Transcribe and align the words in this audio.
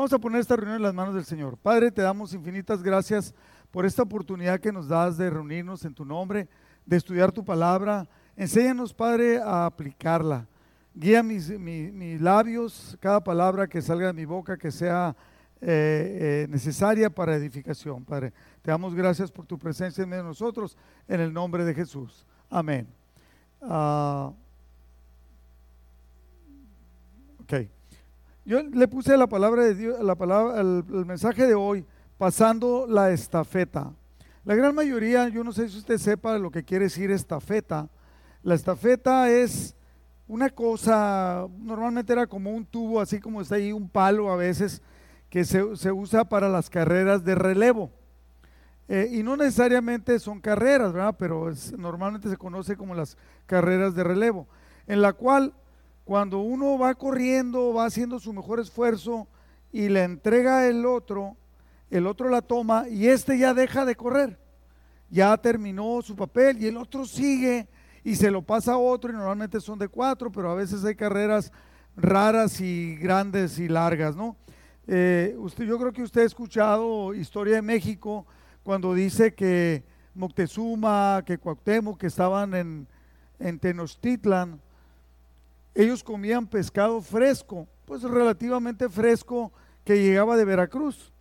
Vamos 0.00 0.14
a 0.14 0.18
poner 0.18 0.40
esta 0.40 0.56
reunión 0.56 0.76
en 0.76 0.82
las 0.82 0.94
manos 0.94 1.14
del 1.14 1.26
Señor. 1.26 1.58
Padre, 1.58 1.90
te 1.90 2.00
damos 2.00 2.32
infinitas 2.32 2.82
gracias 2.82 3.34
por 3.70 3.84
esta 3.84 4.02
oportunidad 4.02 4.58
que 4.58 4.72
nos 4.72 4.88
das 4.88 5.18
de 5.18 5.28
reunirnos 5.28 5.84
en 5.84 5.92
tu 5.92 6.06
nombre, 6.06 6.48
de 6.86 6.96
estudiar 6.96 7.30
tu 7.32 7.44
palabra. 7.44 8.08
Enséñanos, 8.34 8.94
Padre, 8.94 9.42
a 9.42 9.66
aplicarla. 9.66 10.48
Guía 10.94 11.22
mis, 11.22 11.50
labios, 12.18 12.96
cada 12.98 13.22
palabra 13.22 13.68
que 13.68 13.82
salga 13.82 14.06
de 14.06 14.14
mi 14.14 14.24
boca, 14.24 14.56
que 14.56 14.70
sea 14.70 15.14
eh, 15.60 15.66
eh, 15.68 16.46
necesaria 16.48 17.10
para 17.10 17.36
edificación, 17.36 18.02
Padre. 18.02 18.32
Te 18.62 18.70
damos 18.70 18.94
gracias 18.94 19.30
por 19.30 19.44
tu 19.44 19.58
presencia 19.58 20.02
en 20.02 20.08
medio 20.08 20.22
de 20.22 20.28
nosotros, 20.30 20.78
en 21.08 21.20
el 21.20 21.30
nombre 21.30 21.62
de 21.62 21.74
Jesús. 21.74 22.24
Amén. 22.48 22.88
Uh, 23.60 24.32
ok. 27.42 27.79
Yo 28.44 28.62
le 28.62 28.88
puse 28.88 29.16
la 29.16 29.26
palabra 29.26 29.64
de 29.64 29.74
Dios, 29.74 30.02
la 30.02 30.14
palabra, 30.14 30.60
el, 30.60 30.84
mensaje 31.06 31.46
de 31.46 31.54
hoy, 31.54 31.84
pasando 32.16 32.86
la 32.88 33.10
estafeta. 33.10 33.92
La 34.44 34.54
gran 34.54 34.74
mayoría, 34.74 35.28
yo 35.28 35.44
no 35.44 35.52
sé 35.52 35.68
si 35.68 35.78
usted 35.78 35.98
sepa 35.98 36.38
lo 36.38 36.50
que 36.50 36.64
quiere 36.64 36.84
decir 36.84 37.10
estafeta. 37.10 37.88
La 38.42 38.54
estafeta 38.54 39.30
es 39.30 39.76
una 40.26 40.48
cosa, 40.48 41.46
normalmente 41.58 42.12
era 42.12 42.26
como 42.26 42.50
un 42.50 42.64
tubo, 42.64 43.00
así 43.00 43.20
como 43.20 43.42
está 43.42 43.56
ahí, 43.56 43.72
un 43.72 43.88
palo 43.88 44.32
a 44.32 44.36
veces, 44.36 44.80
que 45.28 45.44
se, 45.44 45.76
se 45.76 45.92
usa 45.92 46.24
para 46.24 46.48
las 46.48 46.70
carreras 46.70 47.24
de 47.24 47.34
relevo. 47.34 47.90
Eh, 48.88 49.08
y 49.12 49.22
no 49.22 49.36
necesariamente 49.36 50.18
son 50.18 50.40
carreras, 50.40 50.92
¿verdad? 50.92 51.14
Pero 51.16 51.52
normalmente 51.76 52.28
se 52.28 52.36
conoce 52.36 52.76
como 52.76 52.94
las 52.94 53.16
carreras 53.46 53.94
de 53.94 54.02
relevo, 54.02 54.48
en 54.88 55.02
la 55.02 55.12
cual 55.12 55.54
cuando 56.10 56.40
uno 56.40 56.76
va 56.76 56.92
corriendo, 56.96 57.72
va 57.72 57.84
haciendo 57.84 58.18
su 58.18 58.32
mejor 58.32 58.58
esfuerzo 58.58 59.28
y 59.70 59.88
le 59.88 60.02
entrega 60.02 60.66
el 60.66 60.84
otro, 60.84 61.36
el 61.88 62.04
otro 62.08 62.28
la 62.28 62.42
toma 62.42 62.88
y 62.88 63.06
este 63.06 63.38
ya 63.38 63.54
deja 63.54 63.84
de 63.84 63.94
correr. 63.94 64.36
Ya 65.08 65.36
terminó 65.36 66.02
su 66.02 66.16
papel 66.16 66.60
y 66.60 66.66
el 66.66 66.78
otro 66.78 67.04
sigue 67.04 67.68
y 68.02 68.16
se 68.16 68.28
lo 68.28 68.42
pasa 68.42 68.72
a 68.72 68.78
otro 68.78 69.12
y 69.12 69.14
normalmente 69.14 69.60
son 69.60 69.78
de 69.78 69.86
cuatro, 69.86 70.32
pero 70.32 70.50
a 70.50 70.56
veces 70.56 70.84
hay 70.84 70.96
carreras 70.96 71.52
raras 71.94 72.60
y 72.60 72.96
grandes 72.96 73.60
y 73.60 73.68
largas, 73.68 74.16
¿no? 74.16 74.34
Eh, 74.88 75.36
usted, 75.38 75.64
yo 75.64 75.78
creo 75.78 75.92
que 75.92 76.02
usted 76.02 76.22
ha 76.22 76.26
escuchado 76.26 77.14
Historia 77.14 77.54
de 77.54 77.62
México 77.62 78.26
cuando 78.64 78.94
dice 78.94 79.32
que 79.32 79.84
Moctezuma, 80.16 81.22
que 81.24 81.38
Cuauhtémoc, 81.38 82.00
que 82.00 82.08
estaban 82.08 82.52
en, 82.54 82.88
en 83.38 83.60
Tenochtitlan, 83.60 84.60
ellos 85.74 86.02
comían 86.02 86.46
pescado 86.46 87.00
fresco, 87.00 87.68
pues 87.84 88.02
relativamente 88.02 88.88
fresco 88.88 89.52
que 89.84 90.02
llegaba 90.02 90.36
de 90.36 90.44
Veracruz. 90.44 91.12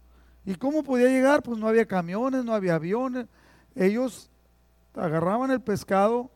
¿Y 0.45 0.55
cómo 0.55 0.83
podía 0.83 1.07
llegar? 1.07 1.43
Pues 1.43 1.59
no 1.59 1.67
había 1.67 1.85
camiones, 1.85 2.43
no 2.43 2.53
había 2.53 2.75
aviones. 2.75 3.27
Ellos 3.75 4.31
agarraban 4.93 5.51
el 5.51 5.61
pescado 5.61 6.31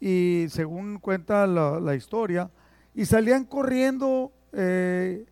y 0.00 0.46
según 0.50 0.98
cuenta 0.98 1.46
la, 1.46 1.94
historia, 1.94 2.50
y 2.94 3.04
salían 3.04 3.44
corriendo 3.44 4.32
eh, 4.52 5.26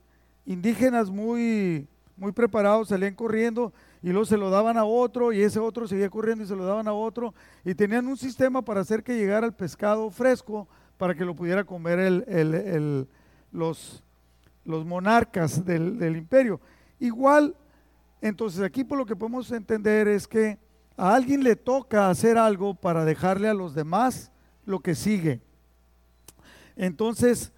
indígenas 0.45 1.09
muy, 1.09 1.87
muy 2.17 2.33
preparados, 2.33 2.89
salían 2.89 3.15
corriendo 3.15 3.73
y 4.03 4.11
luego 4.11 4.25
se 4.25 4.37
lo 4.37 4.51
daban 4.51 4.77
a 4.77 4.85
otro 4.85 5.33
y 5.33 5.43
ese 5.43 5.61
otro 5.61 5.87
seguía 5.87 6.11
corriendo 6.11 6.45
y 6.45 6.47
se 6.47 6.57
lo 6.57 6.65
daban 6.65 6.89
a 6.89 6.93
otro 6.93 7.35
y 7.65 7.75
tenían 7.75 8.07
un 8.07 8.17
sistema 8.17 8.63
para 8.63 8.81
hacer 8.81 9.03
que 9.03 9.17
llegara 9.17 9.47
el 9.47 9.53
pescado 9.53 10.11
fresco 10.11 10.69
para 10.99 11.15
que 11.15 11.25
lo 11.25 11.35
pudiera 11.35 11.65
comer 11.65 11.99
el, 11.99 13.09
los, 13.53 14.03
los, 14.65 14.85
monarcas 14.85 15.65
del, 15.65 15.99
del 15.99 16.17
imperio. 16.17 16.61
Igual, 16.99 17.55
entonces 18.21 18.63
aquí 18.63 18.85
por 18.85 18.99
lo 18.99 19.07
que 19.07 19.17
podemos 19.17 19.51
entender 19.53 20.09
es 20.09 20.27
que 20.27 20.59
a 20.97 21.15
alguien 21.15 21.43
le 21.43 21.57
toca 21.57 22.09
hacer 22.09 22.39
algo 22.39 22.75
para 22.75 23.05
dejarle 23.05 23.49
a 23.49 23.55
los 23.55 23.75
demás 23.75 24.31
lo 24.65 24.81
que 24.81 24.95
sigue. 24.95 25.41
Entonces, 26.75 27.53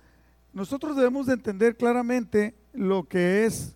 nosotros 0.53 0.97
debemos 0.97 1.27
de 1.27 1.35
entender 1.35 1.77
claramente 1.77 2.55
lo 2.73 3.05
que 3.05 3.47
es 3.47 3.75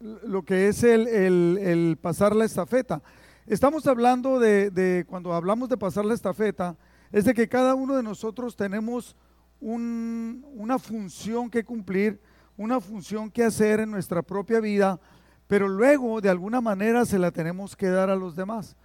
lo 0.00 0.42
que 0.42 0.68
es 0.68 0.82
el, 0.82 1.98
pasar 2.00 2.36
la 2.36 2.44
estafeta. 2.44 3.00
Estamos 3.46 3.86
hablando 3.86 4.38
de, 4.38 5.04
cuando 5.08 5.32
hablamos 5.32 5.68
de 5.68 5.76
pasar 5.76 6.04
la 6.04 6.14
estafeta, 6.14 6.76
es 7.12 7.24
de 7.24 7.34
que 7.34 7.48
cada 7.48 7.74
uno 7.74 7.94
de 7.96 8.02
nosotros 8.02 8.56
tenemos 8.56 9.16
una 9.60 10.78
función 10.78 11.48
que 11.48 11.64
cumplir, 11.64 12.20
una 12.56 12.80
función 12.80 13.30
que 13.30 13.44
hacer 13.44 13.80
en 13.80 13.90
nuestra 13.90 14.22
propia 14.22 14.60
vida, 14.60 15.00
pero 15.46 15.68
luego 15.68 16.20
de 16.20 16.28
alguna 16.28 16.60
manera 16.60 17.04
se 17.06 17.18
la 17.18 17.30
tenemos 17.30 17.76
que 17.76 17.88
dar 17.88 18.10
a 18.10 18.16
los 18.16 18.36
demás. 18.36 18.76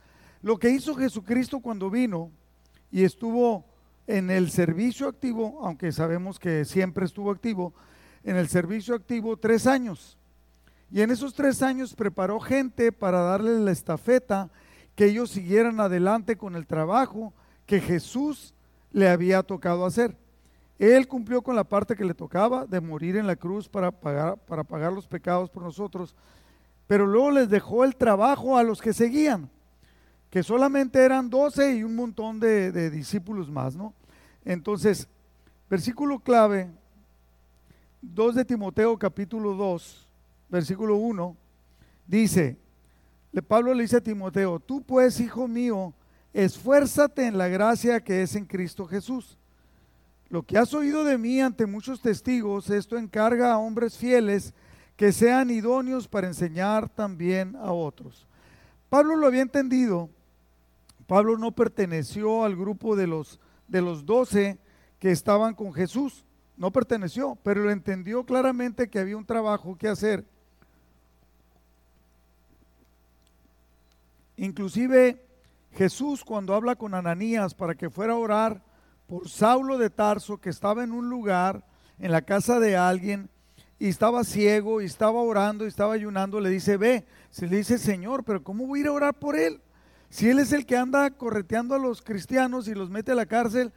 Lo 0.41 0.57
que 0.57 0.69
hizo 0.69 0.95
Jesucristo 0.95 1.59
cuando 1.59 1.89
vino 1.89 2.31
y 2.91 3.03
estuvo 3.03 3.65
en 4.07 4.29
el 4.29 4.49
servicio 4.49 5.07
activo, 5.07 5.59
aunque 5.63 5.91
sabemos 5.91 6.39
que 6.39 6.65
siempre 6.65 7.05
estuvo 7.05 7.29
activo, 7.31 7.73
en 8.23 8.37
el 8.37 8.47
servicio 8.47 8.95
activo 8.95 9.37
tres 9.37 9.67
años. 9.67 10.17
Y 10.91 11.01
en 11.01 11.11
esos 11.11 11.33
tres 11.33 11.61
años 11.61 11.93
preparó 11.93 12.39
gente 12.39 12.91
para 12.91 13.21
darle 13.21 13.59
la 13.59 13.71
estafeta, 13.71 14.49
que 14.95 15.05
ellos 15.05 15.29
siguieran 15.29 15.79
adelante 15.79 16.37
con 16.37 16.55
el 16.55 16.65
trabajo 16.65 17.33
que 17.69 17.79
Jesús 17.79 18.55
le 18.91 19.07
había 19.07 19.43
tocado 19.43 19.85
hacer. 19.85 20.17
Él 20.79 21.07
cumplió 21.07 21.43
con 21.43 21.55
la 21.55 21.63
parte 21.63 21.95
que 21.95 22.03
le 22.03 22.15
tocaba 22.15 22.65
de 22.65 22.81
morir 22.81 23.15
en 23.15 23.27
la 23.27 23.35
cruz 23.35 23.69
para 23.69 23.91
pagar, 23.91 24.37
para 24.37 24.63
pagar 24.63 24.91
los 24.91 25.05
pecados 25.05 25.51
por 25.51 25.61
nosotros, 25.61 26.15
pero 26.87 27.05
luego 27.05 27.29
les 27.29 27.47
dejó 27.47 27.83
el 27.83 27.95
trabajo 27.95 28.57
a 28.57 28.63
los 28.63 28.81
que 28.81 28.91
seguían, 28.91 29.51
que 30.31 30.41
solamente 30.41 30.97
eran 30.97 31.29
doce 31.29 31.75
y 31.75 31.83
un 31.83 31.95
montón 31.95 32.39
de, 32.39 32.71
de 32.71 32.89
discípulos 32.89 33.51
más, 33.51 33.75
¿no? 33.75 33.93
Entonces, 34.43 35.07
versículo 35.69 36.17
clave, 36.17 36.71
2 38.01 38.33
de 38.33 38.45
Timoteo 38.45 38.97
capítulo 38.97 39.53
2, 39.53 40.07
versículo 40.49 40.95
1, 40.95 41.37
dice, 42.07 42.57
Pablo 43.47 43.75
le 43.75 43.83
dice 43.83 43.97
a 43.97 44.01
Timoteo, 44.01 44.59
tú 44.59 44.81
pues, 44.81 45.19
hijo 45.19 45.47
mío, 45.47 45.93
esfuérzate 46.33 47.25
en 47.25 47.37
la 47.37 47.47
gracia 47.47 47.99
que 48.01 48.21
es 48.21 48.35
en 48.35 48.45
Cristo 48.45 48.85
Jesús. 48.85 49.37
Lo 50.29 50.43
que 50.43 50.57
has 50.57 50.73
oído 50.73 51.03
de 51.03 51.17
mí 51.17 51.41
ante 51.41 51.65
muchos 51.65 52.01
testigos, 52.01 52.69
esto 52.69 52.97
encarga 52.97 53.51
a 53.51 53.57
hombres 53.57 53.97
fieles 53.97 54.53
que 54.95 55.11
sean 55.11 55.49
idóneos 55.49 56.07
para 56.07 56.27
enseñar 56.27 56.89
también 56.89 57.55
a 57.55 57.71
otros. 57.71 58.27
Pablo 58.89 59.15
lo 59.15 59.27
había 59.27 59.41
entendido. 59.41 60.09
Pablo 61.07 61.37
no 61.37 61.51
perteneció 61.51 62.43
al 62.43 62.55
grupo 62.55 62.95
de 62.95 63.07
los 63.07 63.39
de 63.67 63.81
los 63.81 64.05
doce 64.05 64.57
que 64.99 65.11
estaban 65.11 65.55
con 65.55 65.73
Jesús. 65.73 66.25
No 66.57 66.71
perteneció, 66.71 67.37
pero 67.43 67.63
lo 67.63 67.71
entendió 67.71 68.25
claramente 68.25 68.89
que 68.89 68.99
había 68.99 69.17
un 69.17 69.25
trabajo 69.25 69.77
que 69.77 69.87
hacer 69.87 70.25
Inclusive 74.39 75.21
Jesús 75.73 76.23
cuando 76.23 76.55
habla 76.55 76.75
con 76.75 76.93
Ananías 76.93 77.53
para 77.53 77.75
que 77.75 77.89
fuera 77.89 78.13
a 78.13 78.17
orar 78.17 78.61
por 79.07 79.27
Saulo 79.27 79.77
de 79.77 79.89
Tarso, 79.89 80.39
que 80.39 80.49
estaba 80.49 80.83
en 80.83 80.91
un 80.91 81.09
lugar, 81.09 81.65
en 81.99 82.11
la 82.11 82.21
casa 82.21 82.59
de 82.59 82.77
alguien, 82.77 83.29
y 83.79 83.87
estaba 83.87 84.23
ciego, 84.23 84.81
y 84.81 84.85
estaba 84.85 85.21
orando, 85.21 85.65
y 85.65 85.67
estaba 85.67 85.93
ayunando, 85.93 86.39
le 86.39 86.49
dice, 86.49 86.77
ve, 86.77 87.05
se 87.29 87.47
le 87.47 87.57
dice, 87.57 87.77
Señor, 87.77 88.23
pero 88.23 88.43
¿cómo 88.43 88.67
voy 88.67 88.79
a 88.79 88.81
ir 88.81 88.87
a 88.87 88.91
orar 88.91 89.13
por 89.15 89.35
él? 89.37 89.61
Si 90.09 90.29
él 90.29 90.39
es 90.39 90.51
el 90.51 90.65
que 90.65 90.75
anda 90.75 91.09
correteando 91.11 91.75
a 91.75 91.79
los 91.79 92.01
cristianos 92.01 92.67
y 92.67 92.75
los 92.75 92.89
mete 92.89 93.13
a 93.13 93.15
la 93.15 93.25
cárcel, 93.25 93.71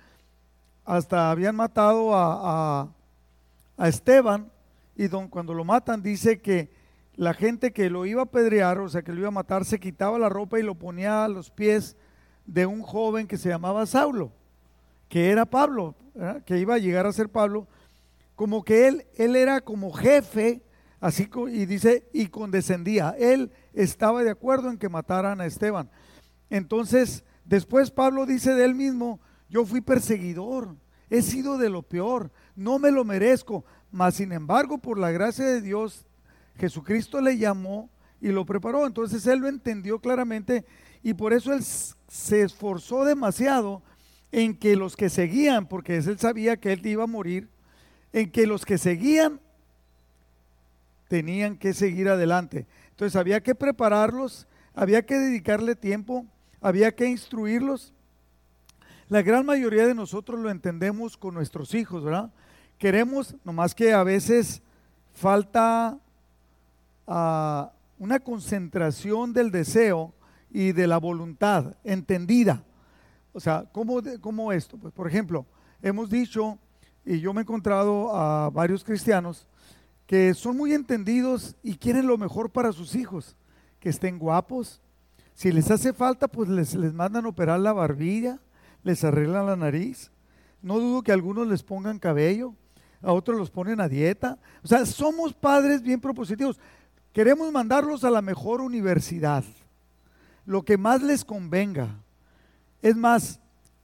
hasta 0.84 1.30
habían 1.30 1.54
matado 1.54 2.14
a, 2.14 2.88
a, 3.78 3.88
Esteban, 3.88 4.50
y 4.96 5.08
don, 5.08 5.28
cuando 5.28 5.54
lo 5.54 5.64
matan 5.64 6.02
dice 6.02 6.40
que 6.40 6.70
la 7.14 7.34
gente 7.34 7.72
que 7.72 7.90
lo 7.90 8.06
iba 8.06 8.22
a 8.22 8.26
pedrear, 8.26 8.78
o 8.78 8.88
sea, 8.88 9.02
que 9.02 9.12
lo 9.12 9.20
iba 9.20 9.28
a 9.28 9.32
matar, 9.32 9.64
se 9.64 9.78
quitaba 9.78 10.18
la 10.18 10.28
ropa 10.28 10.58
y 10.58 10.62
lo 10.62 10.74
ponía 10.74 11.24
a 11.24 11.28
los 11.28 11.50
pies 11.50 11.96
de 12.46 12.66
un 12.66 12.82
joven 12.82 13.26
que 13.26 13.38
se 13.38 13.48
llamaba 13.48 13.86
Saulo, 13.86 14.32
que 15.08 15.30
era 15.30 15.44
Pablo, 15.44 15.94
que 16.46 16.58
iba 16.58 16.74
a 16.74 16.78
llegar 16.78 17.06
a 17.06 17.12
ser 17.12 17.28
Pablo, 17.28 17.68
como 18.34 18.64
que 18.64 18.88
él, 18.88 19.06
él 19.16 19.36
era 19.36 19.60
como 19.60 19.92
jefe, 19.92 20.62
así 21.00 21.28
y 21.50 21.66
dice, 21.66 22.08
y 22.12 22.28
condescendía. 22.28 23.14
Él 23.18 23.50
estaba 23.74 24.22
de 24.22 24.30
acuerdo 24.30 24.70
en 24.70 24.78
que 24.78 24.88
mataran 24.88 25.40
a 25.40 25.46
Esteban. 25.46 25.90
Entonces, 26.48 27.24
después 27.44 27.90
Pablo 27.90 28.26
dice 28.26 28.54
de 28.54 28.64
él 28.64 28.74
mismo, 28.74 29.20
yo 29.48 29.66
fui 29.66 29.80
perseguidor, 29.80 30.76
he 31.10 31.20
sido 31.20 31.58
de 31.58 31.68
lo 31.68 31.82
peor, 31.82 32.30
no 32.56 32.78
me 32.78 32.90
lo 32.90 33.04
merezco, 33.04 33.64
mas 33.90 34.14
sin 34.14 34.32
embargo, 34.32 34.78
por 34.78 34.98
la 34.98 35.10
gracia 35.10 35.44
de 35.44 35.60
Dios, 35.60 36.06
Jesucristo 36.58 37.20
le 37.20 37.38
llamó 37.38 37.90
y 38.20 38.28
lo 38.28 38.46
preparó. 38.46 38.86
Entonces 38.86 39.26
él 39.26 39.40
lo 39.40 39.48
entendió 39.48 39.98
claramente 39.98 40.64
y 41.02 41.14
por 41.14 41.32
eso 41.32 41.52
él 41.52 41.62
se 41.62 42.42
esforzó 42.42 43.04
demasiado 43.04 43.82
en 44.30 44.56
que 44.56 44.76
los 44.76 44.96
que 44.96 45.10
seguían, 45.10 45.66
porque 45.66 45.96
él 45.96 46.18
sabía 46.18 46.56
que 46.56 46.72
él 46.72 46.86
iba 46.86 47.04
a 47.04 47.08
morir, 47.08 47.48
en 48.12 48.30
que 48.30 48.46
los 48.46 48.64
que 48.64 48.78
seguían 48.78 49.40
tenían 51.08 51.58
que 51.58 51.74
seguir 51.74 52.08
adelante. 52.08 52.66
Entonces 52.90 53.16
había 53.16 53.42
que 53.42 53.54
prepararlos, 53.54 54.46
había 54.74 55.04
que 55.04 55.18
dedicarle 55.18 55.74
tiempo, 55.74 56.26
había 56.60 56.94
que 56.94 57.06
instruirlos. 57.06 57.92
La 59.08 59.20
gran 59.20 59.44
mayoría 59.44 59.86
de 59.86 59.94
nosotros 59.94 60.40
lo 60.40 60.50
entendemos 60.50 61.18
con 61.18 61.34
nuestros 61.34 61.74
hijos, 61.74 62.02
¿verdad? 62.02 62.32
Queremos, 62.78 63.36
nomás 63.44 63.74
que 63.74 63.92
a 63.92 64.02
veces 64.02 64.62
falta 65.12 65.98
ah, 67.14 67.72
una 67.98 68.18
concentración 68.20 69.32
del 69.32 69.50
deseo 69.50 70.14
y 70.50 70.72
de 70.72 70.86
la 70.86 70.98
voluntad 70.98 71.76
entendida. 71.84 72.64
O 73.32 73.40
sea, 73.40 73.66
¿cómo, 73.72 74.00
cómo 74.20 74.52
esto? 74.52 74.78
Pues, 74.78 74.92
por 74.92 75.06
ejemplo, 75.06 75.46
hemos 75.82 76.08
dicho, 76.08 76.58
y 77.04 77.20
yo 77.20 77.32
me 77.32 77.40
he 77.40 77.42
encontrado 77.42 78.14
a 78.14 78.50
varios 78.50 78.82
cristianos 78.82 79.46
que 80.06 80.34
son 80.34 80.56
muy 80.56 80.72
entendidos 80.72 81.56
y 81.62 81.76
quieren 81.76 82.06
lo 82.06 82.18
mejor 82.18 82.50
para 82.50 82.72
sus 82.72 82.94
hijos, 82.94 83.36
que 83.78 83.88
estén 83.88 84.18
guapos. 84.18 84.80
Si 85.34 85.52
les 85.52 85.70
hace 85.70 85.92
falta, 85.92 86.28
pues 86.28 86.48
les, 86.48 86.74
les 86.74 86.92
mandan 86.92 87.26
operar 87.26 87.60
la 87.60 87.72
barbilla, 87.72 88.40
les 88.82 89.04
arreglan 89.04 89.46
la 89.46 89.56
nariz. 89.56 90.10
No 90.60 90.78
dudo 90.78 91.02
que 91.02 91.12
algunos 91.12 91.46
les 91.46 91.62
pongan 91.62 91.98
cabello, 91.98 92.54
a 93.02 93.12
otros 93.12 93.38
los 93.38 93.50
ponen 93.50 93.80
a 93.80 93.88
dieta. 93.88 94.38
O 94.62 94.68
sea, 94.68 94.86
somos 94.86 95.34
padres 95.34 95.82
bien 95.82 96.00
propositivos. 96.00 96.58
Queremos 97.12 97.52
mandarlos 97.52 98.04
a 98.04 98.10
la 98.10 98.22
mejor 98.22 98.62
universidad, 98.62 99.44
lo 100.46 100.64
que 100.64 100.78
más 100.78 101.02
les 101.02 101.24
convenga. 101.24 101.98
Es 102.80 102.96
más, 102.96 103.38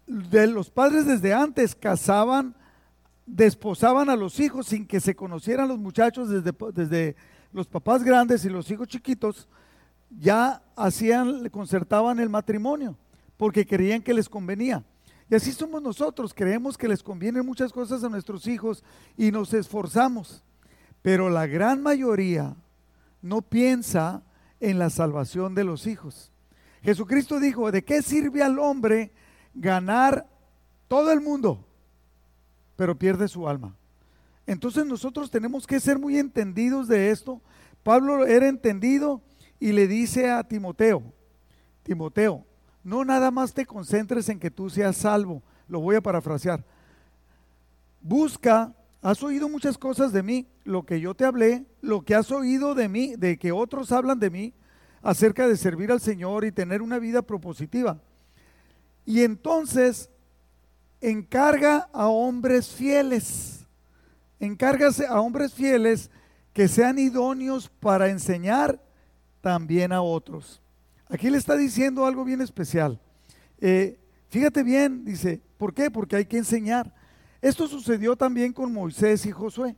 de 0.06 0.46
los 0.46 0.70
padres 0.70 1.06
desde 1.06 1.34
antes 1.34 1.74
casaban, 1.74 2.54
desposaban 3.26 4.08
a 4.08 4.16
los 4.16 4.40
hijos 4.40 4.68
sin 4.68 4.86
que 4.86 5.00
se 5.00 5.14
conocieran 5.14 5.68
los 5.68 5.78
muchachos 5.78 6.30
desde, 6.30 6.52
desde 6.72 7.16
los 7.52 7.66
papás 7.66 8.02
grandes 8.02 8.44
y 8.46 8.48
los 8.48 8.70
hijos 8.70 8.88
chiquitos, 8.88 9.46
ya 10.10 10.62
hacían, 10.74 11.46
concertaban 11.50 12.18
el 12.20 12.30
matrimonio, 12.30 12.96
porque 13.36 13.66
creían 13.66 14.02
que 14.02 14.14
les 14.14 14.28
convenía. 14.28 14.82
Y 15.30 15.34
así 15.34 15.52
somos 15.52 15.82
nosotros, 15.82 16.32
creemos 16.32 16.78
que 16.78 16.88
les 16.88 17.02
convienen 17.02 17.44
muchas 17.44 17.72
cosas 17.72 18.02
a 18.02 18.08
nuestros 18.08 18.46
hijos 18.46 18.82
y 19.18 19.30
nos 19.30 19.52
esforzamos. 19.52 20.42
Pero 21.02 21.28
la 21.28 21.46
gran 21.46 21.82
mayoría 21.82 22.56
no 23.22 23.42
piensa 23.42 24.22
en 24.60 24.78
la 24.78 24.90
salvación 24.90 25.54
de 25.54 25.64
los 25.64 25.86
hijos. 25.86 26.32
Jesucristo 26.82 27.40
dijo, 27.40 27.70
¿de 27.70 27.84
qué 27.84 28.02
sirve 28.02 28.42
al 28.42 28.58
hombre 28.58 29.12
ganar 29.54 30.28
todo 30.86 31.12
el 31.12 31.20
mundo, 31.20 31.66
pero 32.76 32.98
pierde 32.98 33.28
su 33.28 33.48
alma? 33.48 33.76
Entonces 34.46 34.86
nosotros 34.86 35.30
tenemos 35.30 35.66
que 35.66 35.80
ser 35.80 35.98
muy 35.98 36.18
entendidos 36.18 36.88
de 36.88 37.10
esto. 37.10 37.42
Pablo 37.82 38.26
era 38.26 38.48
entendido 38.48 39.20
y 39.60 39.72
le 39.72 39.86
dice 39.86 40.30
a 40.30 40.44
Timoteo, 40.44 41.02
Timoteo, 41.82 42.44
no 42.82 43.04
nada 43.04 43.30
más 43.30 43.52
te 43.52 43.66
concentres 43.66 44.28
en 44.28 44.38
que 44.38 44.50
tú 44.50 44.70
seas 44.70 44.96
salvo, 44.96 45.42
lo 45.68 45.80
voy 45.80 45.96
a 45.96 46.00
parafrasear. 46.00 46.64
Busca, 48.00 48.72
has 49.00 49.22
oído 49.22 49.48
muchas 49.48 49.78
cosas 49.78 50.12
de 50.12 50.22
mí, 50.22 50.48
lo 50.64 50.84
que 50.84 51.00
yo 51.00 51.14
te 51.14 51.24
hablé, 51.24 51.64
lo 51.80 52.02
que 52.02 52.14
has 52.14 52.30
oído 52.30 52.74
de 52.74 52.88
mí, 52.88 53.14
de 53.16 53.38
que 53.38 53.52
otros 53.52 53.92
hablan 53.92 54.18
de 54.18 54.30
mí, 54.30 54.54
acerca 55.02 55.46
de 55.46 55.56
servir 55.56 55.92
al 55.92 56.00
Señor 56.00 56.44
y 56.44 56.52
tener 56.52 56.82
una 56.82 56.98
vida 56.98 57.22
propositiva. 57.22 58.00
Y 59.04 59.22
entonces 59.22 60.10
encarga 61.00 61.88
a 61.92 62.08
hombres 62.08 62.68
fieles, 62.68 63.66
encárgase 64.40 65.06
a 65.06 65.20
hombres 65.20 65.54
fieles 65.54 66.10
que 66.52 66.68
sean 66.68 66.98
idóneos 66.98 67.68
para 67.68 68.08
enseñar 68.08 68.82
también 69.40 69.92
a 69.92 70.02
otros. 70.02 70.60
Aquí 71.08 71.30
le 71.30 71.38
está 71.38 71.56
diciendo 71.56 72.04
algo 72.04 72.24
bien 72.24 72.40
especial. 72.40 73.00
Eh, 73.60 73.98
fíjate 74.28 74.62
bien, 74.62 75.04
dice, 75.04 75.40
¿por 75.56 75.72
qué? 75.72 75.90
Porque 75.90 76.16
hay 76.16 76.26
que 76.26 76.38
enseñar. 76.38 76.92
Esto 77.40 77.68
sucedió 77.68 78.16
también 78.16 78.52
con 78.52 78.72
Moisés 78.72 79.24
y 79.26 79.30
Josué. 79.30 79.76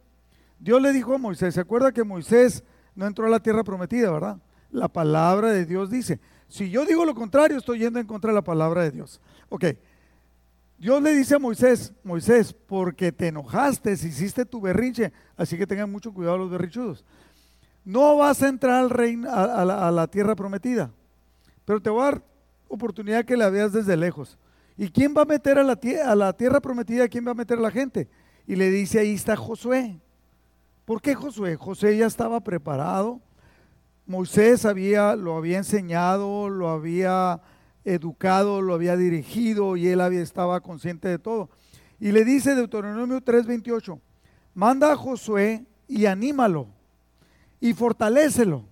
Dios 0.58 0.80
le 0.80 0.92
dijo 0.92 1.14
a 1.14 1.18
Moisés, 1.18 1.54
¿se 1.54 1.60
acuerda 1.60 1.92
que 1.92 2.04
Moisés 2.04 2.62
no 2.94 3.06
entró 3.06 3.26
a 3.26 3.30
la 3.30 3.40
tierra 3.40 3.64
prometida, 3.64 4.10
verdad? 4.10 4.38
La 4.70 4.88
palabra 4.88 5.52
de 5.52 5.66
Dios 5.66 5.90
dice, 5.90 6.20
si 6.48 6.70
yo 6.70 6.84
digo 6.84 7.04
lo 7.04 7.14
contrario, 7.14 7.58
estoy 7.58 7.80
yendo 7.80 7.98
en 7.98 8.06
contra 8.06 8.30
de 8.30 8.34
la 8.34 8.42
palabra 8.42 8.82
de 8.82 8.90
Dios. 8.90 9.20
Ok, 9.48 9.64
Dios 10.80 11.02
le 11.02 11.14
dice 11.14 11.34
a 11.34 11.38
Moisés, 11.38 11.92
Moisés, 12.02 12.54
porque 12.54 13.12
te 13.12 13.28
enojaste, 13.28 13.92
hiciste 13.92 14.46
tu 14.46 14.62
berrinche, 14.62 15.12
así 15.36 15.58
que 15.58 15.66
tengan 15.66 15.92
mucho 15.92 16.12
cuidado 16.12 16.38
los 16.38 16.50
berrichudos. 16.50 17.04
No 17.84 18.16
vas 18.16 18.42
a 18.42 18.48
entrar 18.48 18.80
al 18.80 18.90
reino, 18.90 19.30
a, 19.30 19.64
la, 19.92 20.06
tierra 20.06 20.34
prometida, 20.34 20.90
pero 21.64 21.82
te 21.82 21.90
voy 21.90 22.00
a 22.00 22.04
dar 22.06 22.24
oportunidad 22.68 23.26
que 23.26 23.36
la 23.36 23.50
veas 23.50 23.72
desde 23.72 23.96
lejos. 23.96 24.38
¿Y 24.80 24.88
quién 24.88 25.12
va 25.14 25.20
a 25.20 25.26
meter 25.26 25.58
a 25.58 25.62
la, 25.62 26.28
a 26.28 26.32
tierra 26.32 26.58
prometida? 26.58 27.06
¿Quién 27.06 27.26
va 27.26 27.32
a 27.32 27.34
meter 27.34 27.58
a 27.58 27.60
la 27.60 27.70
gente? 27.70 28.08
Y 28.46 28.56
le 28.56 28.70
dice, 28.70 28.98
ahí 28.98 29.12
está 29.12 29.36
Josué. 29.36 30.00
¿Por 30.86 31.02
qué 31.02 31.14
Josué? 31.14 31.56
José 31.56 31.98
ya 31.98 32.06
estaba 32.06 32.40
preparado. 32.40 33.20
Moisés 34.06 34.64
había, 34.64 35.16
lo 35.16 35.36
había 35.36 35.58
enseñado, 35.58 36.48
lo 36.48 36.70
había 36.70 37.42
educado, 37.84 38.62
lo 38.62 38.72
había 38.72 38.96
dirigido 38.96 39.76
y 39.76 39.86
él 39.86 40.00
había, 40.00 40.22
estaba 40.22 40.62
consciente 40.62 41.08
de 41.08 41.18
todo. 41.18 41.50
Y 42.00 42.12
le 42.12 42.24
dice 42.24 42.54
Deuteronomio 42.54 43.20
3:28, 43.20 44.00
manda 44.54 44.92
a 44.92 44.96
Josué 44.96 45.62
y 45.88 46.06
anímalo 46.06 46.68
y 47.60 47.74
fortalécelo, 47.74 48.64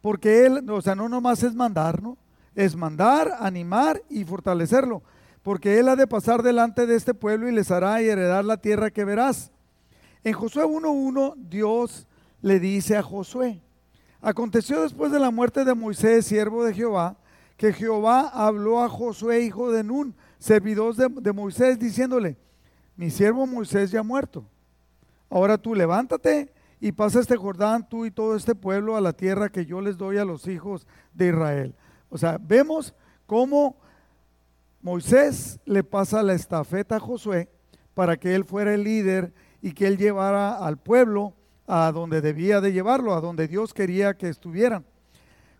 porque 0.00 0.46
él, 0.46 0.68
o 0.68 0.82
sea, 0.82 0.96
no 0.96 1.08
nomás 1.08 1.44
es 1.44 1.54
mandar, 1.54 2.02
¿no? 2.02 2.18
Es 2.56 2.74
mandar, 2.74 3.36
animar 3.38 4.02
y 4.10 4.24
fortalecerlo, 4.24 5.04
porque 5.42 5.78
él 5.78 5.88
ha 5.88 5.96
de 5.96 6.06
pasar 6.06 6.42
delante 6.42 6.86
de 6.86 6.96
este 6.96 7.14
pueblo 7.14 7.48
y 7.48 7.52
les 7.52 7.70
hará 7.70 8.00
heredar 8.00 8.44
la 8.44 8.58
tierra 8.58 8.90
que 8.90 9.04
verás. 9.04 9.50
En 10.22 10.34
Josué 10.34 10.64
1.1 10.64 11.34
Dios 11.36 12.06
le 12.42 12.60
dice 12.60 12.96
a 12.96 13.02
Josué, 13.02 13.62
aconteció 14.20 14.82
después 14.82 15.12
de 15.12 15.20
la 15.20 15.30
muerte 15.30 15.64
de 15.64 15.74
Moisés, 15.74 16.26
siervo 16.26 16.64
de 16.64 16.74
Jehová, 16.74 17.16
que 17.56 17.72
Jehová 17.72 18.28
habló 18.28 18.82
a 18.82 18.88
Josué, 18.88 19.42
hijo 19.42 19.70
de 19.70 19.82
Nun, 19.82 20.14
servidor 20.38 20.94
de, 20.94 21.08
de 21.08 21.32
Moisés, 21.32 21.78
diciéndole, 21.78 22.36
mi 22.96 23.10
siervo 23.10 23.46
Moisés 23.46 23.90
ya 23.90 24.00
ha 24.00 24.02
muerto. 24.02 24.44
Ahora 25.30 25.56
tú 25.56 25.74
levántate 25.74 26.52
y 26.80 26.92
pasa 26.92 27.20
este 27.20 27.36
Jordán, 27.36 27.88
tú 27.88 28.04
y 28.04 28.10
todo 28.10 28.34
este 28.34 28.54
pueblo, 28.54 28.96
a 28.96 29.00
la 29.00 29.12
tierra 29.12 29.50
que 29.50 29.64
yo 29.64 29.80
les 29.80 29.96
doy 29.96 30.18
a 30.18 30.24
los 30.24 30.46
hijos 30.48 30.86
de 31.14 31.28
Israel. 31.28 31.74
O 32.08 32.18
sea, 32.18 32.38
vemos 32.40 32.94
cómo 33.26 33.76
Moisés 34.82 35.60
le 35.66 35.84
pasa 35.84 36.22
la 36.22 36.32
estafeta 36.32 36.96
a 36.96 37.00
Josué 37.00 37.50
para 37.92 38.16
que 38.16 38.34
él 38.34 38.44
fuera 38.44 38.72
el 38.72 38.84
líder 38.84 39.34
y 39.60 39.72
que 39.72 39.86
él 39.86 39.98
llevara 39.98 40.56
al 40.56 40.78
pueblo 40.78 41.34
a 41.66 41.92
donde 41.92 42.20
debía 42.20 42.60
de 42.60 42.72
llevarlo, 42.72 43.14
a 43.14 43.20
donde 43.20 43.46
Dios 43.46 43.74
quería 43.74 44.14
que 44.14 44.28
estuvieran. 44.28 44.84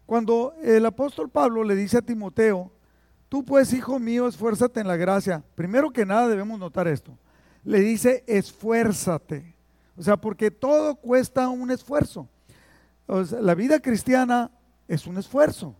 Cuando 0.07 0.55
el 0.62 0.85
apóstol 0.87 1.29
Pablo 1.29 1.62
le 1.62 1.77
dice 1.77 1.99
a 1.99 2.03
Timoteo, 2.03 2.73
tú 3.29 3.45
pues, 3.45 3.73
hijo 3.73 3.99
mío, 3.99 4.27
esfuérzate 4.27 4.81
en 4.81 4.89
la 4.89 4.97
gracia, 4.97 5.45
primero 5.55 5.91
que 5.91 6.07
nada 6.07 6.27
debemos 6.27 6.59
notar 6.59 6.89
esto, 6.89 7.17
le 7.62 7.81
dice, 7.81 8.25
esfuérzate. 8.27 9.55
O 9.97 10.03
sea, 10.03 10.17
porque 10.17 10.50
todo 10.50 10.97
cuesta 10.97 11.49
un 11.49 11.71
esfuerzo. 11.71 12.27
la 13.07 13.55
vida 13.55 13.81
cristiana 13.81 14.50
es 14.89 15.07
un 15.07 15.19
esfuerzo. 15.19 15.77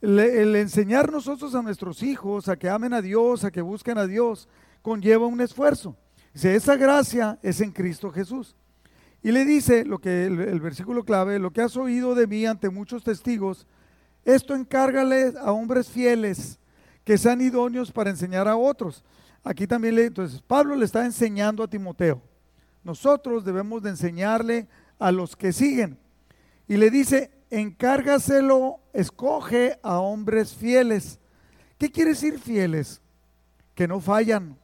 El, 0.00 0.54
enseñar 0.54 1.10
nosotros 1.10 1.54
a 1.54 1.62
nuestros 1.62 2.02
hijos 2.02 2.48
a 2.48 2.56
que 2.56 2.68
amen 2.68 2.92
a 2.94 3.02
Dios, 3.02 3.44
a 3.44 3.50
que 3.50 3.60
busquen 3.60 3.98
a 3.98 4.06
Dios, 4.06 4.48
conlleva 4.80 5.26
un 5.26 5.40
esfuerzo. 5.40 5.96
Dice, 6.32 6.54
esa 6.54 6.76
gracia 6.76 7.38
es 7.42 7.60
en 7.60 7.72
Cristo 7.72 8.12
Jesús. 8.12 8.54
Y 9.22 9.32
le 9.32 9.44
dice 9.44 9.84
lo 9.84 9.98
que 9.98 10.26
el, 10.26 10.60
versículo 10.60 11.04
clave, 11.04 11.40
lo 11.40 11.50
que 11.50 11.62
has 11.62 11.76
oído 11.76 12.14
de 12.14 12.28
mí 12.28 12.46
ante 12.46 12.70
muchos 12.70 13.02
testigos, 13.02 13.66
esto 14.24 14.54
encárgale 14.54 15.32
a 15.40 15.50
hombres 15.50 15.88
fieles 15.88 16.60
que 17.04 17.18
sean 17.18 17.40
idóneos 17.40 17.90
para 17.90 18.10
enseñar 18.10 18.46
a 18.46 18.56
otros. 18.56 19.04
Aquí 19.42 19.66
también 19.66 19.96
le, 19.96 20.04
entonces 20.06 20.40
Pablo 20.42 20.76
le 20.76 20.84
está 20.84 21.04
enseñando 21.04 21.64
a 21.64 21.68
Timoteo. 21.68 22.22
Nosotros 22.84 23.44
debemos 23.44 23.82
de 23.82 23.90
enseñarle 23.90 24.68
a 24.98 25.10
los 25.10 25.34
que 25.34 25.52
siguen. 25.52 25.98
Y 26.68 26.76
le 26.76 26.90
dice, 26.90 27.30
encárgaselo, 27.50 28.80
escoge 28.92 29.78
a 29.82 29.98
hombres 29.98 30.54
fieles. 30.54 31.18
¿Qué 31.78 31.90
quiere 31.90 32.10
decir 32.10 32.38
fieles? 32.38 33.00
Que 33.74 33.86
no 33.86 34.00
fallan, 34.00 34.56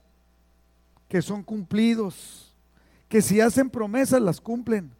que 1.09 1.23
son 1.23 1.43
cumplidos, 1.43 2.55
que 3.09 3.23
si 3.23 3.41
hacen 3.41 3.71
promesas 3.71 4.21
las 4.21 4.41
cumplen, 4.41 4.91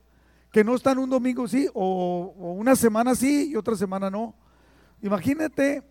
que 0.53 0.63
no 0.63 0.77
están 0.77 0.99
un 0.99 1.11
domingo 1.11 1.49
sí 1.49 1.69
o, 1.75 2.33
una 2.37 2.77
semana 2.77 3.15
sí 3.17 3.51
y 3.51 3.57
otra 3.57 3.75
semana 3.75 4.09
no. 4.11 4.35
Imagínate, 5.03 5.83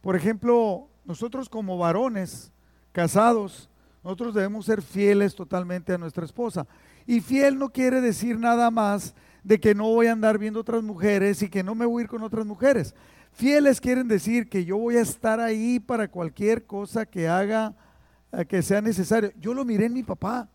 por 0.00 0.16
ejemplo, 0.16 0.88
nosotros 1.04 1.50
como 1.50 1.76
varones 1.76 2.50
casados, 2.92 3.68
nosotros 4.02 4.32
debemos 4.32 4.64
ser 4.64 4.80
fieles 4.80 5.34
totalmente 5.34 5.92
a 5.92 5.98
nuestra 5.98 6.24
esposa. 6.24 6.66
Y 7.06 7.20
fiel 7.20 7.58
no 7.58 7.68
quiere 7.68 8.00
decir 8.00 8.38
nada 8.38 8.70
más 8.70 9.14
de 9.46 9.60
que 9.60 9.76
no 9.76 9.84
voy 9.84 10.08
a 10.08 10.12
andar 10.12 10.38
viendo 10.38 10.58
otras 10.58 10.82
mujeres 10.82 11.40
y 11.40 11.48
que 11.48 11.62
no 11.62 11.76
me 11.76 11.86
voy 11.86 12.00
a 12.00 12.04
ir 12.04 12.10
con 12.10 12.24
otras 12.24 12.44
mujeres. 12.44 12.96
Fieles 13.30 13.80
quieren 13.80 14.08
decir 14.08 14.48
que 14.48 14.64
yo 14.64 14.76
voy 14.76 14.96
a 14.96 15.02
estar 15.02 15.38
ahí 15.38 15.78
para 15.78 16.08
cualquier 16.08 16.66
cosa 16.66 17.06
que 17.06 17.28
haga, 17.28 17.72
eh, 18.32 18.44
que 18.44 18.60
sea 18.60 18.80
necesario. 18.80 19.30
Yo 19.38 19.54
lo 19.54 19.64
miré 19.64 19.86
en 19.86 19.92
mi 19.92 20.02
papá. 20.02 20.48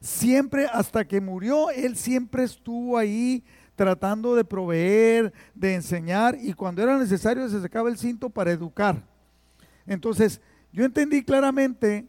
Siempre, 0.00 0.66
hasta 0.66 1.04
que 1.04 1.20
murió, 1.20 1.70
él 1.70 1.96
siempre 1.96 2.42
estuvo 2.42 2.98
ahí 2.98 3.44
tratando 3.76 4.34
de 4.34 4.44
proveer, 4.44 5.32
de 5.54 5.76
enseñar, 5.76 6.36
y 6.40 6.54
cuando 6.54 6.82
era 6.82 6.98
necesario 6.98 7.48
se 7.48 7.60
sacaba 7.60 7.88
el 7.88 7.98
cinto 7.98 8.30
para 8.30 8.50
educar. 8.50 9.00
Entonces, 9.86 10.40
yo 10.72 10.84
entendí 10.84 11.22
claramente 11.22 12.08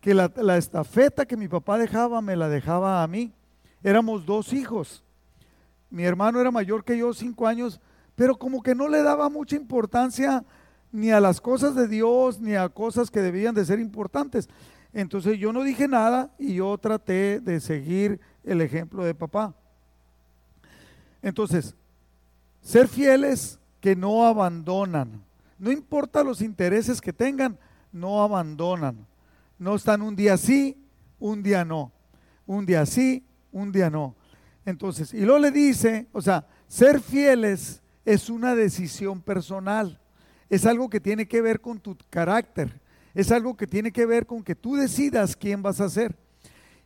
que 0.00 0.14
la, 0.14 0.32
la, 0.36 0.56
estafeta 0.56 1.26
que 1.26 1.36
mi 1.36 1.48
papá 1.48 1.76
dejaba 1.76 2.22
me 2.22 2.34
la 2.34 2.48
dejaba 2.48 3.02
a 3.02 3.06
mí. 3.06 3.34
Éramos 3.82 4.24
dos 4.24 4.54
hijos. 4.54 5.04
Mi 5.90 6.04
hermano 6.04 6.40
era 6.40 6.50
mayor 6.50 6.84
que 6.84 6.96
yo, 6.96 7.12
cinco 7.12 7.46
años, 7.46 7.80
pero 8.14 8.38
como 8.38 8.62
que 8.62 8.74
no 8.74 8.88
le 8.88 9.02
daba 9.02 9.28
mucha 9.28 9.56
importancia 9.56 10.44
ni 10.92 11.10
a 11.10 11.20
las 11.20 11.40
cosas 11.40 11.74
de 11.74 11.88
Dios, 11.88 12.40
ni 12.40 12.54
a 12.54 12.68
cosas 12.68 13.10
que 13.10 13.20
debían 13.20 13.54
de 13.54 13.64
ser 13.64 13.80
importantes. 13.80 14.48
Entonces 14.92 15.38
yo 15.38 15.52
no 15.52 15.62
dije 15.62 15.86
nada 15.86 16.30
y 16.38 16.54
yo 16.54 16.76
traté 16.78 17.40
de 17.40 17.60
seguir 17.60 18.20
el 18.44 18.60
ejemplo 18.60 19.04
de 19.04 19.14
papá. 19.14 19.54
Entonces, 21.22 21.74
ser 22.60 22.88
fieles 22.88 23.58
que 23.80 23.94
no 23.94 24.26
abandonan. 24.26 25.22
No 25.58 25.70
importa 25.70 26.24
los 26.24 26.40
intereses 26.40 27.00
que 27.00 27.12
tengan, 27.12 27.58
no 27.92 28.22
abandonan. 28.22 29.06
No 29.58 29.74
están 29.74 30.02
un 30.02 30.16
día 30.16 30.36
sí, 30.36 30.76
un 31.18 31.42
día 31.42 31.64
no. 31.64 31.92
Un 32.46 32.64
día 32.66 32.86
sí, 32.86 33.24
un 33.52 33.70
día 33.70 33.90
no. 33.90 34.14
Entonces, 34.64 35.14
y 35.14 35.20
luego 35.20 35.38
le 35.38 35.50
dice, 35.50 36.06
o 36.12 36.20
sea, 36.20 36.46
ser 36.68 37.00
fieles 37.00 37.82
es 38.04 38.28
una 38.28 38.54
decisión 38.54 39.20
personal. 39.20 39.98
Es 40.48 40.66
algo 40.66 40.88
que 40.88 41.00
tiene 41.00 41.26
que 41.26 41.40
ver 41.40 41.60
con 41.60 41.78
tu 41.78 41.96
carácter. 42.10 42.80
Es 43.14 43.30
algo 43.30 43.56
que 43.56 43.66
tiene 43.66 43.92
que 43.92 44.06
ver 44.06 44.26
con 44.26 44.42
que 44.42 44.54
tú 44.54 44.76
decidas 44.76 45.36
quién 45.36 45.62
vas 45.62 45.80
a 45.80 45.88
ser. 45.88 46.14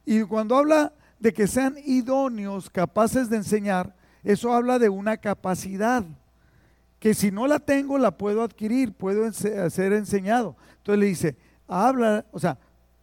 Y 0.04 0.22
cuando 0.22 0.56
habla 0.56 0.92
de 1.18 1.32
que 1.32 1.46
sean 1.46 1.76
idóneos, 1.84 2.70
capaces 2.70 3.28
de 3.28 3.36
enseñar, 3.36 3.94
eso 4.22 4.52
habla 4.52 4.78
de 4.78 4.88
una 4.88 5.16
capacidad 5.16 6.04
que 7.04 7.12
si 7.12 7.30
no 7.30 7.46
la 7.46 7.58
tengo 7.58 7.98
la 7.98 8.16
puedo 8.16 8.42
adquirir, 8.42 8.94
puedo 8.94 9.30
ser 9.30 9.92
enseñado. 9.92 10.56
Entonces 10.78 11.00
le 11.00 11.04
dice, 11.04 11.36
habla, 11.68 12.24
o 12.32 12.38
sea, 12.38 12.56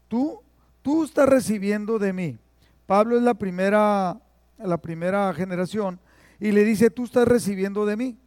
tú, 0.08 0.42
tú 0.82 1.04
estás 1.04 1.30
recibiendo 1.30 2.00
de 2.00 2.12
mí. 2.12 2.40
Pablo 2.88 3.16
es 3.16 3.22
la 3.22 3.36
primera, 3.36 4.20
la 4.68 4.78
primera 4.78 5.34
generación 5.34 6.00
y 6.40 6.52
le 6.52 6.64
dice, 6.64 6.90
tú 6.90 7.06
estás 7.06 7.28
recibiendo 7.28 7.86
de 7.86 7.96
mí. 7.96 8.18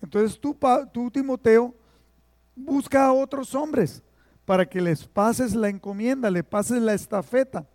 Entonces 0.00 0.38
tú, 0.38 0.56
tú, 0.92 1.10
Timoteo, 1.10 1.74
busca 2.54 3.06
a 3.06 3.12
otros 3.12 3.54
hombres 3.54 4.02
para 4.44 4.64
que 4.64 4.80
les 4.80 5.04
pases 5.06 5.54
la 5.54 5.68
encomienda, 5.68 6.30
le 6.30 6.44
pases 6.44 6.80
la 6.80 6.94
estafeta. 6.94 7.66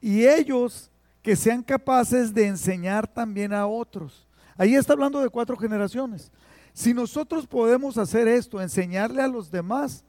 Y 0.00 0.26
ellos 0.26 0.90
que 1.22 1.36
sean 1.36 1.62
capaces 1.62 2.32
de 2.34 2.46
enseñar 2.46 3.06
también 3.06 3.52
a 3.52 3.66
otros. 3.66 4.26
Ahí 4.56 4.74
está 4.74 4.94
hablando 4.94 5.20
de 5.20 5.28
cuatro 5.28 5.56
generaciones. 5.56 6.32
Si 6.72 6.94
nosotros 6.94 7.46
podemos 7.46 7.98
hacer 7.98 8.28
esto, 8.28 8.60
enseñarle 8.60 9.22
a 9.22 9.28
los 9.28 9.50
demás, 9.50 10.04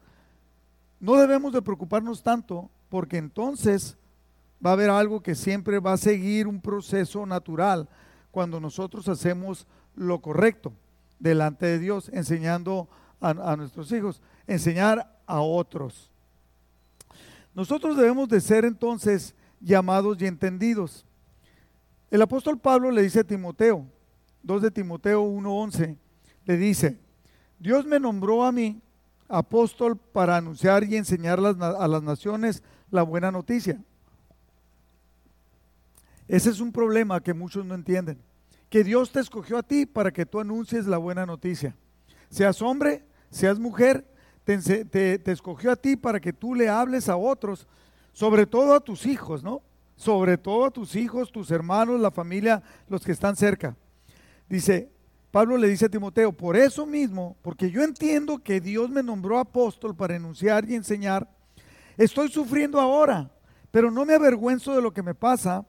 no 1.00 1.16
debemos 1.16 1.54
de 1.54 1.62
preocuparnos 1.62 2.22
tanto, 2.22 2.70
porque 2.90 3.18
entonces 3.18 3.98
va 4.64 4.72
a 4.72 4.74
haber 4.74 4.90
algo 4.90 5.22
que 5.22 5.36
siempre 5.36 5.80
va 5.80 5.94
a 5.94 5.98
seguir 5.98 6.48
un 6.48 6.62
proceso 6.62 7.26
natural 7.26 7.90
cuando 8.30 8.60
nosotros 8.60 9.08
hacemos 9.08 9.68
lo 9.96 10.22
correcto 10.22 10.74
delante 11.20 11.66
de 11.66 11.80
Dios, 11.80 12.10
enseñando 12.14 12.88
a, 13.20 13.56
nuestros 13.56 13.92
hijos, 13.92 14.22
enseñar 14.48 15.20
a 15.28 15.42
otros. 15.42 16.10
Nosotros 17.54 17.96
debemos 17.96 18.30
de 18.30 18.42
ser 18.42 18.66
entonces 18.66 19.36
llamados 19.60 20.18
y 20.20 20.26
entendidos. 20.26 21.06
El 22.10 22.22
apóstol 22.22 22.58
Pablo 22.58 22.90
le 22.90 23.04
dice 23.04 23.20
a 23.20 23.24
Timoteo, 23.24 23.86
2 24.44 24.62
de 24.64 24.72
Timoteo 24.72 25.24
1:11, 25.24 25.98
le 26.46 26.58
dice, 26.58 27.00
Dios 27.60 27.86
me 27.86 28.00
nombró 28.00 28.44
a 28.44 28.52
mí 28.52 28.82
apóstol 29.28 29.96
para 29.98 30.38
anunciar 30.38 30.84
y 30.84 30.96
enseñar 30.98 31.40
a 31.40 31.88
las 31.88 32.04
naciones 32.04 32.64
la 32.90 33.04
buena 33.04 33.32
noticia. 33.32 33.80
Ese 36.32 36.50
es 36.50 36.62
un 36.62 36.72
problema 36.72 37.20
que 37.20 37.34
muchos 37.34 37.66
no 37.66 37.76
entienden. 37.76 38.18
Que 38.70 38.86
Dios 38.86 39.12
te 39.12 39.20
escogió 39.20 39.58
a 39.58 39.64
ti 39.64 39.86
para 39.86 40.12
que 40.12 40.26
tú 40.26 40.40
anuncies 40.40 40.88
la 40.88 40.98
buena 40.98 41.26
noticia. 41.26 41.76
Seas 42.30 42.62
hombre, 42.62 43.04
seas 43.30 43.60
mujer, 43.60 44.08
te, 44.46 45.30
escogió 45.30 45.74
a 45.74 45.76
ti 45.76 45.98
para 45.98 46.22
que 46.22 46.32
tú 46.32 46.56
le 46.56 46.70
hables 46.70 47.10
a 47.10 47.18
otros 47.18 47.68
sobre 48.14 48.46
todo 48.46 48.74
a 48.74 48.80
tus 48.80 49.06
hijos, 49.06 49.44
¿no? 49.44 49.62
Sobre 49.98 50.38
todo 50.38 50.64
a 50.64 50.72
tus 50.72 50.96
hijos, 50.96 51.34
tus 51.34 51.52
hermanos, 51.52 52.00
la 52.00 52.12
familia, 52.12 52.64
los 52.88 53.04
que 53.04 53.12
están 53.12 53.36
cerca. 53.36 53.76
Dice, 54.48 54.90
Pablo 55.32 55.58
le 55.58 55.68
dice 55.68 55.88
a 55.88 55.90
Timoteo, 55.90 56.32
por 56.32 56.56
eso 56.56 56.86
mismo, 56.86 57.36
porque 57.42 57.70
yo 57.70 57.84
entiendo 57.84 58.40
que 58.40 58.62
Dios 58.62 58.90
me 58.90 59.04
nombró 59.04 59.38
apóstol 59.38 59.94
para 59.98 60.16
enunciar 60.16 60.64
y 60.70 60.76
enseñar, 60.76 61.28
estoy 61.98 62.32
sufriendo 62.32 62.80
ahora, 62.80 63.30
pero 63.70 63.92
no 63.92 64.06
me 64.06 64.14
avergüenzo 64.14 64.74
de 64.74 64.82
lo 64.82 64.94
que 64.94 65.04
me 65.04 65.14
pasa, 65.14 65.66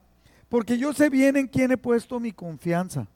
porque 0.53 0.77
yo 0.77 0.93
sé 0.93 1.09
bien 1.09 1.35
en 1.35 1.47
quién 1.47 1.71
he 1.71 1.77
puesto 1.77 2.19
mi 2.19 2.31
confianza. 2.31 3.07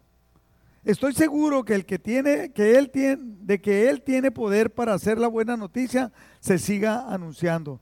Estoy 0.83 1.13
seguro 1.13 1.63
que 1.63 1.75
el 1.75 1.85
que 1.85 1.99
tiene, 1.99 2.51
que 2.51 2.79
él 2.79 2.89
tiene, 2.89 3.17
de 3.21 3.61
que 3.61 3.91
él 3.91 4.01
tiene 4.01 4.31
poder 4.31 4.73
para 4.73 4.95
hacer 4.95 5.19
la 5.19 5.27
buena 5.27 5.55
noticia, 5.55 6.11
se 6.39 6.57
siga 6.57 7.13
anunciando. 7.13 7.79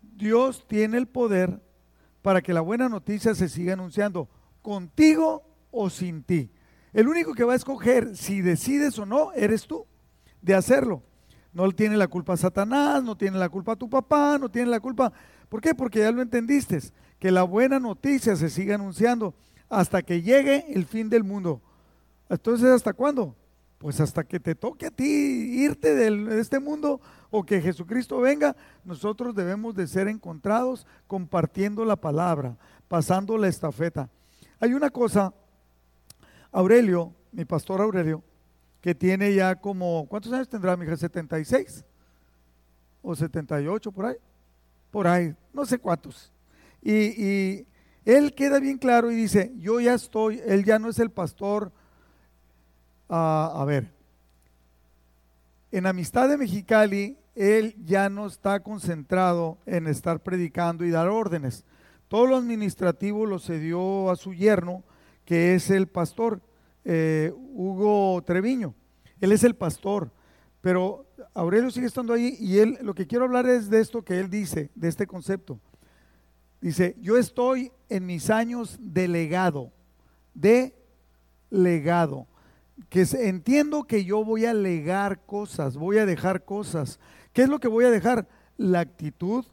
Dios 0.00 0.64
tiene 0.66 0.96
el 0.96 1.08
poder 1.08 1.60
para 2.22 2.40
que 2.40 2.54
la 2.54 2.62
buena 2.62 2.88
noticia 2.88 3.34
se 3.34 3.50
siga 3.50 3.74
anunciando, 3.74 4.30
contigo 4.62 5.42
o 5.70 5.90
sin 5.90 6.22
ti. 6.22 6.50
El 6.94 7.06
único 7.06 7.34
que 7.34 7.44
va 7.44 7.52
a 7.52 7.56
escoger 7.56 8.16
si 8.16 8.40
decides 8.40 8.98
o 8.98 9.04
no, 9.04 9.30
eres 9.34 9.66
tú 9.66 9.84
de 10.40 10.54
hacerlo. 10.54 11.02
No 11.56 11.72
tiene 11.72 11.96
la 11.96 12.06
culpa 12.06 12.36
Satanás, 12.36 13.02
no 13.02 13.16
tiene 13.16 13.38
la 13.38 13.48
culpa 13.48 13.76
tu 13.76 13.88
papá, 13.88 14.36
no 14.38 14.50
tiene 14.50 14.68
la 14.68 14.78
culpa... 14.78 15.10
¿Por 15.48 15.62
qué? 15.62 15.74
Porque 15.74 16.00
ya 16.00 16.12
lo 16.12 16.20
entendiste, 16.20 16.78
que 17.18 17.30
la 17.30 17.44
buena 17.44 17.80
noticia 17.80 18.36
se 18.36 18.50
siga 18.50 18.74
anunciando 18.74 19.32
hasta 19.70 20.02
que 20.02 20.20
llegue 20.20 20.66
el 20.74 20.84
fin 20.84 21.08
del 21.08 21.24
mundo. 21.24 21.62
Entonces, 22.28 22.68
¿hasta 22.68 22.92
cuándo? 22.92 23.34
Pues 23.78 24.00
hasta 24.00 24.22
que 24.22 24.38
te 24.38 24.54
toque 24.54 24.84
a 24.84 24.90
ti 24.90 25.06
irte 25.06 25.94
de 25.94 26.38
este 26.38 26.60
mundo 26.60 27.00
o 27.30 27.42
que 27.42 27.62
Jesucristo 27.62 28.20
venga, 28.20 28.54
nosotros 28.84 29.34
debemos 29.34 29.74
de 29.74 29.86
ser 29.86 30.08
encontrados 30.08 30.86
compartiendo 31.06 31.86
la 31.86 31.96
palabra, 31.96 32.58
pasando 32.86 33.38
la 33.38 33.48
estafeta. 33.48 34.10
Hay 34.60 34.74
una 34.74 34.90
cosa, 34.90 35.32
Aurelio, 36.52 37.14
mi 37.32 37.46
pastor 37.46 37.80
Aurelio, 37.80 38.22
que 38.80 38.94
tiene 38.94 39.34
ya 39.34 39.56
como, 39.56 40.06
¿cuántos 40.08 40.32
años 40.32 40.48
tendrá 40.48 40.76
mi 40.76 40.84
hija? 40.84 40.94
¿76? 40.94 41.84
¿O 43.02 43.14
78 43.14 43.92
por 43.92 44.06
ahí? 44.06 44.16
Por 44.90 45.06
ahí, 45.06 45.34
no 45.52 45.66
sé 45.66 45.78
cuántos. 45.78 46.32
Y, 46.82 47.66
él 48.04 48.34
queda 48.34 48.60
bien 48.60 48.78
claro 48.78 49.10
y 49.10 49.16
dice, 49.16 49.52
yo 49.56 49.80
ya 49.80 49.94
estoy, 49.94 50.40
él 50.46 50.64
ya 50.64 50.78
no 50.78 50.88
es 50.88 51.00
el 51.00 51.10
pastor, 51.10 51.72
ah, 53.08 53.52
a 53.56 53.64
ver, 53.64 53.90
en 55.72 55.86
Amistad 55.86 56.28
de 56.28 56.36
Mexicali, 56.36 57.18
él 57.34 57.74
ya 57.84 58.08
no 58.08 58.26
está 58.26 58.60
concentrado 58.60 59.58
en 59.66 59.86
estar 59.86 60.20
predicando 60.20 60.84
y 60.84 60.90
dar 60.90 61.08
órdenes. 61.08 61.64
Todo 62.08 62.26
lo 62.26 62.36
administrativo 62.36 63.26
lo 63.26 63.38
cedió 63.38 64.10
a 64.10 64.16
su 64.16 64.32
yerno, 64.32 64.84
que 65.24 65.54
es 65.54 65.70
el 65.70 65.86
pastor, 65.86 66.40
eh, 66.86 67.32
Hugo 67.34 68.22
Treviño. 68.24 68.74
Él 69.20 69.32
es 69.32 69.44
el 69.44 69.54
pastor, 69.56 70.10
pero 70.60 71.06
Aurelio 71.34 71.70
sigue 71.70 71.86
estando 71.86 72.12
ahí 72.12 72.36
y 72.38 72.58
él, 72.58 72.78
lo 72.80 72.94
que 72.94 73.06
quiero 73.06 73.24
hablar 73.24 73.46
es 73.46 73.68
de 73.68 73.80
esto 73.80 74.02
que 74.02 74.20
él 74.20 74.30
dice, 74.30 74.70
de 74.74 74.88
este 74.88 75.06
concepto. 75.06 75.60
Dice, 76.60 76.96
yo 77.00 77.18
estoy 77.18 77.72
en 77.88 78.06
mis 78.06 78.30
años 78.30 78.78
de 78.80 79.08
legado, 79.08 79.72
de 80.32 80.74
legado 81.50 82.26
que 82.88 83.06
entiendo 83.14 83.84
que 83.84 84.04
yo 84.04 84.24
voy 84.24 84.44
a 84.44 84.54
legar 84.54 85.24
cosas, 85.24 85.76
voy 85.76 85.98
a 85.98 86.06
dejar 86.06 86.44
cosas. 86.44 87.00
¿Qué 87.32 87.42
es 87.42 87.48
lo 87.48 87.58
que 87.58 87.68
voy 87.68 87.84
a 87.84 87.90
dejar? 87.90 88.28
La 88.56 88.80
actitud, 88.80 89.44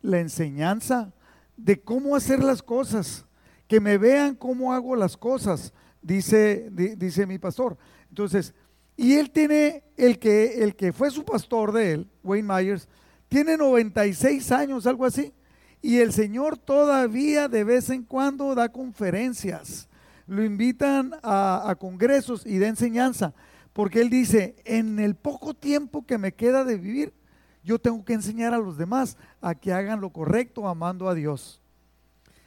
la 0.00 0.20
enseñanza 0.20 1.12
de 1.56 1.80
cómo 1.80 2.16
hacer 2.16 2.42
las 2.42 2.62
cosas, 2.62 3.26
que 3.68 3.80
me 3.80 3.98
vean 3.98 4.34
cómo 4.34 4.72
hago 4.72 4.96
las 4.96 5.16
cosas, 5.16 5.72
dice, 6.02 6.68
dice 6.70 7.26
mi 7.26 7.38
pastor. 7.38 7.78
Entonces, 8.08 8.52
y 8.96 9.14
él 9.14 9.30
tiene, 9.30 9.84
el 9.96 10.18
que, 10.18 10.62
el 10.62 10.76
que 10.76 10.92
fue 10.92 11.10
su 11.10 11.24
pastor 11.24 11.72
de 11.72 11.92
él, 11.92 12.10
Wayne 12.22 12.48
Myers, 12.52 12.88
tiene 13.28 13.56
96 13.56 14.52
años, 14.52 14.86
algo 14.86 15.06
así, 15.06 15.32
y 15.80 15.98
el 15.98 16.12
Señor 16.12 16.58
todavía 16.58 17.48
de 17.48 17.64
vez 17.64 17.88
en 17.90 18.02
cuando 18.02 18.54
da 18.54 18.70
conferencias 18.70 19.88
lo 20.26 20.44
invitan 20.44 21.12
a, 21.22 21.68
a 21.68 21.74
congresos 21.74 22.46
y 22.46 22.58
de 22.58 22.68
enseñanza, 22.68 23.34
porque 23.72 24.00
él 24.00 24.10
dice, 24.10 24.56
en 24.64 24.98
el 24.98 25.14
poco 25.14 25.54
tiempo 25.54 26.06
que 26.06 26.18
me 26.18 26.32
queda 26.32 26.64
de 26.64 26.76
vivir, 26.76 27.12
yo 27.64 27.78
tengo 27.78 28.04
que 28.04 28.12
enseñar 28.12 28.54
a 28.54 28.58
los 28.58 28.76
demás 28.76 29.16
a 29.40 29.54
que 29.54 29.72
hagan 29.72 30.00
lo 30.00 30.10
correcto 30.10 30.68
amando 30.68 31.08
a 31.08 31.14
Dios. 31.14 31.60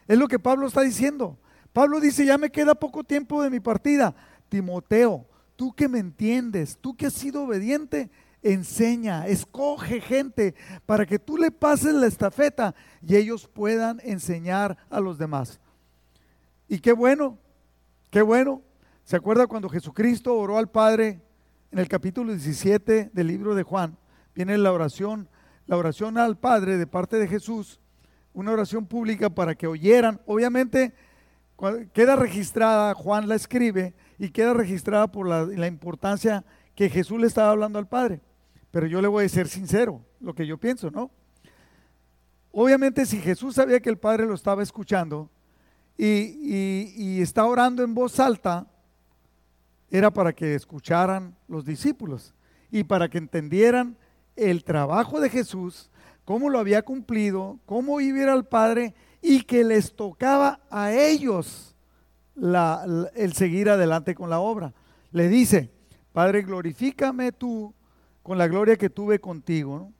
Es 0.07 0.17
lo 0.17 0.27
que 0.27 0.39
Pablo 0.39 0.67
está 0.67 0.81
diciendo. 0.81 1.38
Pablo 1.75 2.00
dice, 2.00 2.25
ya 2.25 2.38
me 2.38 2.51
queda 2.51 2.74
poco 2.74 3.03
tiempo 3.03 3.44
de 3.44 3.50
mi 3.50 3.60
partida. 3.60 4.15
Timoteo, 4.48 5.27
tú 5.58 5.74
que 5.74 5.89
me 5.89 6.00
entiendes, 6.00 6.77
tú 6.79 6.96
que 6.96 7.08
has 7.08 7.13
sido 7.13 7.44
obediente, 7.44 8.10
enseña, 8.41 9.27
escoge 9.27 10.00
gente 10.00 10.55
para 10.86 11.05
que 11.05 11.20
tú 11.20 11.36
le 11.38 11.51
pases 11.51 11.94
la 11.94 12.08
estafeta 12.08 12.75
y 13.05 13.17
ellos 13.17 13.50
puedan 13.50 14.00
enseñar 14.05 14.77
a 14.89 15.01
los 15.01 15.17
demás. 15.17 15.60
Y 16.70 16.79
qué 16.79 16.94
bueno, 16.94 17.39
qué 18.10 18.22
bueno. 18.22 18.62
¿Se 19.03 19.17
acuerda 19.17 19.46
cuando 19.46 19.67
Jesucristo 19.67 20.34
oró 20.34 20.58
al 20.58 20.72
Padre 20.72 21.20
en 21.72 21.79
el 21.79 21.89
capítulo 21.89 22.32
17 22.32 23.10
del 23.12 23.27
libro 23.27 23.53
de 23.53 23.63
Juan? 23.63 23.98
Viene 24.34 24.58
la 24.58 24.72
oración, 24.72 25.27
la 25.65 25.75
oración 25.75 26.17
al 26.17 26.38
Padre 26.38 26.77
de 26.77 26.88
parte 26.88 27.17
de 27.17 27.27
Jesús, 27.27 27.82
una 28.32 28.53
oración 28.53 28.86
pública 28.86 29.29
para 29.29 29.55
que 29.55 29.67
oyeran. 29.67 30.22
Obviamente 30.25 30.94
queda 31.93 32.15
registrada, 32.15 32.93
Juan 32.93 33.27
la 33.27 33.35
escribe 33.35 33.93
y 34.17 34.29
queda 34.29 34.53
registrada 34.53 35.07
por 35.07 35.27
la, 35.27 35.67
importancia 35.67 36.43
que 36.75 36.89
Jesús 36.89 37.19
le 37.19 37.27
estaba 37.27 37.51
hablando 37.51 37.79
al 37.79 37.88
Padre. 37.88 38.21
Pero 38.71 38.88
yo 38.88 39.01
le 39.01 39.07
voy 39.07 39.25
a 39.25 39.29
ser 39.29 39.47
sincero, 39.47 40.01
lo 40.19 40.33
que 40.33 40.45
yo 40.45 40.57
pienso, 40.57 40.91
¿no? 40.91 41.12
Obviamente 42.51 43.05
si 43.05 43.19
Jesús 43.19 43.55
sabía 43.55 43.79
que 43.79 43.89
el 43.89 43.97
Padre 43.97 44.25
lo 44.25 44.33
estaba 44.33 44.63
escuchando 44.63 45.29
y, 45.97 46.88
y, 46.95 47.21
está 47.21 47.45
orando 47.45 47.83
en 47.83 47.93
voz 47.93 48.19
alta, 48.19 48.67
era 49.89 50.12
para 50.12 50.33
que 50.33 50.55
escucharan 50.55 51.35
los 51.47 51.65
discípulos 51.65 52.33
y 52.71 52.83
para 52.83 53.09
que 53.09 53.17
entendieran 53.17 53.97
el 54.35 54.63
trabajo 54.63 55.21
de 55.21 55.29
Jesús, 55.29 55.89
cómo 56.25 56.50
lo 56.50 56.59
había 56.59 56.81
cumplido, 56.81 57.59
cómo 57.65 58.01
iba 58.01 58.19
a 58.19 58.21
ir 58.24 58.29
al 58.29 58.45
Padre 58.45 58.93
y 59.27 59.41
que 59.41 59.63
les 59.63 59.96
tocaba 59.96 60.60
a 60.70 60.94
ellos 60.94 61.75
el 62.36 63.34
seguir 63.34 63.72
adelante 63.72 64.13
con 64.13 64.29
la 64.29 64.39
obra. 64.39 64.72
Le 65.12 65.27
dice, 65.27 65.72
Padre, 66.13 66.44
glorifícame 66.44 67.32
tú 67.32 67.74
con 68.22 68.38
la 68.38 68.48
gloria 68.48 68.75
que 68.75 68.91
tuve 68.91 69.20
contigo. 69.20 69.91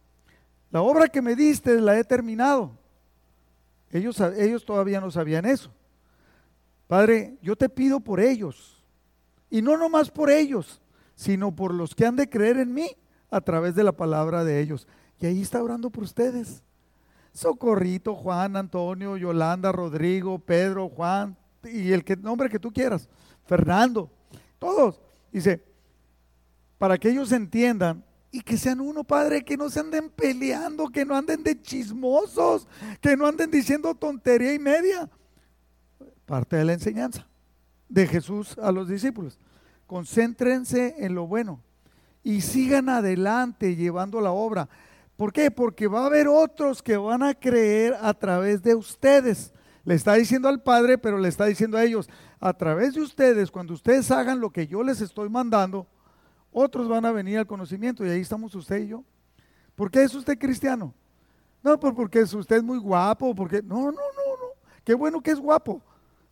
La 0.70 0.84
obra 0.84 1.08
que 1.08 1.24
me 1.24 1.36
diste 1.36 1.82
la 1.82 1.98
he 1.98 2.04
terminado. 2.04 2.78
Ellos, 3.92 4.20
ellos 4.20 4.64
todavía 4.64 5.02
no 5.02 5.10
sabían 5.10 5.46
eso. 5.46 5.72
Padre, 6.86 7.40
yo 7.42 7.56
te 7.56 7.68
pido 7.68 8.00
por 8.00 8.20
ellos. 8.20 8.84
Y 9.50 9.64
no 9.64 9.76
nomás 9.76 10.12
por 10.12 10.30
ellos, 10.30 10.84
sino 11.16 11.56
por 11.56 11.74
los 11.74 11.96
que 11.96 12.06
han 12.06 12.16
de 12.16 12.30
creer 12.30 12.58
en 12.58 12.76
mí 12.76 12.96
a 13.32 13.42
través 13.42 13.74
de 13.74 13.84
la 13.84 13.92
palabra 13.92 14.44
de 14.44 14.62
ellos. 14.62 14.88
Y 15.20 15.26
ahí 15.26 15.42
está 15.42 15.64
orando 15.64 15.90
por 15.90 16.04
ustedes. 16.04 16.62
Socorrito, 17.36 18.16
Juan, 18.16 18.56
Antonio, 18.56 19.18
Yolanda, 19.18 19.74
Rodrigo, 19.74 20.40
Pedro, 20.40 20.88
Juan, 20.88 21.38
y 21.64 21.92
el 21.92 22.06
que, 22.06 22.16
nombre 22.16 22.50
que 22.50 22.60
tú 22.60 22.72
quieras, 22.72 23.10
Fernando, 23.46 24.10
todos. 24.58 25.02
Dice, 25.32 25.62
para 26.78 26.98
que 26.98 27.10
ellos 27.10 27.34
entiendan 27.34 28.04
y 28.32 28.40
que 28.40 28.58
sean 28.58 28.80
uno, 28.80 29.04
Padre, 29.04 29.44
que 29.44 29.58
no 29.58 29.70
se 29.70 29.82
anden 29.82 30.10
peleando, 30.10 30.88
que 30.88 31.04
no 31.04 31.14
anden 31.14 31.44
de 31.44 31.62
chismosos, 31.62 32.68
que 33.02 33.18
no 33.18 33.28
anden 33.28 33.52
diciendo 33.52 33.94
tontería 33.94 34.54
y 34.54 34.60
media. 34.60 35.10
Parte 36.26 36.56
de 36.56 36.64
la 36.64 36.74
enseñanza 36.74 37.28
de 37.90 38.08
Jesús 38.08 38.58
a 38.58 38.72
los 38.72 38.88
discípulos. 38.88 39.38
Concéntrense 39.88 40.96
en 41.00 41.16
lo 41.16 41.28
bueno 41.28 41.62
y 42.24 42.42
sigan 42.42 42.88
adelante 42.88 43.76
llevando 43.76 44.22
la 44.22 44.32
obra. 44.32 44.70
¿Por 45.16 45.32
qué? 45.32 45.50
Porque 45.50 45.88
va 45.88 46.04
a 46.04 46.06
haber 46.08 46.28
otros 46.28 46.84
que 46.84 46.98
van 46.98 47.24
a 47.24 47.34
creer 47.34 47.96
a 48.02 48.14
través 48.14 48.62
de 48.62 48.76
ustedes. 48.76 49.54
Le 49.86 49.96
está 49.96 50.16
diciendo 50.16 50.50
al 50.50 50.62
Padre, 50.62 50.98
pero 50.98 51.18
le 51.18 51.30
está 51.30 51.46
diciendo 51.46 51.78
a 51.78 51.84
ellos, 51.84 52.10
a 52.40 52.54
través 52.54 52.96
de 52.96 53.02
ustedes, 53.02 53.52
cuando 53.52 53.74
ustedes 53.74 54.12
hagan 54.12 54.40
lo 54.40 54.50
que 54.50 54.68
yo 54.68 54.84
les 54.84 55.00
estoy 55.00 55.30
mandando, 55.30 55.88
otros 56.52 56.88
van 56.88 57.06
a 57.06 57.12
venir 57.12 57.38
al 57.38 57.48
conocimiento 57.48 58.06
y 58.06 58.10
ahí 58.10 58.22
estamos 58.22 58.54
usted 58.56 58.82
y 58.82 58.88
yo. 58.88 59.04
¿Por 59.76 59.92
qué 59.92 60.04
es 60.04 60.14
usted 60.16 60.38
cristiano? 60.38 60.94
No, 61.64 61.80
pues 61.80 61.94
porque 61.94 62.22
usted 62.22 62.62
muy 62.62 62.78
guapo, 62.78 63.34
porque 63.34 63.62
no, 63.62 63.86
no, 63.86 63.92
no, 63.92 63.92
no. 63.92 64.72
Qué 64.84 64.94
bueno 64.94 65.22
que 65.22 65.32
es 65.32 65.40
guapo. 65.40 65.82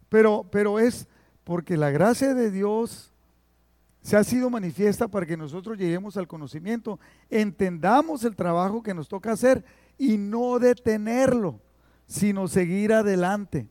Pero, 0.09 0.45
pero 0.51 0.79
es 0.79 1.07
porque 1.43 1.77
la 1.77 1.89
gracia 1.89 2.33
de 2.33 2.51
Dios 2.51 3.12
se 4.03 4.17
ha 4.17 4.23
sido 4.23 4.49
manifiesta 4.49 5.07
para 5.07 5.25
que 5.25 5.37
nosotros 5.37 5.77
lleguemos 5.77 6.17
al 6.17 6.27
conocimiento, 6.27 6.99
entendamos 7.29 8.25
el 8.25 8.35
trabajo 8.35 8.83
que 8.83 8.93
nos 8.93 9.07
toca 9.07 9.31
hacer 9.31 9.63
y 9.97 10.17
no 10.17 10.59
detenerlo, 10.59 11.61
sino 12.05 12.49
seguir 12.49 12.91
adelante. 12.91 13.69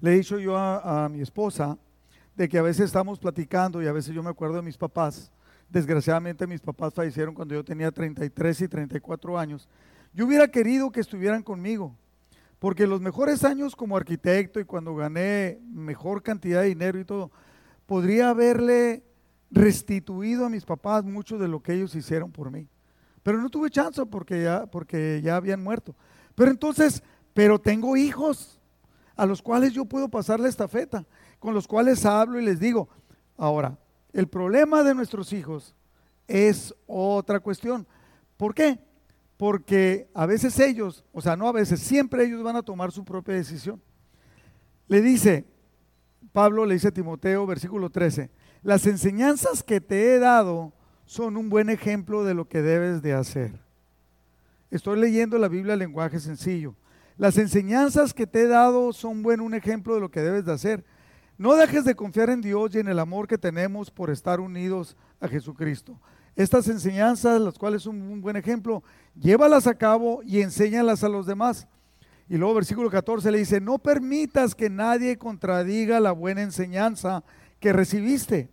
Le 0.00 0.12
he 0.12 0.16
dicho 0.16 0.38
yo 0.40 0.58
a, 0.58 1.08
mi 1.08 1.20
esposa, 1.20 1.78
de 2.34 2.48
que 2.48 2.58
a 2.58 2.62
veces 2.62 2.86
estamos 2.86 3.20
platicando 3.20 3.80
y 3.80 3.86
a 3.86 3.92
veces 3.92 4.12
yo 4.12 4.22
me 4.22 4.30
acuerdo 4.30 4.56
de 4.56 4.62
mis 4.62 4.76
papás. 4.76 5.30
Desgraciadamente 5.68 6.48
mis 6.48 6.60
papás 6.60 6.92
fallecieron 6.92 7.36
cuando 7.36 7.54
yo 7.54 7.64
tenía 7.64 7.92
33 7.92 8.62
y 8.62 8.68
34 8.68 9.38
años. 9.38 9.68
Yo 10.12 10.26
hubiera 10.26 10.48
querido 10.48 10.90
que 10.90 11.00
estuvieran 11.00 11.44
conmigo, 11.44 11.96
porque 12.58 12.88
los 12.88 13.00
mejores 13.00 13.44
años 13.44 13.76
como 13.76 13.96
arquitecto 13.96 14.58
y 14.58 14.64
cuando 14.64 14.96
gané 14.96 15.60
mejor 15.72 16.20
cantidad 16.20 16.62
de 16.62 16.68
dinero 16.68 16.98
y 16.98 17.04
todo, 17.04 17.30
podría 17.86 18.30
haberle 18.30 19.04
restituido 19.50 20.46
a 20.46 20.50
mis 20.50 20.64
papás 20.64 21.04
mucho 21.04 21.38
de 21.38 21.48
lo 21.48 21.62
que 21.62 21.74
ellos 21.74 21.94
hicieron 21.94 22.32
por 22.32 22.50
mí. 22.50 22.68
Pero 23.22 23.38
no 23.40 23.48
tuve 23.48 23.70
chance 23.70 24.04
porque 24.06 24.42
ya, 24.42 24.66
porque 24.66 25.20
ya 25.22 25.36
habían 25.36 25.62
muerto. 25.62 25.94
Pero 26.34 26.50
entonces, 26.50 27.02
pero 27.32 27.58
tengo 27.58 27.96
hijos 27.96 28.60
a 29.16 29.26
los 29.26 29.40
cuales 29.40 29.72
yo 29.72 29.84
puedo 29.84 30.08
pasar 30.08 30.40
la 30.40 30.48
estafeta 30.48 31.06
con 31.38 31.54
los 31.54 31.68
cuales 31.68 32.04
hablo 32.04 32.40
y 32.40 32.44
les 32.44 32.58
digo. 32.58 32.88
Ahora, 33.36 33.78
el 34.12 34.28
problema 34.28 34.82
de 34.82 34.94
nuestros 34.94 35.32
hijos 35.32 35.74
es 36.26 36.74
otra 36.86 37.40
cuestión. 37.40 37.86
¿Por 38.36 38.54
qué? 38.54 38.78
Porque 39.36 40.08
a 40.14 40.26
veces 40.26 40.58
ellos, 40.58 41.04
o 41.12 41.20
sea, 41.20 41.36
no 41.36 41.48
a 41.48 41.52
veces, 41.52 41.80
siempre 41.80 42.24
ellos 42.24 42.42
van 42.42 42.56
a 42.56 42.62
tomar 42.62 42.92
su 42.92 43.04
propia 43.04 43.34
decisión. 43.34 43.82
Le 44.86 45.00
dice, 45.00 45.44
Pablo 46.34 46.66
le 46.66 46.74
dice 46.74 46.88
a 46.88 46.90
Timoteo, 46.90 47.46
versículo 47.46 47.90
13, 47.90 48.28
las 48.64 48.88
enseñanzas 48.88 49.62
que 49.62 49.80
te 49.80 50.12
he 50.12 50.18
dado 50.18 50.72
son 51.04 51.36
un 51.36 51.48
buen 51.48 51.70
ejemplo 51.70 52.24
de 52.24 52.34
lo 52.34 52.48
que 52.48 52.60
debes 52.60 53.02
de 53.02 53.12
hacer. 53.12 53.52
Estoy 54.68 54.98
leyendo 54.98 55.38
la 55.38 55.46
Biblia 55.46 55.74
en 55.74 55.78
lenguaje 55.78 56.18
sencillo. 56.18 56.74
Las 57.16 57.38
enseñanzas 57.38 58.12
que 58.12 58.26
te 58.26 58.40
he 58.40 58.48
dado 58.48 58.92
son 58.92 59.22
buen 59.22 59.40
un 59.40 59.54
ejemplo 59.54 59.94
de 59.94 60.00
lo 60.00 60.10
que 60.10 60.22
debes 60.22 60.44
de 60.44 60.52
hacer. 60.52 60.84
No 61.38 61.54
dejes 61.54 61.84
de 61.84 61.94
confiar 61.94 62.30
en 62.30 62.40
Dios 62.40 62.74
y 62.74 62.80
en 62.80 62.88
el 62.88 62.98
amor 62.98 63.28
que 63.28 63.38
tenemos 63.38 63.92
por 63.92 64.10
estar 64.10 64.40
unidos 64.40 64.96
a 65.20 65.28
Jesucristo. 65.28 66.00
Estas 66.34 66.66
enseñanzas, 66.66 67.40
las 67.40 67.56
cuales 67.56 67.82
son 67.82 68.02
un 68.02 68.20
buen 68.20 68.34
ejemplo, 68.34 68.82
llévalas 69.14 69.68
a 69.68 69.78
cabo 69.78 70.20
y 70.24 70.40
enséñalas 70.40 71.04
a 71.04 71.08
los 71.08 71.26
demás. 71.26 71.68
Y 72.34 72.36
luego 72.36 72.54
versículo 72.54 72.90
14 72.90 73.30
le 73.30 73.38
dice, 73.38 73.60
no 73.60 73.78
permitas 73.78 74.56
que 74.56 74.68
nadie 74.68 75.16
contradiga 75.16 76.00
la 76.00 76.10
buena 76.10 76.42
enseñanza 76.42 77.22
que 77.60 77.72
recibiste. 77.72 78.50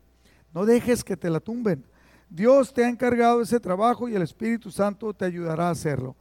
No 0.53 0.67
dejes 0.67 1.03
que 1.03 1.17
te 1.17 1.31
la 1.31 1.39
tumben. 1.39 1.83
Dios 2.29 2.75
te 2.75 2.85
ha 2.85 2.89
encargado 2.89 3.41
ese 3.41 3.59
trabajo 3.59 4.07
y 4.07 4.13
el 4.13 4.21
Espíritu 4.21 4.69
Santo 4.69 5.15
te 5.15 5.25
ayudará 5.25 5.69
a 5.69 5.71
hacerlo. 5.71 6.11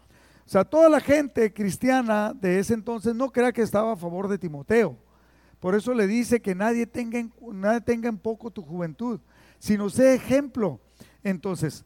O 0.46 0.48
sea, 0.48 0.64
toda 0.64 0.88
la 0.88 1.00
gente 1.00 1.52
cristiana 1.52 2.32
de 2.32 2.58
ese 2.60 2.72
entonces 2.72 3.14
no 3.14 3.30
crea 3.30 3.52
que 3.52 3.60
estaba 3.60 3.92
a 3.92 3.96
favor 3.96 4.28
de 4.28 4.38
Timoteo 4.38 4.96
por 5.60 5.74
eso 5.74 5.92
le 5.92 6.06
dice 6.06 6.40
que 6.40 6.54
nadie 6.54 6.86
tenga, 6.86 7.18
en, 7.18 7.32
nadie 7.52 7.82
tenga 7.82 8.08
en 8.08 8.16
poco 8.16 8.50
tu 8.50 8.62
juventud, 8.62 9.20
sino 9.58 9.90
sé 9.90 10.14
ejemplo. 10.14 10.80
Entonces, 11.22 11.84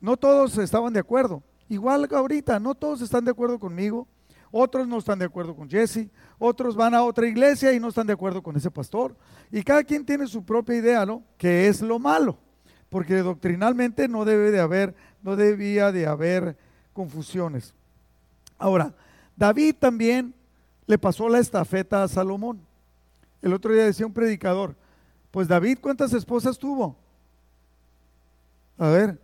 no 0.00 0.16
todos 0.16 0.58
estaban 0.58 0.92
de 0.92 0.98
acuerdo. 0.98 1.40
Igual 1.68 2.08
ahorita, 2.10 2.58
no 2.58 2.74
todos 2.74 3.00
están 3.00 3.24
de 3.24 3.30
acuerdo 3.30 3.60
conmigo. 3.60 4.08
Otros 4.54 4.86
no 4.86 4.98
están 4.98 5.18
de 5.18 5.24
acuerdo 5.24 5.56
con 5.56 5.68
Jesse, 5.68 6.10
otros 6.38 6.76
van 6.76 6.94
a 6.94 7.02
otra 7.02 7.26
iglesia 7.26 7.72
y 7.72 7.80
no 7.80 7.88
están 7.88 8.06
de 8.06 8.12
acuerdo 8.12 8.42
con 8.42 8.54
ese 8.54 8.70
pastor. 8.70 9.16
Y 9.50 9.62
cada 9.62 9.82
quien 9.82 10.04
tiene 10.04 10.26
su 10.26 10.44
propia 10.44 10.76
idea, 10.76 11.06
¿no? 11.06 11.22
Que 11.38 11.68
es 11.68 11.80
lo 11.80 11.98
malo, 11.98 12.36
porque 12.90 13.16
doctrinalmente 13.16 14.08
no 14.08 14.26
debe 14.26 14.50
de 14.50 14.60
haber, 14.60 14.94
no 15.22 15.36
debía 15.36 15.90
de 15.90 16.06
haber 16.06 16.58
confusiones. 16.92 17.72
Ahora, 18.58 18.94
David 19.34 19.76
también 19.78 20.34
le 20.86 20.98
pasó 20.98 21.30
la 21.30 21.38
estafeta 21.38 22.02
a 22.02 22.08
Salomón. 22.08 22.60
El 23.40 23.54
otro 23.54 23.72
día 23.72 23.84
decía 23.84 24.04
un 24.04 24.12
predicador, 24.12 24.76
pues 25.30 25.48
David, 25.48 25.78
¿cuántas 25.80 26.12
esposas 26.12 26.58
tuvo? 26.58 26.94
A 28.76 28.88
ver, 28.88 29.18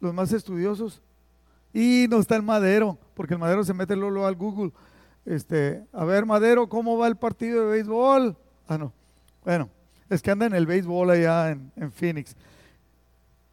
los 0.00 0.14
más 0.14 0.32
estudiosos. 0.32 1.02
Y 1.72 2.06
no 2.08 2.18
está 2.18 2.36
el 2.36 2.42
madero, 2.42 2.98
porque 3.14 3.34
el 3.34 3.40
madero 3.40 3.64
se 3.64 3.74
mete 3.74 3.94
luego 3.96 4.26
al 4.26 4.34
Google. 4.34 4.72
Este, 5.24 5.84
a 5.92 6.04
ver, 6.04 6.26
madero, 6.26 6.68
¿cómo 6.68 6.98
va 6.98 7.06
el 7.06 7.16
partido 7.16 7.64
de 7.64 7.72
béisbol? 7.72 8.36
Ah, 8.66 8.78
no. 8.78 8.92
Bueno, 9.44 9.68
es 10.08 10.22
que 10.22 10.30
anda 10.30 10.46
en 10.46 10.54
el 10.54 10.66
béisbol 10.66 11.10
allá 11.10 11.50
en, 11.50 11.70
en 11.76 11.92
Phoenix. 11.92 12.34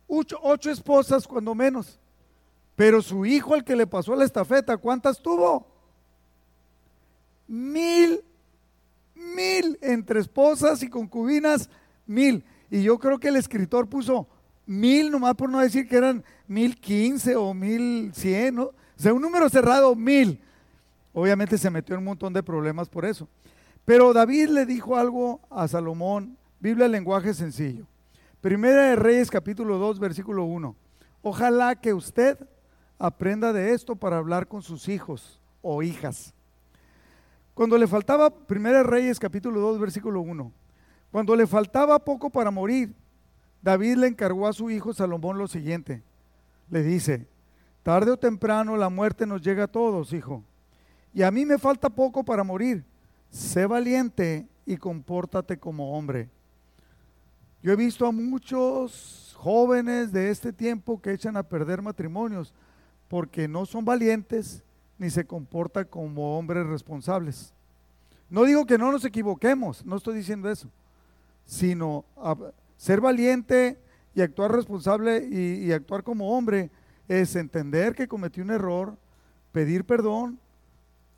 Ocho, 0.08 0.72
esposas 0.72 1.28
cuando 1.28 1.54
menos. 1.54 2.00
Pero 2.76 3.02
su 3.02 3.26
hijo, 3.26 3.56
el 3.56 3.64
que 3.64 3.76
le 3.76 3.88
pasó 3.88 4.16
la 4.16 4.26
estafeta, 4.26 4.78
¿cuántas 4.78 5.22
tuvo? 5.22 5.68
Mil, 7.48 8.24
mil 9.16 9.78
entre 9.82 10.20
esposas 10.20 10.82
y 10.84 10.90
concubinas, 10.90 11.70
mil. 12.06 12.44
Y 12.70 12.84
yo 12.84 13.00
creo 13.00 13.20
que 13.20 13.30
el 13.30 13.36
escritor 13.36 13.88
puso 13.88 14.28
mil, 14.68 15.10
nomás 15.10 15.34
por 15.34 15.50
no 15.50 15.60
decir 15.60 15.88
que 15.88 15.98
eran 15.98 16.24
mil 16.48 16.80
quince 16.80 17.36
o 17.36 17.54
mil 17.54 18.12
cien, 18.14 18.56
¿no? 18.56 18.64
O 18.66 18.74
sea, 18.96 19.14
un 19.14 19.22
número 19.22 19.50
cerrado, 19.50 19.96
mil. 19.96 20.40
Obviamente 21.14 21.58
se 21.58 21.72
metió 21.72 21.96
en 21.96 22.00
un 22.00 22.06
montón 22.06 22.34
de 22.34 22.44
problemas 22.44 22.90
por 22.90 23.06
eso. 23.06 23.28
Pero 23.86 24.14
David 24.14 24.50
le 24.50 24.66
dijo 24.66 24.98
algo 24.98 25.40
a 25.50 25.68
Salomón, 25.68 26.38
Biblia 26.60 26.88
lenguaje 26.88 27.34
sencillo. 27.34 27.86
Primera 28.42 28.90
de 28.90 28.96
Reyes 28.96 29.32
capítulo 29.32 29.78
2 29.78 30.00
versículo 30.00 30.44
1. 30.44 30.76
Ojalá 31.22 31.76
que 31.76 31.94
usted 31.94 32.38
aprenda 33.00 33.54
de 33.54 33.74
esto 33.74 33.96
para 33.96 34.18
hablar 34.18 34.48
con 34.48 34.62
sus 34.62 34.90
hijos 34.90 35.40
o 35.62 35.82
hijas. 35.82 36.34
Cuando 37.54 37.78
le 37.78 37.88
faltaba, 37.88 38.30
Primera 38.30 38.80
de 38.80 38.84
Reyes 38.84 39.20
capítulo 39.20 39.60
2 39.60 39.80
versículo 39.80 40.22
1. 40.22 40.52
Cuando 41.12 41.36
le 41.36 41.48
faltaba 41.48 41.98
poco 41.98 42.30
para 42.30 42.52
morir, 42.52 42.94
David 43.68 43.98
le 43.98 44.08
encargó 44.08 44.48
a 44.48 44.54
su 44.54 44.70
hijo 44.70 44.94
Salomón 44.94 45.38
lo 45.38 45.46
siguiente. 45.46 46.02
Le 46.70 46.84
dice, 46.84 47.28
tarde 47.84 48.12
o 48.12 48.16
temprano 48.16 48.78
la 48.78 48.88
muerte 48.88 49.26
nos 49.26 49.42
llega 49.42 49.66
a 49.66 49.68
todos, 49.68 50.14
hijo. 50.14 50.42
Y 51.14 51.22
a 51.22 51.32
mí 51.32 51.46
me 51.46 51.58
falta 51.58 51.90
poco 51.90 52.24
para 52.24 52.46
morir. 52.46 52.86
Sé 53.30 53.66
valiente 53.66 54.48
y 54.66 54.78
compórtate 54.78 55.58
como 55.58 55.98
hombre. 55.98 56.30
Yo 57.62 57.74
he 57.74 57.76
visto 57.76 58.08
a 58.08 58.14
muchos 58.14 59.36
jóvenes 59.38 60.14
de 60.14 60.30
este 60.30 60.54
tiempo 60.54 61.02
que 61.02 61.12
echan 61.12 61.36
a 61.36 61.44
perder 61.44 61.82
matrimonios 61.82 62.54
porque 63.10 63.50
no 63.50 63.66
son 63.66 63.84
valientes 63.84 64.64
ni 64.98 65.10
se 65.10 65.28
comportan 65.28 65.84
como 65.90 66.38
hombres 66.38 66.66
responsables. 66.68 67.54
No 68.30 68.46
digo 68.46 68.66
que 68.66 68.78
no 68.78 68.94
nos 68.94 69.04
equivoquemos, 69.04 69.86
no 69.86 69.98
estoy 69.98 70.16
diciendo 70.16 70.50
eso, 70.50 70.70
sino 71.46 72.06
ser 72.78 73.02
valiente 73.02 73.80
y 74.14 74.22
actuar 74.22 74.52
responsable 74.52 75.28
y, 75.30 75.72
actuar 75.72 76.04
como 76.04 76.36
hombre 76.36 76.72
es 77.08 77.36
entender 77.36 77.96
que 77.96 78.08
cometí 78.08 78.42
un 78.42 78.52
error, 78.52 78.98
pedir 79.52 79.86
perdón, 79.86 80.40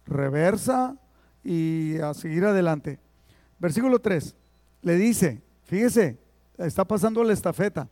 reversa 0.05 0.97
y 1.43 1.97
a 1.99 2.13
seguir 2.13 2.45
adelante. 2.45 2.99
Versículo 3.59 3.99
3, 3.99 4.35
le 4.81 4.95
dice, 4.95 5.41
fíjese, 5.63 6.17
está 6.57 6.85
pasando 6.85 7.23
la 7.23 7.33
estafeta, 7.33 7.87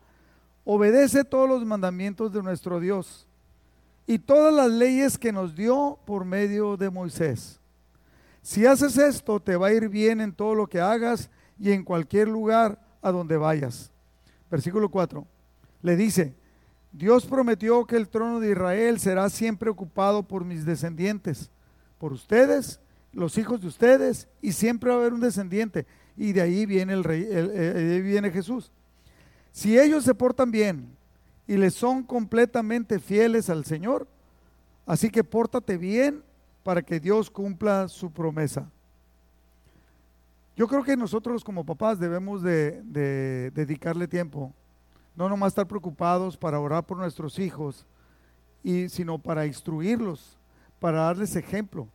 obedece 0.64 1.24
todos 1.24 1.48
los 1.48 1.66
mandamientos 1.66 2.32
de 2.32 2.44
nuestro 2.44 2.80
Dios 2.80 3.28
y 4.06 4.20
todas 4.20 4.54
las 4.54 4.72
leyes 4.72 5.18
que 5.18 5.32
nos 5.32 5.56
dio 5.56 6.00
por 6.06 6.26
medio 6.26 6.78
de 6.78 6.90
Moisés. 6.90 7.60
Si 8.42 8.66
haces 8.66 8.98
esto, 8.98 9.42
te 9.42 9.58
va 9.58 9.68
a 9.68 9.74
ir 9.74 9.90
bien 9.90 10.22
en 10.22 10.34
todo 10.34 10.56
lo 10.56 10.68
que 10.68 10.80
hagas 10.80 11.30
y 11.60 11.72
en 11.72 11.84
cualquier 11.84 12.30
lugar 12.30 12.87
a 13.08 13.12
donde 13.12 13.38
vayas. 13.38 13.92
Versículo 14.50 14.90
4. 14.90 15.26
Le 15.82 15.96
dice, 15.96 16.36
Dios 16.92 17.26
prometió 17.26 17.86
que 17.86 17.96
el 17.96 18.10
trono 18.10 18.40
de 18.40 18.52
Israel 18.52 19.00
será 19.00 19.30
siempre 19.30 19.70
ocupado 19.70 20.24
por 20.24 20.46
mis 20.46 20.66
descendientes, 20.66 21.50
por 21.98 22.14
ustedes, 22.14 22.80
los 23.14 23.38
hijos 23.38 23.62
de 23.62 23.68
ustedes, 23.68 24.28
y 24.42 24.52
siempre 24.52 24.90
va 24.90 24.98
a 24.98 25.00
haber 25.00 25.14
un 25.14 25.22
descendiente. 25.22 25.86
Y 26.16 26.34
de 26.34 26.42
ahí 26.42 26.66
viene 26.66 26.94
el 26.94 27.04
rey, 27.04 27.28
eh, 27.30 28.02
viene 28.04 28.32
Jesús. 28.32 28.72
Si 29.52 29.78
ellos 29.80 30.04
se 30.04 30.16
portan 30.16 30.52
bien 30.52 30.98
y 31.48 31.56
le 31.56 31.72
son 31.72 32.04
completamente 32.04 33.00
fieles 33.00 33.50
al 33.50 33.66
Señor. 33.66 34.08
Así 34.86 35.10
que 35.10 35.24
pórtate 35.24 35.78
bien 35.78 36.24
para 36.64 36.82
que 36.82 37.00
Dios 37.00 37.30
cumpla 37.30 37.88
su 37.88 38.12
promesa. 38.12 38.70
Yo 40.58 40.68
creo 40.68 40.84
que 40.84 40.98
nosotros 40.98 41.44
como 41.44 41.64
papás 41.64 42.00
debemos 42.00 42.42
de, 42.42 42.82
dedicarle 43.54 44.08
tiempo, 44.08 44.52
no 45.16 45.30
nomás 45.30 45.50
estar 45.50 45.68
preocupados 45.68 46.36
para 46.36 46.60
orar 46.60 46.84
por 46.84 46.98
nuestros 46.98 47.38
hijos, 47.38 47.86
y, 48.64 48.90
sino 48.90 49.20
para 49.20 49.46
instruirlos, 49.46 50.40
para 50.80 51.04
darles 51.04 51.36
ejemplo. 51.36 51.88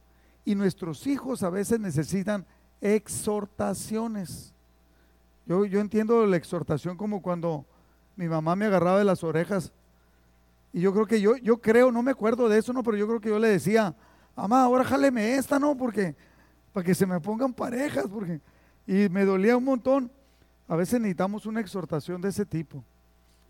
Y 0.45 0.55
nuestros 0.55 1.09
hijos 1.09 1.43
a 1.43 1.51
veces 1.51 1.81
necesitan 1.81 2.47
exhortaciones. 2.81 4.55
Yo, 5.45 5.65
yo 5.65 5.81
entiendo 5.81 6.25
la 6.25 6.37
exhortación 6.37 6.97
como 6.97 7.21
cuando 7.21 7.67
mi 8.15 8.29
mamá 8.29 8.55
me 8.55 8.67
agarraba 8.67 8.99
de 8.99 9.05
las 9.05 9.25
orejas. 9.25 9.73
Y 10.73 10.83
yo 10.83 10.93
creo 10.93 11.07
que 11.07 11.21
yo, 11.21 11.35
yo 11.37 11.61
creo, 11.61 11.91
no 11.91 12.01
me 12.05 12.13
acuerdo 12.13 12.49
de 12.49 12.59
eso, 12.59 12.73
no, 12.73 12.85
pero 12.85 12.97
yo 12.97 13.09
creo 13.09 13.21
que 13.21 13.29
yo 13.29 13.41
le 13.41 13.49
decía, 13.49 13.93
mamá, 14.37 14.63
ahora 14.63 14.85
jáleme 14.85 15.35
esta, 15.35 15.59
¿no? 15.59 15.77
Porque, 15.77 16.15
para 16.73 16.87
que 16.87 16.95
se 16.95 17.07
me 17.07 17.19
pongan 17.21 17.53
parejas, 17.53 18.07
porque, 18.09 18.41
y 18.93 19.09
me 19.09 19.25
dolía 19.25 19.57
un 19.57 19.65
montón. 19.65 20.11
A 20.69 20.77
veces 20.77 21.01
necesitamos 21.01 21.47
una 21.47 21.61
exhortación 21.61 22.21
de 22.21 22.29
ese 22.29 22.45
tipo. 22.45 22.85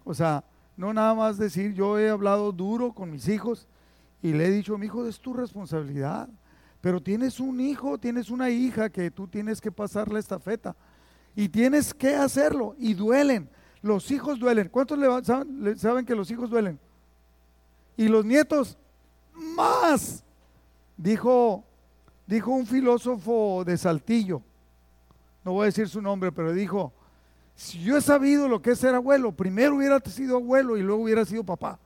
O 0.05 0.15
sea, 0.15 0.45
no 0.77 0.93
nada 0.93 1.15
más 1.15 1.37
decir, 1.37 1.75
yo 1.75 1.99
he 1.99 2.09
hablado 2.11 2.53
duro 2.53 2.93
con 2.93 3.11
mis 3.11 3.27
hijos 3.27 3.67
y 4.23 4.33
le 4.33 4.47
he 4.47 4.51
dicho, 4.51 4.79
mi 4.79 4.87
hijo, 4.87 5.05
es 5.05 5.19
tu 5.19 5.35
responsabilidad. 5.35 6.29
Pero 6.81 7.03
tienes 7.03 7.41
un 7.41 7.61
hijo, 7.61 7.99
tienes 7.99 8.31
una 8.31 8.51
hija 8.51 8.89
que 8.89 9.11
tú 9.11 9.27
tienes 9.27 9.61
que 9.61 9.73
pasarle 9.73 10.21
esta 10.21 10.39
feta. 10.39 10.77
Y 11.35 11.49
tienes 11.49 11.93
que 11.93 12.15
hacerlo. 12.15 12.77
Y 12.79 12.95
duelen. 12.95 13.49
Los 13.81 14.13
hijos 14.13 14.39
duelen. 14.39 14.69
¿Cuántos 14.69 14.97
le, 14.97 15.25
saben, 15.25 15.77
saben 15.77 16.07
que 16.07 16.15
los 16.15 16.31
hijos 16.31 16.51
duelen? 16.51 16.79
Y 17.97 18.07
los 18.07 18.25
nietos, 18.25 18.79
más. 19.35 20.23
Dijo, 20.97 21.65
dijo 22.29 22.53
un 22.53 22.65
filósofo 22.65 23.65
de 23.67 23.77
Saltillo, 23.77 24.43
no 25.45 25.53
voy 25.53 25.63
a 25.63 25.67
decir 25.67 25.89
su 25.89 26.01
nombre, 26.01 26.31
pero 26.33 26.53
dijo, 26.53 26.93
si 27.55 27.81
yo 27.83 27.97
he 27.97 28.01
sabido 28.01 28.49
lo 28.49 28.63
que 28.63 28.73
es 28.73 28.79
ser 28.79 28.95
abuelo, 28.95 29.33
primero 29.33 29.77
hubiera 29.77 30.01
sido 30.01 30.37
abuelo 30.37 30.77
y 30.77 30.83
luego 30.83 31.03
hubiera 31.03 31.25
sido 31.25 31.45
papá. 31.45 31.79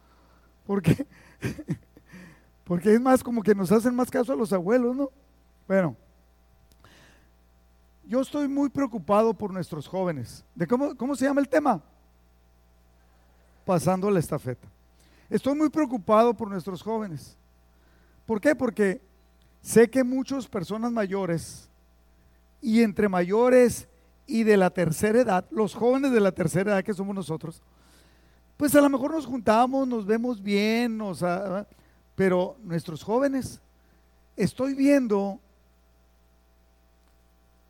Porque, 0.66 1.06
porque 2.64 2.94
es 2.94 3.00
más 3.00 3.22
como 3.22 3.42
que 3.42 3.54
nos 3.54 3.72
hacen 3.72 3.94
más 3.94 4.10
caso 4.10 4.32
a 4.32 4.36
los 4.36 4.52
abuelos, 4.52 4.96
¿no? 4.96 5.10
Bueno, 5.66 5.96
yo 8.04 8.20
estoy 8.20 8.46
muy 8.46 8.68
preocupado 8.68 9.34
por 9.34 9.52
nuestros 9.52 9.88
jóvenes. 9.88 10.44
¿De 10.54 10.66
cómo, 10.66 10.96
cómo 10.96 11.16
se 11.16 11.24
llama 11.24 11.40
el 11.40 11.48
tema? 11.48 11.82
Pasando 13.64 14.10
la 14.10 14.20
estafeta. 14.20 14.68
Estoy 15.28 15.56
muy 15.56 15.70
preocupado 15.70 16.34
por 16.34 16.48
nuestros 16.48 16.82
jóvenes. 16.82 17.36
¿Por 18.24 18.40
qué? 18.40 18.54
Porque 18.54 19.02
sé 19.60 19.90
que 19.90 20.04
muchas 20.04 20.46
personas 20.46 20.92
mayores 20.92 21.68
y 22.66 22.82
entre 22.82 23.08
mayores 23.08 23.86
y 24.26 24.42
de 24.42 24.56
la 24.56 24.70
tercera 24.70 25.20
edad, 25.20 25.46
los 25.52 25.72
jóvenes 25.72 26.10
de 26.10 26.18
la 26.18 26.32
tercera 26.32 26.72
edad 26.72 26.82
que 26.82 26.94
somos 26.94 27.14
nosotros, 27.14 27.62
pues 28.56 28.74
a 28.74 28.80
lo 28.80 28.90
mejor 28.90 29.12
nos 29.12 29.24
juntamos, 29.24 29.86
nos 29.86 30.04
vemos 30.04 30.42
bien, 30.42 30.98
nos, 30.98 31.22
ah, 31.22 31.64
pero 32.16 32.56
nuestros 32.64 33.04
jóvenes, 33.04 33.60
estoy 34.36 34.74
viendo 34.74 35.38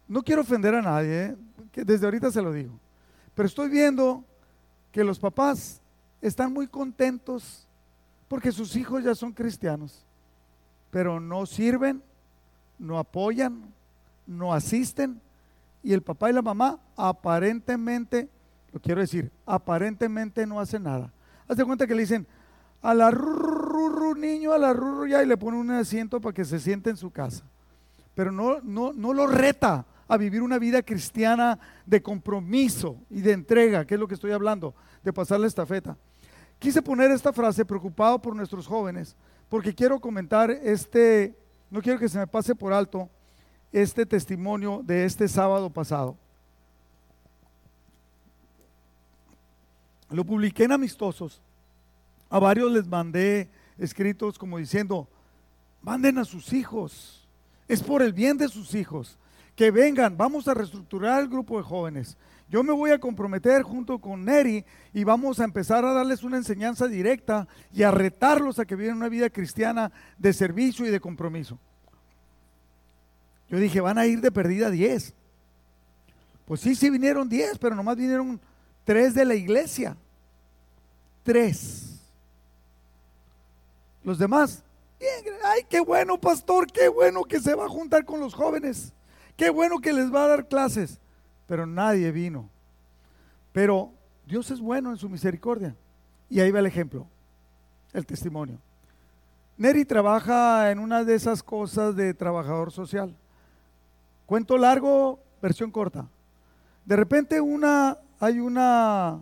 no 0.08 0.22
quiero 0.22 0.40
ofender 0.40 0.74
a 0.74 0.80
nadie, 0.80 1.24
¿eh? 1.24 1.36
que 1.72 1.84
desde 1.84 2.06
ahorita 2.06 2.30
se 2.30 2.40
lo 2.40 2.50
digo, 2.50 2.72
pero 3.34 3.48
estoy 3.48 3.68
viendo 3.68 4.24
que 4.92 5.04
los 5.04 5.18
papás 5.18 5.78
están 6.22 6.54
muy 6.54 6.66
contentos 6.68 7.68
porque 8.28 8.50
sus 8.50 8.74
hijos 8.76 9.04
ya 9.04 9.14
son 9.14 9.34
cristianos, 9.34 10.06
pero 10.90 11.20
no 11.20 11.44
sirven, 11.44 12.02
no 12.78 12.98
apoyan, 12.98 13.75
no 14.26 14.52
asisten 14.52 15.20
y 15.82 15.92
el 15.92 16.02
papá 16.02 16.30
y 16.30 16.32
la 16.32 16.42
mamá 16.42 16.80
aparentemente, 16.96 18.28
lo 18.72 18.80
quiero 18.80 19.00
decir, 19.00 19.30
aparentemente 19.44 20.46
no 20.46 20.60
hacen 20.60 20.82
nada. 20.82 21.12
Haz 21.48 21.56
de 21.56 21.64
cuenta 21.64 21.86
que 21.86 21.94
le 21.94 22.02
dicen 22.02 22.26
a 22.82 22.94
la 22.94 23.10
rurru 23.10 24.14
niño, 24.14 24.52
a 24.52 24.58
la 24.58 24.72
rurru 24.72 25.06
ya 25.06 25.22
y 25.22 25.26
le 25.26 25.36
ponen 25.36 25.60
un 25.60 25.70
asiento 25.70 26.20
para 26.20 26.32
que 26.32 26.44
se 26.44 26.58
siente 26.58 26.90
en 26.90 26.96
su 26.96 27.10
casa. 27.10 27.44
Pero 28.14 28.32
no, 28.32 28.60
no, 28.62 28.92
no 28.92 29.12
lo 29.12 29.26
reta, 29.26 29.86
a 30.08 30.16
vivir 30.16 30.42
una 30.42 30.58
vida 30.58 30.82
cristiana 30.82 31.58
de 31.84 32.02
compromiso 32.02 32.96
y 33.10 33.20
de 33.20 33.32
entrega, 33.32 33.84
que 33.84 33.94
es 33.94 34.00
lo 34.00 34.08
que 34.08 34.14
estoy 34.14 34.32
hablando, 34.32 34.74
de 35.02 35.12
pasar 35.12 35.40
la 35.40 35.46
estafeta. 35.46 35.96
Quise 36.58 36.80
poner 36.82 37.10
esta 37.10 37.32
frase 37.32 37.64
preocupado 37.64 38.20
por 38.20 38.34
nuestros 38.34 38.66
jóvenes, 38.66 39.16
porque 39.48 39.74
quiero 39.74 40.00
comentar 40.00 40.50
este, 40.50 41.36
no 41.70 41.82
quiero 41.82 41.98
que 41.98 42.08
se 42.08 42.18
me 42.18 42.26
pase 42.26 42.54
por 42.54 42.72
alto 42.72 43.10
este 43.72 44.06
testimonio 44.06 44.82
de 44.84 45.04
este 45.04 45.28
sábado 45.28 45.70
pasado. 45.70 46.16
Lo 50.10 50.24
publiqué 50.24 50.64
en 50.64 50.72
Amistosos. 50.72 51.40
A 52.30 52.38
varios 52.38 52.70
les 52.72 52.86
mandé 52.86 53.48
escritos 53.78 54.38
como 54.38 54.58
diciendo, 54.58 55.08
manden 55.82 56.18
a 56.18 56.24
sus 56.24 56.52
hijos. 56.52 57.26
Es 57.68 57.82
por 57.82 58.02
el 58.02 58.12
bien 58.12 58.38
de 58.38 58.48
sus 58.48 58.74
hijos 58.74 59.18
que 59.56 59.70
vengan, 59.70 60.16
vamos 60.16 60.46
a 60.46 60.54
reestructurar 60.54 61.22
el 61.22 61.28
grupo 61.28 61.56
de 61.56 61.64
jóvenes. 61.64 62.16
Yo 62.48 62.62
me 62.62 62.72
voy 62.72 62.90
a 62.90 63.00
comprometer 63.00 63.62
junto 63.62 63.98
con 63.98 64.24
Neri 64.24 64.64
y 64.92 65.02
vamos 65.02 65.40
a 65.40 65.44
empezar 65.44 65.84
a 65.84 65.94
darles 65.94 66.22
una 66.22 66.36
enseñanza 66.36 66.86
directa 66.86 67.48
y 67.72 67.82
a 67.82 67.90
retarlos 67.90 68.58
a 68.58 68.66
que 68.66 68.76
vivan 68.76 68.98
una 68.98 69.08
vida 69.08 69.30
cristiana 69.30 69.90
de 70.18 70.32
servicio 70.32 70.86
y 70.86 70.90
de 70.90 71.00
compromiso. 71.00 71.58
Yo 73.48 73.58
dije, 73.58 73.80
van 73.80 73.98
a 73.98 74.06
ir 74.06 74.20
de 74.20 74.32
perdida 74.32 74.70
10. 74.70 75.14
Pues 76.46 76.60
sí, 76.60 76.74
sí 76.74 76.90
vinieron 76.90 77.28
10, 77.28 77.58
pero 77.58 77.74
nomás 77.74 77.96
vinieron 77.96 78.40
3 78.84 79.14
de 79.14 79.24
la 79.24 79.34
iglesia. 79.34 79.96
3. 81.22 82.00
Los 84.04 84.18
demás, 84.18 84.62
ay, 85.44 85.64
qué 85.68 85.80
bueno, 85.80 86.20
pastor, 86.20 86.70
qué 86.70 86.88
bueno 86.88 87.24
que 87.24 87.40
se 87.40 87.54
va 87.54 87.64
a 87.64 87.68
juntar 87.68 88.04
con 88.04 88.20
los 88.20 88.34
jóvenes. 88.34 88.92
Qué 89.36 89.50
bueno 89.50 89.80
que 89.80 89.92
les 89.92 90.12
va 90.12 90.24
a 90.24 90.28
dar 90.28 90.48
clases 90.48 91.00
pero 91.46 91.66
nadie 91.66 92.10
vino. 92.10 92.48
Pero 93.52 93.92
Dios 94.26 94.50
es 94.50 94.60
bueno 94.60 94.90
en 94.90 94.96
su 94.96 95.08
misericordia. 95.08 95.74
Y 96.28 96.40
ahí 96.40 96.50
va 96.50 96.58
el 96.58 96.66
ejemplo, 96.66 97.06
el 97.92 98.04
testimonio. 98.04 98.58
Neri 99.56 99.84
trabaja 99.84 100.70
en 100.70 100.78
una 100.78 101.04
de 101.04 101.14
esas 101.14 101.42
cosas 101.42 101.96
de 101.96 102.12
trabajador 102.12 102.72
social. 102.72 103.16
Cuento 104.26 104.58
largo, 104.58 105.20
versión 105.40 105.70
corta. 105.70 106.08
De 106.84 106.96
repente 106.96 107.40
una, 107.40 107.96
hay 108.18 108.40
una, 108.40 109.20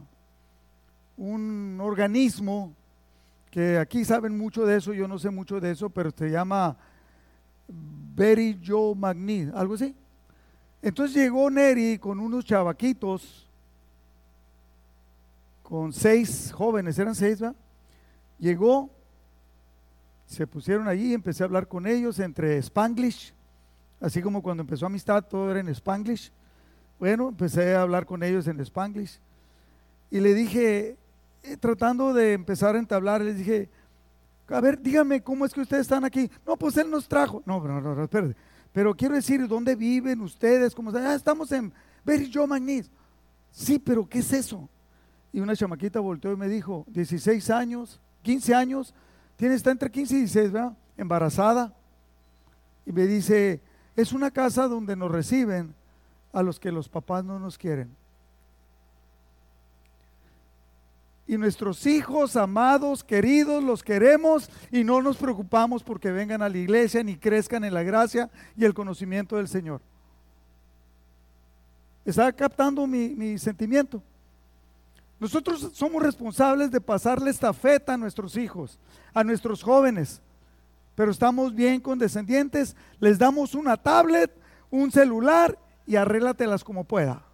un 1.17 1.79
organismo 1.81 2.73
que 3.51 3.79
aquí 3.79 4.05
saben 4.05 4.37
mucho 4.37 4.65
de 4.67 4.77
eso, 4.77 4.93
yo 4.93 5.07
no 5.07 5.19
sé 5.19 5.31
mucho 5.31 5.61
de 5.61 5.71
eso, 5.71 5.89
pero 5.91 6.11
se 6.11 6.31
llama 6.31 6.77
Magni, 8.97 9.49
algo 9.55 9.75
así. 9.75 9.95
Entonces 10.83 11.17
llegó 11.17 11.51
Neri 11.51 11.99
con 11.99 12.19
unos 12.19 12.45
chavaquitos, 12.45 13.49
con 15.63 15.93
seis 15.93 16.53
jóvenes, 16.53 16.99
eran 16.99 17.15
seis, 17.15 17.43
¿va? 17.43 17.55
Llegó, 18.39 18.91
se 20.27 20.47
pusieron 20.47 20.89
allí, 20.89 21.15
empecé 21.15 21.43
a 21.43 21.47
hablar 21.47 21.69
con 21.69 21.87
ellos 21.87 22.19
entre 22.19 22.59
Spanglish, 22.59 23.33
así 24.01 24.23
como 24.23 24.43
cuando 24.43 24.63
empezó 24.63 24.87
amistad 24.87 25.25
todo 25.25 25.51
era 25.51 25.61
en 25.61 25.69
Spanglish. 25.69 26.33
Bueno, 26.99 27.29
empecé 27.29 27.75
a 27.75 27.83
hablar 27.83 28.07
con 28.07 28.23
ellos 28.23 28.47
en 28.47 28.61
Spanglish 28.61 29.19
y 30.11 30.21
le 30.21 30.35
dije, 30.35 30.97
eh, 31.43 31.57
tratando 31.57 32.15
de 32.15 32.33
empezar 32.33 32.77
a 32.77 32.79
entablar, 32.79 33.21
les 33.21 33.37
dije, 33.37 33.69
a 34.49 34.61
ver, 34.61 34.81
dígame 34.81 35.23
cómo 35.23 35.45
es 35.45 35.53
que 35.53 35.61
ustedes 35.61 35.83
están 35.83 36.05
aquí. 36.05 36.31
No, 36.47 36.57
pues 36.57 36.77
él 36.77 36.91
nos 36.91 37.09
trajo. 37.09 37.43
No, 37.47 37.61
no, 37.61 37.81
no, 37.81 37.95
no 37.95 38.05
espérate. 38.05 38.37
Pero 38.73 38.95
quiero 38.95 39.15
decir, 39.15 39.47
¿dónde 39.49 39.75
viven 39.75 40.21
ustedes? 40.21 40.75
¿Cómo 40.75 40.91
están? 40.91 41.07
Ah, 41.07 41.15
estamos 41.15 41.51
en 41.53 41.73
Very 42.05 42.31
Joe. 42.33 42.47
Sí, 43.51 43.79
pero 43.79 44.09
¿qué 44.09 44.19
es 44.19 44.33
eso? 44.33 44.69
Y 45.33 45.41
una 45.41 45.57
chamaquita 45.57 46.01
volteó 46.01 46.33
y 46.33 46.37
me 46.37 46.49
dijo, 46.49 46.85
16 46.89 47.51
años, 47.51 48.01
15 48.23 48.55
años, 48.55 48.95
tiene, 49.37 49.55
está 49.55 49.71
entre 49.71 49.91
15 49.91 50.15
y 50.15 50.19
16, 50.19 50.53
¿verdad? 50.53 50.77
Embarazada. 50.97 51.73
Y 52.85 52.93
me 52.93 53.07
dice, 53.07 53.61
es 53.97 54.13
una 54.13 54.31
casa 54.31 54.69
donde 54.69 54.97
nos 54.97 55.11
reciben 55.11 55.75
a 56.33 56.43
los 56.43 56.59
que 56.59 56.73
los 56.73 56.89
papás 56.89 57.25
no 57.25 57.39
nos 57.39 57.59
quieren. 57.59 57.95
y 61.27 61.39
nuestros 61.39 61.87
hijos 61.87 62.37
amados, 62.37 63.03
queridos, 63.03 63.65
los 63.65 63.83
queremos 63.83 64.51
y 64.71 64.85
no 64.85 65.01
nos 65.01 65.17
preocupamos 65.17 65.83
porque 65.83 66.13
vengan 66.13 66.43
a 66.43 66.49
la 66.49 66.59
iglesia 66.59 67.03
ni 67.03 67.17
crezcan 67.17 67.65
en 67.65 67.73
la 67.73 67.83
gracia 67.83 68.31
y 68.57 68.65
el 68.65 68.75
conocimiento 68.75 69.37
del 69.37 69.49
Señor. 69.49 69.81
¿Está 72.05 72.31
captando 72.33 72.87
mi, 72.87 73.39
sentimiento? 73.39 74.03
Nosotros 75.19 75.71
somos 75.73 76.03
responsables 76.03 76.71
de 76.71 76.81
pasarle 76.81 77.31
esta 77.31 77.53
feta 77.55 77.95
a 77.95 77.97
nuestros 77.97 78.37
hijos, 78.37 78.79
a 79.15 79.25
nuestros 79.25 79.63
jóvenes, 79.63 80.21
pero 80.95 81.11
estamos 81.11 81.55
bien 81.55 81.81
condescendientes, 81.81 82.77
les 83.01 83.19
damos 83.19 83.55
una 83.55 83.77
tablet, 83.77 84.31
un 84.71 84.91
celular 84.91 85.59
y 85.87 85.97
arréglatelas 85.97 86.65
como 86.65 86.85
pueda. 86.85 87.25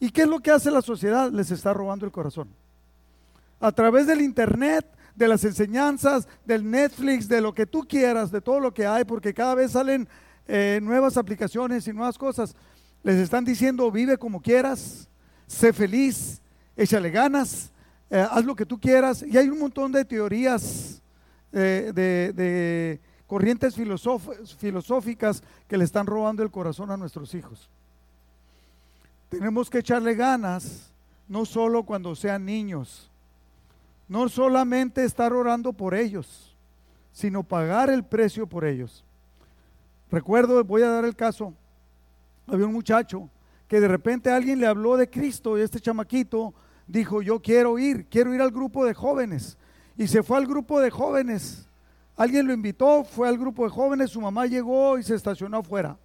¿Y 0.00 0.10
qué 0.10 0.22
es 0.22 0.28
lo 0.28 0.40
que 0.40 0.50
hace 0.50 0.70
la 0.70 0.82
sociedad? 0.82 1.30
Les 1.30 1.50
está 1.50 1.72
robando 1.72 2.04
el 2.06 2.12
corazón 2.12 2.48
a 3.64 3.72
través 3.72 4.06
del 4.06 4.20
internet, 4.20 4.86
de 5.14 5.26
las 5.26 5.42
enseñanzas, 5.42 6.28
del 6.44 6.68
Netflix, 6.68 7.28
de 7.28 7.40
lo 7.40 7.54
que 7.54 7.64
tú 7.64 7.84
quieras, 7.88 8.30
de 8.30 8.42
todo 8.42 8.60
lo 8.60 8.74
que 8.74 8.86
hay, 8.86 9.04
porque 9.04 9.32
cada 9.32 9.54
vez 9.54 9.70
salen 9.72 10.06
eh, 10.46 10.80
nuevas 10.82 11.16
aplicaciones 11.16 11.88
y 11.88 11.92
nuevas 11.94 12.18
cosas. 12.18 12.54
Les 13.02 13.16
están 13.16 13.42
diciendo, 13.42 13.90
vive 13.90 14.18
como 14.18 14.42
quieras, 14.42 15.08
sé 15.46 15.72
feliz, 15.72 16.42
échale 16.76 17.10
ganas, 17.10 17.70
eh, 18.10 18.26
haz 18.30 18.44
lo 18.44 18.54
que 18.54 18.66
tú 18.66 18.78
quieras. 18.78 19.24
Y 19.26 19.38
hay 19.38 19.48
un 19.48 19.60
montón 19.60 19.92
de 19.92 20.04
teorías, 20.04 21.00
eh, 21.54 21.92
de, 21.94 23.00
corrientes 23.26 23.74
filosóficas 23.74 25.42
que 25.68 25.78
le 25.78 25.84
están 25.84 26.06
robando 26.06 26.42
el 26.42 26.50
corazón 26.50 26.90
a 26.90 26.96
nuestros 26.96 27.34
hijos. 27.34 27.70
Tenemos 29.28 29.70
que 29.70 29.78
echarle 29.78 30.14
ganas, 30.14 30.92
no 31.28 31.44
solo 31.44 31.84
cuando 31.84 32.14
sean 32.14 32.44
niños, 32.44 33.10
no 34.08 34.28
solamente 34.28 35.04
estar 35.04 35.32
orando 35.32 35.72
por 35.72 35.94
ellos, 35.94 36.54
sino 37.12 37.42
pagar 37.42 37.88
el 37.88 38.04
precio 38.04 38.46
por 38.46 38.64
ellos. 38.64 39.04
Recuerdo, 40.10 40.62
voy 40.64 40.82
a 40.82 40.90
dar 40.90 41.04
el 41.04 41.16
caso, 41.16 41.54
había 42.46 42.66
un 42.66 42.72
muchacho 42.72 43.30
que 43.68 43.80
de 43.80 43.88
repente 43.88 44.30
alguien 44.30 44.60
le 44.60 44.66
habló 44.66 44.96
de 44.96 45.08
Cristo 45.08 45.56
y 45.56 45.62
este 45.62 45.80
chamaquito 45.80 46.52
dijo, 46.86 47.22
yo 47.22 47.40
quiero 47.40 47.78
ir, 47.78 48.06
quiero 48.06 48.34
ir 48.34 48.42
al 48.42 48.50
grupo 48.50 48.84
de 48.84 48.94
jóvenes. 48.94 49.56
Y 49.96 50.06
se 50.06 50.22
fue 50.22 50.38
al 50.38 50.46
grupo 50.46 50.80
de 50.80 50.90
jóvenes. 50.90 51.68
Alguien 52.16 52.46
lo 52.46 52.52
invitó, 52.52 53.04
fue 53.04 53.28
al 53.28 53.38
grupo 53.38 53.64
de 53.64 53.70
jóvenes, 53.70 54.10
su 54.10 54.20
mamá 54.20 54.46
llegó 54.46 54.98
y 54.98 55.02
se 55.02 55.14
estacionó 55.14 55.58
afuera. 55.58 55.96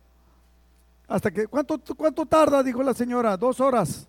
Hasta 1.07 1.31
que, 1.31 1.47
¿cuánto, 1.47 1.79
cuánto 1.95 2.25
tarda? 2.25 2.61
Dijo 2.63 2.83
la 2.83 2.93
señora, 2.93 3.35
dos 3.35 3.59
horas. 3.59 4.07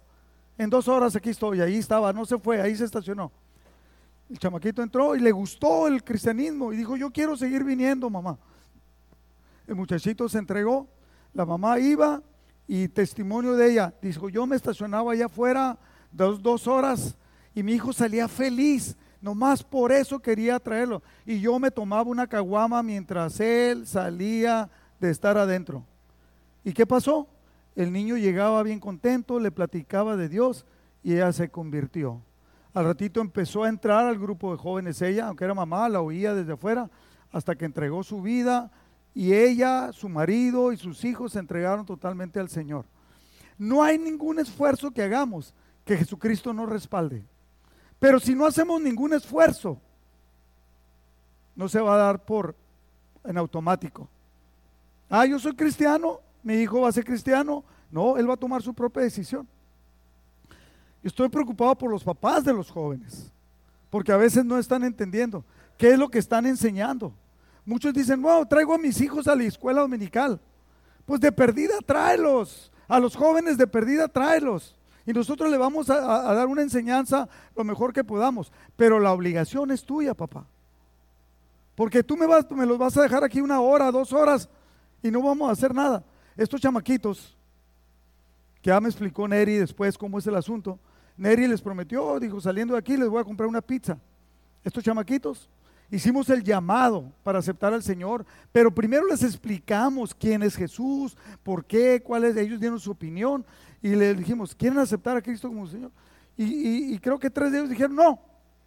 En 0.58 0.68
dos 0.68 0.88
horas 0.88 1.16
aquí 1.16 1.30
estoy, 1.30 1.60
ahí 1.60 1.76
estaba, 1.76 2.12
no 2.12 2.26
se 2.26 2.38
fue, 2.38 2.60
ahí 2.60 2.76
se 2.76 2.84
estacionó. 2.84 3.32
El 4.28 4.38
chamaquito 4.38 4.82
entró 4.82 5.16
y 5.16 5.20
le 5.20 5.32
gustó 5.32 5.88
el 5.88 6.04
cristianismo 6.04 6.72
y 6.72 6.76
dijo, 6.76 6.96
yo 6.96 7.10
quiero 7.10 7.36
seguir 7.36 7.64
viniendo, 7.64 8.08
mamá. 8.10 8.38
El 9.66 9.74
muchachito 9.74 10.28
se 10.28 10.38
entregó, 10.38 10.86
la 11.32 11.46
mamá 11.46 11.78
iba 11.78 12.22
y 12.68 12.88
testimonio 12.88 13.54
de 13.54 13.72
ella, 13.72 13.94
dijo, 14.00 14.28
yo 14.28 14.46
me 14.46 14.54
estacionaba 14.54 15.12
allá 15.12 15.26
afuera 15.26 15.78
dos, 16.12 16.42
dos 16.42 16.66
horas 16.68 17.16
y 17.54 17.62
mi 17.62 17.72
hijo 17.72 17.92
salía 17.92 18.28
feliz, 18.28 18.96
nomás 19.20 19.62
por 19.62 19.92
eso 19.92 20.20
quería 20.20 20.58
traerlo. 20.58 21.02
Y 21.26 21.40
yo 21.40 21.58
me 21.58 21.70
tomaba 21.70 22.08
una 22.08 22.26
caguama 22.26 22.82
mientras 22.82 23.38
él 23.40 23.86
salía 23.86 24.70
de 24.98 25.10
estar 25.10 25.36
adentro. 25.38 25.84
¿Y 26.64 26.72
qué 26.72 26.86
pasó? 26.86 27.28
El 27.74 27.92
niño 27.92 28.16
llegaba 28.16 28.62
bien 28.62 28.80
contento, 28.80 29.38
le 29.38 29.50
platicaba 29.50 30.16
de 30.16 30.28
Dios 30.28 30.66
y 31.02 31.14
ella 31.14 31.32
se 31.32 31.48
convirtió. 31.48 32.20
Al 32.72 32.84
ratito 32.84 33.20
empezó 33.20 33.64
a 33.64 33.68
entrar 33.68 34.06
al 34.06 34.18
grupo 34.18 34.52
de 34.52 34.58
jóvenes 34.58 35.00
ella, 35.02 35.26
aunque 35.26 35.44
era 35.44 35.54
mamá, 35.54 35.88
la 35.88 36.00
oía 36.00 36.34
desde 36.34 36.52
afuera, 36.52 36.88
hasta 37.32 37.56
que 37.56 37.64
entregó 37.64 38.02
su 38.02 38.22
vida 38.22 38.70
y 39.14 39.32
ella, 39.34 39.92
su 39.92 40.08
marido 40.08 40.72
y 40.72 40.76
sus 40.76 41.04
hijos 41.04 41.32
se 41.32 41.38
entregaron 41.40 41.84
totalmente 41.84 42.38
al 42.38 42.48
Señor. 42.48 42.84
No 43.58 43.82
hay 43.82 43.98
ningún 43.98 44.38
esfuerzo 44.38 44.90
que 44.90 45.02
hagamos 45.02 45.54
que 45.84 45.96
Jesucristo 45.96 46.52
no 46.52 46.66
respalde. 46.66 47.24
Pero 48.00 48.18
si 48.18 48.34
no 48.34 48.46
hacemos 48.46 48.80
ningún 48.80 49.12
esfuerzo, 49.12 49.78
no 51.54 51.68
se 51.68 51.80
va 51.80 51.94
a 51.94 51.98
dar 51.98 52.24
por 52.24 52.56
en 53.22 53.36
automático. 53.36 54.08
Ah, 55.08 55.26
yo 55.26 55.38
soy 55.38 55.54
cristiano, 55.54 56.20
mi 56.42 56.54
hijo 56.54 56.80
va 56.80 56.88
a 56.88 56.92
ser 56.92 57.04
cristiano. 57.04 57.62
No, 57.90 58.16
él 58.16 58.28
va 58.28 58.34
a 58.34 58.38
tomar 58.38 58.62
su 58.62 58.72
propia 58.72 59.02
decisión. 59.02 59.46
Estoy 61.02 61.28
preocupado 61.28 61.76
por 61.76 61.90
los 61.90 62.02
papás 62.02 62.44
de 62.44 62.52
los 62.52 62.70
jóvenes, 62.70 63.30
porque 63.90 64.12
a 64.12 64.16
veces 64.16 64.44
no 64.44 64.58
están 64.58 64.84
entendiendo 64.84 65.44
qué 65.76 65.92
es 65.92 65.98
lo 65.98 66.08
que 66.08 66.18
están 66.18 66.46
enseñando. 66.46 67.12
Muchos 67.64 67.92
dicen, 67.92 68.22
wow, 68.22 68.46
traigo 68.46 68.74
a 68.74 68.78
mis 68.78 69.00
hijos 69.00 69.28
a 69.28 69.34
la 69.34 69.44
escuela 69.44 69.82
dominical. 69.82 70.40
Pues 71.04 71.20
de 71.20 71.32
perdida 71.32 71.78
tráelos. 71.84 72.72
A 72.88 72.98
los 72.98 73.14
jóvenes 73.14 73.58
de 73.58 73.66
perdida 73.66 74.08
tráelos. 74.08 74.76
Y 75.10 75.12
nosotros 75.12 75.50
le 75.50 75.58
vamos 75.58 75.90
a, 75.90 76.32
dar 76.32 76.46
una 76.46 76.62
enseñanza 76.62 77.28
lo 77.56 77.64
mejor 77.64 77.92
que 77.92 78.04
podamos. 78.04 78.52
Pero 78.76 79.00
la 79.00 79.12
obligación 79.12 79.72
es 79.72 79.82
tuya, 79.82 80.14
papá. 80.14 80.46
Porque 81.74 82.04
tú 82.04 82.16
me, 82.16 82.26
vas, 82.26 82.48
me 82.52 82.64
los 82.64 82.78
vas 82.78 82.96
a 82.96 83.02
dejar 83.02 83.24
aquí 83.24 83.40
una 83.40 83.60
hora, 83.60 83.90
dos 83.90 84.12
horas 84.12 84.48
y 85.02 85.10
no 85.10 85.20
vamos 85.20 85.48
a 85.48 85.52
hacer 85.52 85.74
nada. 85.74 86.04
Estos 86.36 86.60
chamaquitos, 86.60 87.36
que 88.62 88.70
ya 88.70 88.80
me 88.80 88.88
explicó 88.88 89.26
Neri 89.26 89.56
después 89.56 89.98
cómo 89.98 90.16
es 90.16 90.28
el 90.28 90.36
asunto, 90.36 90.78
Neri 91.16 91.48
les 91.48 91.60
prometió, 91.60 92.20
dijo, 92.20 92.40
saliendo 92.40 92.74
de 92.74 92.78
aquí 92.78 92.96
les 92.96 93.08
voy 93.08 93.20
a 93.20 93.24
comprar 93.24 93.48
una 93.48 93.62
pizza. 93.62 93.98
Estos 94.62 94.84
chamaquitos. 94.84 95.50
Hicimos 95.90 96.30
el 96.30 96.44
llamado 96.44 97.10
para 97.24 97.40
aceptar 97.40 97.74
al 97.74 97.82
Señor, 97.82 98.24
pero 98.52 98.72
primero 98.72 99.04
les 99.06 99.24
explicamos 99.24 100.14
quién 100.14 100.44
es 100.44 100.54
Jesús, 100.54 101.16
por 101.42 101.64
qué, 101.64 102.00
cuál 102.00 102.22
es, 102.22 102.36
ellos 102.36 102.60
dieron 102.60 102.78
su 102.78 102.92
opinión 102.92 103.44
y 103.82 103.94
les 103.94 104.16
dijimos, 104.16 104.54
¿quieren 104.54 104.78
aceptar 104.78 105.16
a 105.16 105.22
Cristo 105.22 105.48
como 105.48 105.66
Señor? 105.66 105.90
Y, 106.36 106.98
creo 107.00 107.18
que 107.18 107.28
tres 107.28 107.52
de 107.52 107.58
ellos 107.58 107.70
dijeron, 107.70 107.94
no, 107.94 108.18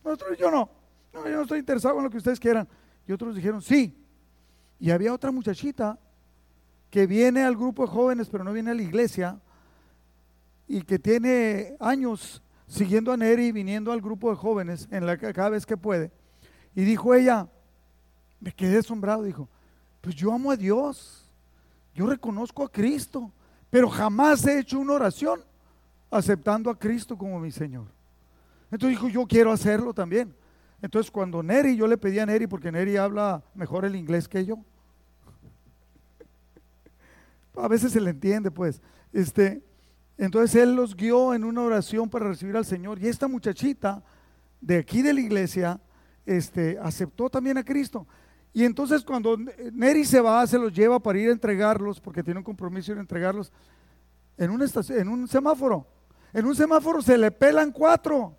nosotros 0.04 0.38
yo 0.38 0.52
no, 0.52 0.70
no, 1.14 1.28
yo 1.28 1.36
no 1.38 1.42
estoy 1.42 1.60
interesado 1.60 1.98
en 1.98 2.04
lo 2.04 2.10
que 2.10 2.18
ustedes 2.18 2.40
quieran. 2.40 2.68
Y 3.08 3.12
otros 3.12 3.36
dijeron, 3.36 3.62
sí. 3.62 3.98
Y 4.80 4.92
había 4.92 5.14
otra 5.14 5.32
muchachita 5.32 5.98
que 6.92 7.08
viene 7.08 7.44
al 7.44 7.56
grupo 7.56 7.84
de 7.84 7.92
jóvenes, 7.92 8.30
pero 8.30 8.44
no 8.44 8.54
viene 8.54 8.72
a 8.72 8.76
la 8.76 8.84
iglesia, 8.84 9.40
y 10.68 10.82
que 10.84 11.00
tiene 11.00 11.76
años 11.80 12.44
siguiendo 12.68 13.12
a 13.12 13.18
Neri 13.18 13.48
y 13.48 13.52
viniendo 13.52 13.92
al 13.92 14.02
grupo 14.02 14.30
de 14.30 14.36
jóvenes 14.36 14.88
en 14.92 15.06
la, 15.06 15.18
cada 15.18 15.50
vez 15.50 15.66
que 15.66 15.78
puede. 15.78 16.12
Y 16.76 16.84
dijo 16.84 17.14
ella, 17.14 17.48
me 18.40 18.52
quedé 18.52 18.80
asombrado, 18.80 19.24
dijo, 19.24 19.50
pues 20.02 20.16
yo 20.16 20.34
amo 20.34 20.52
a 20.52 20.58
Dios, 20.58 21.30
yo 21.96 22.08
reconozco 22.08 22.64
a 22.64 22.72
Cristo, 22.72 23.32
pero 23.74 23.90
jamás 23.90 24.46
he 24.46 24.60
hecho 24.60 24.80
una 24.80 24.94
oración 24.94 25.44
aceptando 26.12 26.70
a 26.70 26.78
Cristo 26.78 27.18
como 27.18 27.40
mi 27.40 27.50
Señor. 27.50 27.88
Entonces 28.70 29.00
dijo, 29.00 29.10
yo 29.10 29.26
quiero 29.26 29.52
hacerlo 29.52 29.96
también. 29.96 30.32
Entonces 30.80 31.10
cuando 31.10 31.42
Neri, 31.42 31.76
yo 31.76 31.88
le 31.88 31.98
pedí 31.98 32.20
a 32.20 32.26
Neri, 32.28 32.46
porque 32.46 32.72
Neri 32.72 32.98
habla 32.98 33.42
mejor 33.56 33.84
el 33.84 33.96
inglés 33.96 34.28
que 34.28 34.46
yo. 34.46 34.60
A 37.58 37.68
veces 37.68 37.92
se 37.92 38.00
le 38.00 38.12
entiende, 38.12 38.52
pues. 38.52 38.80
Este, 39.12 39.64
entonces 40.20 40.62
él 40.62 40.76
los 40.76 40.96
guió 40.96 41.34
en 41.34 41.44
una 41.44 41.64
oración 41.64 42.08
para 42.12 42.28
recibir 42.28 42.56
al 42.56 42.66
Señor. 42.66 43.00
Y 43.00 43.08
esta 43.08 43.28
muchachita 43.28 44.04
de 44.62 44.78
aquí 44.78 45.02
de 45.02 45.16
la 45.16 45.22
iglesia 45.22 45.82
este, 46.28 46.78
aceptó 46.80 47.28
también 47.28 47.58
a 47.58 47.64
Cristo. 47.64 48.06
Y 48.54 48.64
entonces 48.64 49.04
cuando 49.04 49.36
Neri 49.74 50.06
se 50.06 50.22
va, 50.22 50.46
se 50.46 50.60
los 50.60 50.72
lleva 50.72 51.00
para 51.00 51.20
ir 51.20 51.30
a 51.30 51.34
entregarlos, 51.34 52.00
porque 52.00 52.24
tiene 52.24 52.40
un 52.40 52.44
compromiso 52.44 52.94
de 52.94 53.02
entregarlos, 53.02 53.52
en 54.38 54.52
un, 54.52 54.62
en 54.62 55.08
un 55.10 55.28
semáforo. 55.28 55.88
En 56.32 56.46
un 56.46 56.56
semáforo 56.56 57.02
se 57.02 57.18
le 57.18 57.32
pelan 57.32 57.72
cuatro. 57.72 58.36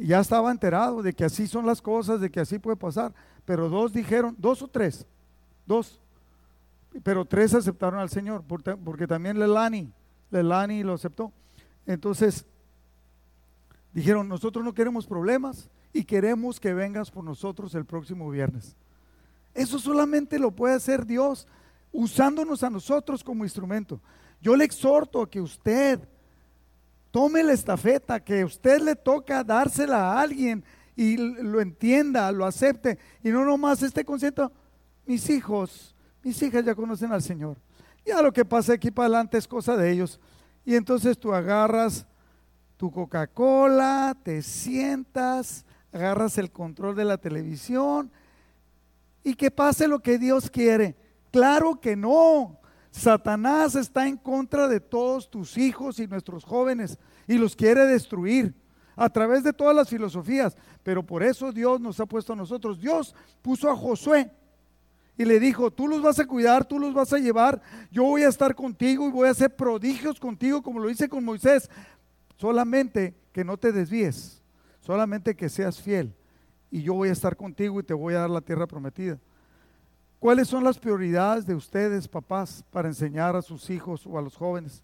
Ya 0.00 0.20
estaba 0.20 0.50
enterado 0.50 1.02
de 1.02 1.12
que 1.12 1.24
así 1.24 1.46
son 1.46 1.66
las 1.66 1.82
cosas, 1.82 2.20
de 2.20 2.30
que 2.30 2.40
así 2.40 2.58
puede 2.58 2.76
pasar. 2.76 3.12
Pero 3.44 3.68
dos 3.68 3.92
dijeron, 3.92 4.34
dos 4.38 4.62
o 4.62 4.68
tres, 4.68 5.06
dos 5.66 6.00
pero 7.02 7.24
tres 7.24 7.54
aceptaron 7.54 8.00
al 8.00 8.10
Señor, 8.10 8.42
porque 8.46 9.06
también 9.06 9.38
Lelani, 9.38 9.92
Lelani 10.30 10.82
lo 10.82 10.94
aceptó. 10.94 11.32
Entonces, 11.86 12.44
dijeron, 13.92 14.28
nosotros 14.28 14.64
no 14.64 14.74
queremos 14.74 15.06
problemas 15.06 15.70
y 15.92 16.04
queremos 16.04 16.60
que 16.60 16.74
vengas 16.74 17.10
por 17.10 17.24
nosotros 17.24 17.74
el 17.74 17.84
próximo 17.84 18.30
viernes. 18.30 18.76
Eso 19.54 19.78
solamente 19.78 20.38
lo 20.38 20.50
puede 20.50 20.74
hacer 20.74 21.04
Dios 21.04 21.46
usándonos 21.92 22.62
a 22.62 22.70
nosotros 22.70 23.24
como 23.24 23.44
instrumento. 23.44 24.00
Yo 24.40 24.56
le 24.56 24.64
exhorto 24.64 25.22
a 25.22 25.28
que 25.28 25.40
usted 25.40 26.00
tome 27.10 27.42
la 27.42 27.52
estafeta, 27.52 28.20
que 28.20 28.44
usted 28.44 28.80
le 28.80 28.94
toca 28.94 29.42
dársela 29.42 30.12
a 30.12 30.20
alguien 30.20 30.64
y 30.94 31.16
lo 31.16 31.60
entienda, 31.60 32.30
lo 32.30 32.46
acepte 32.46 32.98
y 33.22 33.30
no 33.30 33.44
nomás 33.44 33.82
esté 33.82 34.04
consciente, 34.04 34.42
mis 35.06 35.28
hijos, 35.28 35.94
mis 36.22 36.40
hijas 36.42 36.64
ya 36.64 36.74
conocen 36.74 37.12
al 37.12 37.22
Señor. 37.22 37.56
Ya 38.04 38.22
lo 38.22 38.32
que 38.32 38.44
pasa 38.44 38.74
aquí 38.74 38.90
para 38.90 39.06
adelante 39.06 39.38
es 39.38 39.46
cosa 39.46 39.76
de 39.76 39.90
ellos. 39.90 40.20
Y 40.64 40.74
entonces 40.74 41.18
tú 41.18 41.32
agarras 41.34 42.06
tu 42.76 42.90
Coca-Cola, 42.90 44.16
te 44.22 44.42
sientas, 44.42 45.64
agarras 45.92 46.38
el 46.38 46.50
control 46.50 46.96
de 46.96 47.04
la 47.04 47.18
televisión 47.18 48.10
y 49.22 49.34
que 49.34 49.50
pase 49.50 49.88
lo 49.88 50.00
que 50.00 50.18
Dios 50.18 50.50
quiere. 50.50 50.96
Claro 51.30 51.80
que 51.80 51.96
no. 51.96 52.58
Satanás 52.90 53.76
está 53.76 54.08
en 54.08 54.16
contra 54.16 54.66
de 54.66 54.80
todos 54.80 55.30
tus 55.30 55.56
hijos 55.56 56.00
y 56.00 56.06
nuestros 56.06 56.44
jóvenes 56.44 56.98
y 57.28 57.38
los 57.38 57.54
quiere 57.54 57.86
destruir 57.86 58.54
a 58.96 59.08
través 59.08 59.44
de 59.44 59.52
todas 59.52 59.74
las 59.74 59.88
filosofías. 59.88 60.56
Pero 60.82 61.04
por 61.04 61.22
eso 61.22 61.52
Dios 61.52 61.80
nos 61.80 62.00
ha 62.00 62.06
puesto 62.06 62.32
a 62.32 62.36
nosotros. 62.36 62.80
Dios 62.80 63.14
puso 63.42 63.70
a 63.70 63.76
Josué 63.76 64.30
y 65.16 65.24
le 65.24 65.38
dijo, 65.38 65.70
tú 65.70 65.86
los 65.86 66.02
vas 66.02 66.18
a 66.18 66.26
cuidar, 66.26 66.64
tú 66.64 66.78
los 66.78 66.94
vas 66.94 67.12
a 67.12 67.18
llevar, 67.18 67.60
yo 67.90 68.04
voy 68.04 68.22
a 68.22 68.28
estar 68.28 68.54
contigo 68.54 69.06
y 69.06 69.10
voy 69.10 69.28
a 69.28 69.32
hacer 69.32 69.54
prodigios 69.54 70.18
contigo 70.18 70.62
como 70.62 70.80
lo 70.80 70.88
hice 70.88 71.08
con 71.08 71.24
Moisés. 71.24 71.68
Solamente 72.38 73.14
que 73.32 73.44
no 73.44 73.58
te 73.58 73.70
desvíes, 73.70 74.39
solamente 74.90 75.36
que 75.36 75.48
seas 75.48 75.80
fiel 75.80 76.12
y 76.68 76.82
yo 76.82 76.94
voy 76.94 77.10
a 77.10 77.12
estar 77.12 77.36
contigo 77.36 77.78
y 77.78 77.84
te 77.84 77.94
voy 77.94 78.14
a 78.14 78.22
dar 78.22 78.30
la 78.30 78.40
tierra 78.40 78.66
prometida. 78.66 79.20
¿Cuáles 80.18 80.48
son 80.48 80.64
las 80.64 80.80
prioridades 80.80 81.46
de 81.46 81.54
ustedes, 81.54 82.08
papás, 82.08 82.64
para 82.72 82.88
enseñar 82.88 83.36
a 83.36 83.42
sus 83.42 83.70
hijos 83.70 84.04
o 84.04 84.18
a 84.18 84.20
los 84.20 84.36
jóvenes? 84.36 84.82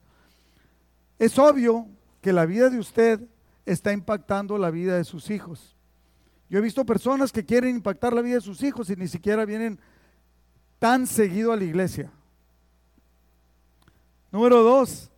Es 1.19 1.37
obvio 1.40 1.88
que 2.21 2.33
la 2.33 2.47
vida 2.47 2.71
de 2.71 2.79
usted 2.79 3.21
está 3.64 3.92
impactando 3.92 4.57
la 4.59 4.71
vida 4.71 4.97
de 4.97 5.03
sus 5.03 5.29
hijos. 5.29 5.75
Yo 6.49 6.61
he 6.61 6.62
visto 6.62 6.87
personas 6.87 7.33
que 7.33 7.45
quieren 7.45 7.75
impactar 7.75 8.12
la 8.12 8.23
vida 8.23 8.37
de 8.37 8.42
sus 8.42 8.62
hijos 8.62 8.88
y 8.90 8.95
ni 8.95 9.09
siquiera 9.09 9.45
vienen 9.45 9.81
tan 10.79 11.09
seguido 11.09 11.51
a 11.51 11.57
la 11.57 11.64
iglesia. 11.64 12.12
Número 14.31 14.62
dos, 14.62 15.11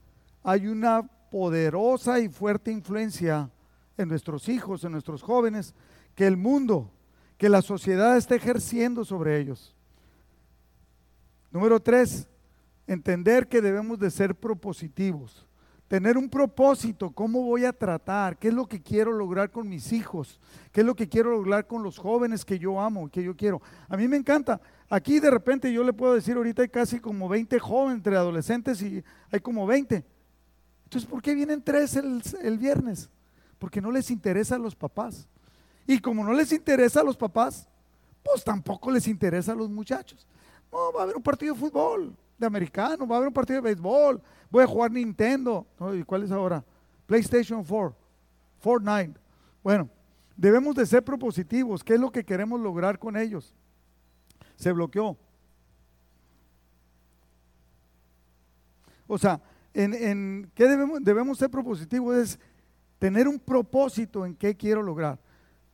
hay 0.43 0.67
una 0.67 1.03
poderosa 1.31 2.21
y 2.21 2.31
fuerte 2.31 2.73
influencia 2.73 3.51
en 3.99 4.09
nuestros 4.09 4.49
hijos, 4.49 4.85
en 4.85 4.93
nuestros 4.93 5.23
jóvenes, 5.23 5.75
que 6.15 6.27
el 6.27 6.39
mundo, 6.39 6.91
que 7.37 7.51
la 7.51 7.61
sociedad 7.61 8.17
está 8.17 8.35
ejerciendo 8.35 9.05
sobre 9.05 9.39
ellos. 9.39 9.77
Número 11.51 11.81
tres, 11.81 12.27
entender 12.87 13.49
que 13.49 13.61
debemos 13.61 13.99
de 13.99 14.11
ser 14.11 14.35
propositivos 14.35 15.49
tener 15.89 16.19
un 16.19 16.29
propósito, 16.29 17.11
cómo 17.11 17.43
voy 17.43 17.65
a 17.65 17.73
tratar, 17.73 18.37
qué 18.37 18.49
es 18.49 18.55
lo 18.55 18.67
que 18.67 18.81
quiero 18.81 19.11
lograr 19.11 19.51
con 19.51 19.69
mis 19.69 19.91
hijos, 19.93 20.39
qué 20.71 20.83
es 20.83 20.87
lo 20.87 20.95
que 20.95 21.09
quiero 21.09 21.31
lograr 21.31 21.67
con 21.67 21.83
los 21.83 21.99
jóvenes 21.99 22.45
que 22.45 22.59
yo 22.59 22.79
amo, 22.79 23.09
que 23.09 23.23
yo 23.25 23.35
quiero. 23.35 23.63
A 23.89 23.97
mí 23.97 24.07
me 24.07 24.19
encanta. 24.19 24.61
Aquí 24.91 25.19
de 25.19 25.31
repente 25.31 25.73
yo 25.73 25.83
le 25.83 25.95
puedo 25.95 26.15
decir, 26.15 26.37
ahorita 26.37 26.63
hay 26.63 26.69
casi 26.69 27.01
como 27.01 27.29
20 27.29 27.59
jóvenes 27.59 27.97
entre 27.97 28.17
adolescentes 28.17 28.83
y 28.83 29.03
hay 29.31 29.41
como 29.41 29.67
20. 29.67 30.05
Entonces, 30.85 31.09
¿por 31.09 31.23
qué 31.23 31.35
vienen 31.35 31.63
tres 31.63 31.97
el, 31.97 32.23
el 32.43 32.59
viernes? 32.59 33.11
Porque 33.59 33.81
no 33.81 33.91
les 33.91 34.11
interesa 34.11 34.55
a 34.55 34.59
los 34.59 34.75
papás. 34.75 35.29
Y 35.87 35.99
como 35.99 36.23
no 36.23 36.33
les 36.33 36.53
interesa 36.53 37.01
a 37.01 37.05
los 37.05 37.17
papás, 37.17 37.69
pues 38.23 38.45
tampoco 38.45 38.91
les 38.91 39.09
interesa 39.09 39.53
a 39.53 39.55
los 39.55 39.71
muchachos. 39.71 40.27
No, 40.71 40.93
va 40.93 41.01
a 41.01 41.03
haber 41.05 41.17
un 41.17 41.23
partido 41.23 41.55
de 41.55 41.61
fútbol, 41.61 42.15
de 42.37 42.47
americano, 42.47 43.07
va 43.07 43.17
a 43.17 43.19
haber 43.19 43.29
un 43.29 43.35
partido 43.35 43.57
de 43.57 43.63
béisbol, 43.63 44.21
voy 44.51 44.65
a 44.65 44.67
jugar 44.67 44.91
Nintendo. 44.91 45.67
¿Y 45.95 46.03
cuál 46.03 46.25
es 46.25 46.31
ahora? 46.31 46.65
PlayStation 47.07 47.65
4, 47.65 47.97
Fortnite. 48.61 49.19
Bueno, 49.63 49.89
debemos 50.37 50.75
de 50.77 50.85
ser 50.85 51.03
propositivos. 51.03 51.83
¿Qué 51.83 51.95
es 51.95 52.01
lo 52.01 52.13
que 52.13 52.25
queremos 52.25 52.61
lograr 52.61 52.99
con 52.99 53.17
ellos? 53.17 53.55
Se 54.57 54.73
bloqueó. 54.73 55.17
O 59.07 59.17
sea, 59.17 59.41
en, 59.73 59.95
en 59.95 60.51
¿qué 60.55 60.69
debemos, 60.69 61.03
debemos 61.03 61.39
ser 61.39 61.51
propositivos? 61.51 62.17
Es 62.17 62.39
tener 62.99 63.29
un 63.29 63.39
propósito 63.39 64.27
en 64.27 64.35
qué 64.35 64.57
quiero 64.57 64.83
lograr 64.83 65.19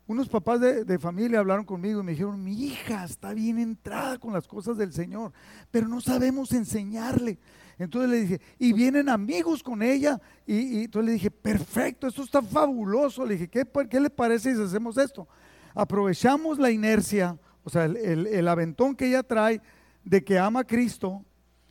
unos 0.06 0.28
papás 0.28 0.60
de, 0.60 0.98
familia 0.98 1.38
hablaron 1.38 1.64
conmigo 1.64 2.00
y 2.00 2.02
me 2.02 2.12
dijeron, 2.12 2.42
mi 2.42 2.52
hija 2.66 3.04
está 3.04 3.32
bien 3.32 3.58
entrada 3.58 4.18
con 4.18 4.34
las 4.34 4.46
cosas 4.46 4.76
del 4.76 4.92
Señor, 4.92 5.32
pero 5.70 5.88
no 5.88 6.00
sabemos 6.00 6.52
enseñarle. 6.52 7.38
Entonces 7.78 8.10
le 8.10 8.20
dije, 8.20 8.40
y 8.58 8.72
vienen 8.74 9.08
amigos 9.08 9.62
con 9.62 9.82
ella, 9.82 10.20
y, 10.46 10.84
entonces 10.84 11.06
le 11.06 11.12
dije, 11.14 11.30
perfecto, 11.30 12.06
esto 12.06 12.22
está 12.22 12.42
fabuloso. 12.42 13.24
Le 13.24 13.34
dije, 13.34 13.48
¿qué, 13.48 13.66
¿qué, 13.88 13.98
le 13.98 14.10
parece 14.10 14.54
si 14.54 14.62
hacemos 14.62 14.98
esto? 14.98 15.26
Aprovechamos 15.74 16.58
la 16.58 16.70
inercia, 16.70 17.38
o 17.64 17.70
sea, 17.70 17.87
el, 17.87 18.46
aventón 18.46 18.94
que 18.94 19.06
ella 19.06 19.22
trae 19.22 19.62
de 20.04 20.22
que 20.22 20.38
ama 20.38 20.60
a 20.60 20.64
Cristo, 20.64 21.25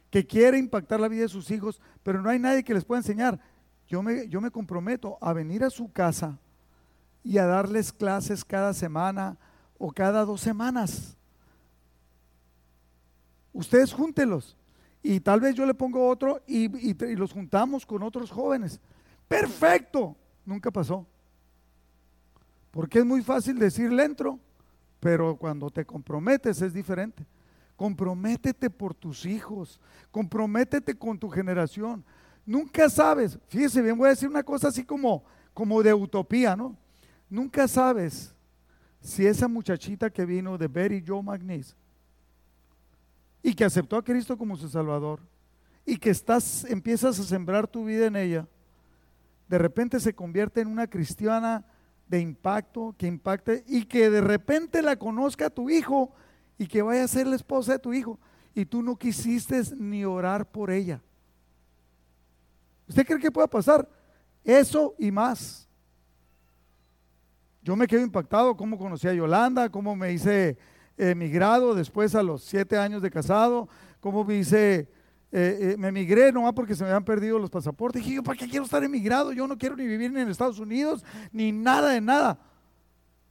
que 0.10 0.26
quiere 0.26 0.58
impactar 0.58 1.00
la 1.00 1.08
vida 1.08 1.22
de 1.22 1.30
sus 1.30 1.52
hijos, 1.52 1.80
pero 2.02 2.20
no 2.20 2.30
hay 2.30 2.40
nadie 2.40 2.64
que 2.64 2.74
les 2.74 2.84
pueda 2.84 3.00
enseñar. 3.00 3.40
Yo 3.88 4.02
me, 4.02 4.28
yo 4.28 4.42
me 4.42 4.52
comprometo 4.52 5.18
a 5.22 5.34
venir 5.34 5.64
a 5.64 5.70
su 5.70 5.92
casa 5.92 6.38
y 7.24 7.38
a 7.38 7.46
darles 7.46 7.92
clases 7.92 8.44
cada 8.44 8.74
semana 8.74 9.38
o 9.78 9.92
cada 9.92 10.26
dos 10.26 10.42
semanas. 10.42 11.16
Ustedes 13.54 13.94
júntelos 13.94 14.58
y 15.04 15.20
tal 15.20 15.42
vez 15.42 15.54
yo 15.54 15.66
le 15.66 15.74
pongo 15.74 16.08
otro 16.08 16.42
y, 16.48 16.94
los 17.16 17.34
juntamos 17.34 17.86
con 17.86 18.02
otros 18.02 18.32
jóvenes. 18.32 18.80
Perfecto, 19.28 20.16
nunca 20.46 20.72
pasó. 20.72 21.06
Porque 22.72 23.00
es 23.00 23.06
muy 23.06 23.22
fácil 23.22 23.60
decir 23.60 23.92
entro, 24.00 24.40
pero 25.02 25.36
cuando 25.36 25.70
te 25.70 25.86
comprometes 25.86 26.62
es 26.62 26.74
diferente. 26.74 27.26
Comprométete 27.76 28.70
por 28.70 28.94
tus 28.94 29.26
hijos, 29.26 29.80
comprométete 30.10 30.96
con 30.96 31.20
tu 31.20 31.30
generación. 31.30 32.04
Nunca 32.46 32.90
sabes, 32.90 33.40
fíjese 33.48 33.82
bien, 33.82 33.98
voy 33.98 34.08
a 34.08 34.12
decir 34.12 34.28
una 34.28 34.44
cosa 34.44 34.68
así 34.68 34.84
como, 34.84 35.24
como 35.54 35.82
de 35.82 35.94
utopía, 35.94 36.56
¿no? 36.56 36.76
Nunca 37.30 37.68
sabes 37.68 38.36
si 39.00 39.26
esa 39.26 39.48
muchachita 39.48 40.10
que 40.10 40.26
vino 40.26 40.58
de 40.58 40.68
Betty 40.68 41.04
Joe 41.06 41.24
McNeese 41.24 41.76
y 43.42 43.54
que 43.54 43.66
aceptó 43.66 43.98
a 43.98 44.04
Cristo 44.04 44.38
como 44.38 44.58
su 44.58 44.70
Salvador 44.70 45.20
y 45.86 45.98
que 45.98 46.10
estás, 46.10 46.66
empiezas 46.66 47.20
a 47.20 47.24
sembrar 47.24 47.68
tu 47.68 47.86
vida 47.86 48.08
en 48.08 48.16
ella, 48.16 48.48
de 49.48 49.58
repente 49.58 50.00
se 50.00 50.14
convierte 50.14 50.62
en 50.62 50.68
una 50.68 50.88
cristiana 50.88 51.66
de 52.08 52.20
impacto, 52.20 52.96
que 52.98 53.08
impacte 53.08 53.64
y 53.68 53.86
que 53.86 54.10
de 54.10 54.22
repente 54.22 54.82
la 54.82 54.96
conozca 54.98 55.48
a 55.48 55.50
tu 55.50 55.70
hijo 55.70 56.14
y 56.58 56.68
que 56.68 56.82
vaya 56.82 57.04
a 57.04 57.08
ser 57.08 57.28
la 57.28 57.36
esposa 57.36 57.74
de 57.74 57.80
tu 57.80 57.94
hijo 57.94 58.20
y 58.54 58.66
tú 58.66 58.82
no 58.82 58.98
quisiste 58.98 59.62
ni 59.78 60.06
orar 60.06 60.50
por 60.50 60.72
ella. 60.72 61.02
¿Usted 62.94 63.08
cree 63.08 63.20
que 63.20 63.32
pueda 63.32 63.48
pasar? 63.48 63.90
Eso 64.44 64.94
y 65.00 65.10
más. 65.10 65.68
Yo 67.64 67.76
me 67.76 67.88
quedo 67.88 68.02
impactado 68.02 68.56
cómo 68.56 68.78
conocí 68.78 69.08
a 69.08 69.14
Yolanda, 69.16 69.68
cómo 69.70 69.96
me 69.96 70.14
hice 70.14 70.60
emigrado 70.96 71.74
después 71.74 72.14
a 72.14 72.22
los 72.22 72.44
siete 72.44 72.78
años 72.78 73.02
de 73.02 73.10
casado, 73.10 73.68
cómo 74.00 74.24
me 74.24 74.36
hice, 74.36 74.88
eh, 75.32 75.58
eh, 75.72 75.76
me 75.76 75.88
emigré 75.88 76.32
nomás 76.32 76.54
porque 76.54 76.76
se 76.76 76.84
me 76.84 76.92
habían 76.92 77.04
perdido 77.04 77.40
los 77.40 77.50
pasaportes. 77.50 78.04
Dije, 78.04 78.18
yo, 78.18 78.22
¿para 78.22 78.38
qué 78.38 78.48
quiero 78.48 78.66
estar 78.66 78.84
emigrado? 78.84 79.32
Yo 79.32 79.48
no 79.48 79.58
quiero 79.58 79.76
ni 79.76 79.88
vivir 79.88 80.16
en 80.16 80.30
Estados 80.30 80.60
Unidos, 80.60 81.04
ni 81.32 81.52
nada 81.52 81.94
de 81.94 82.00
nada. 82.00 82.38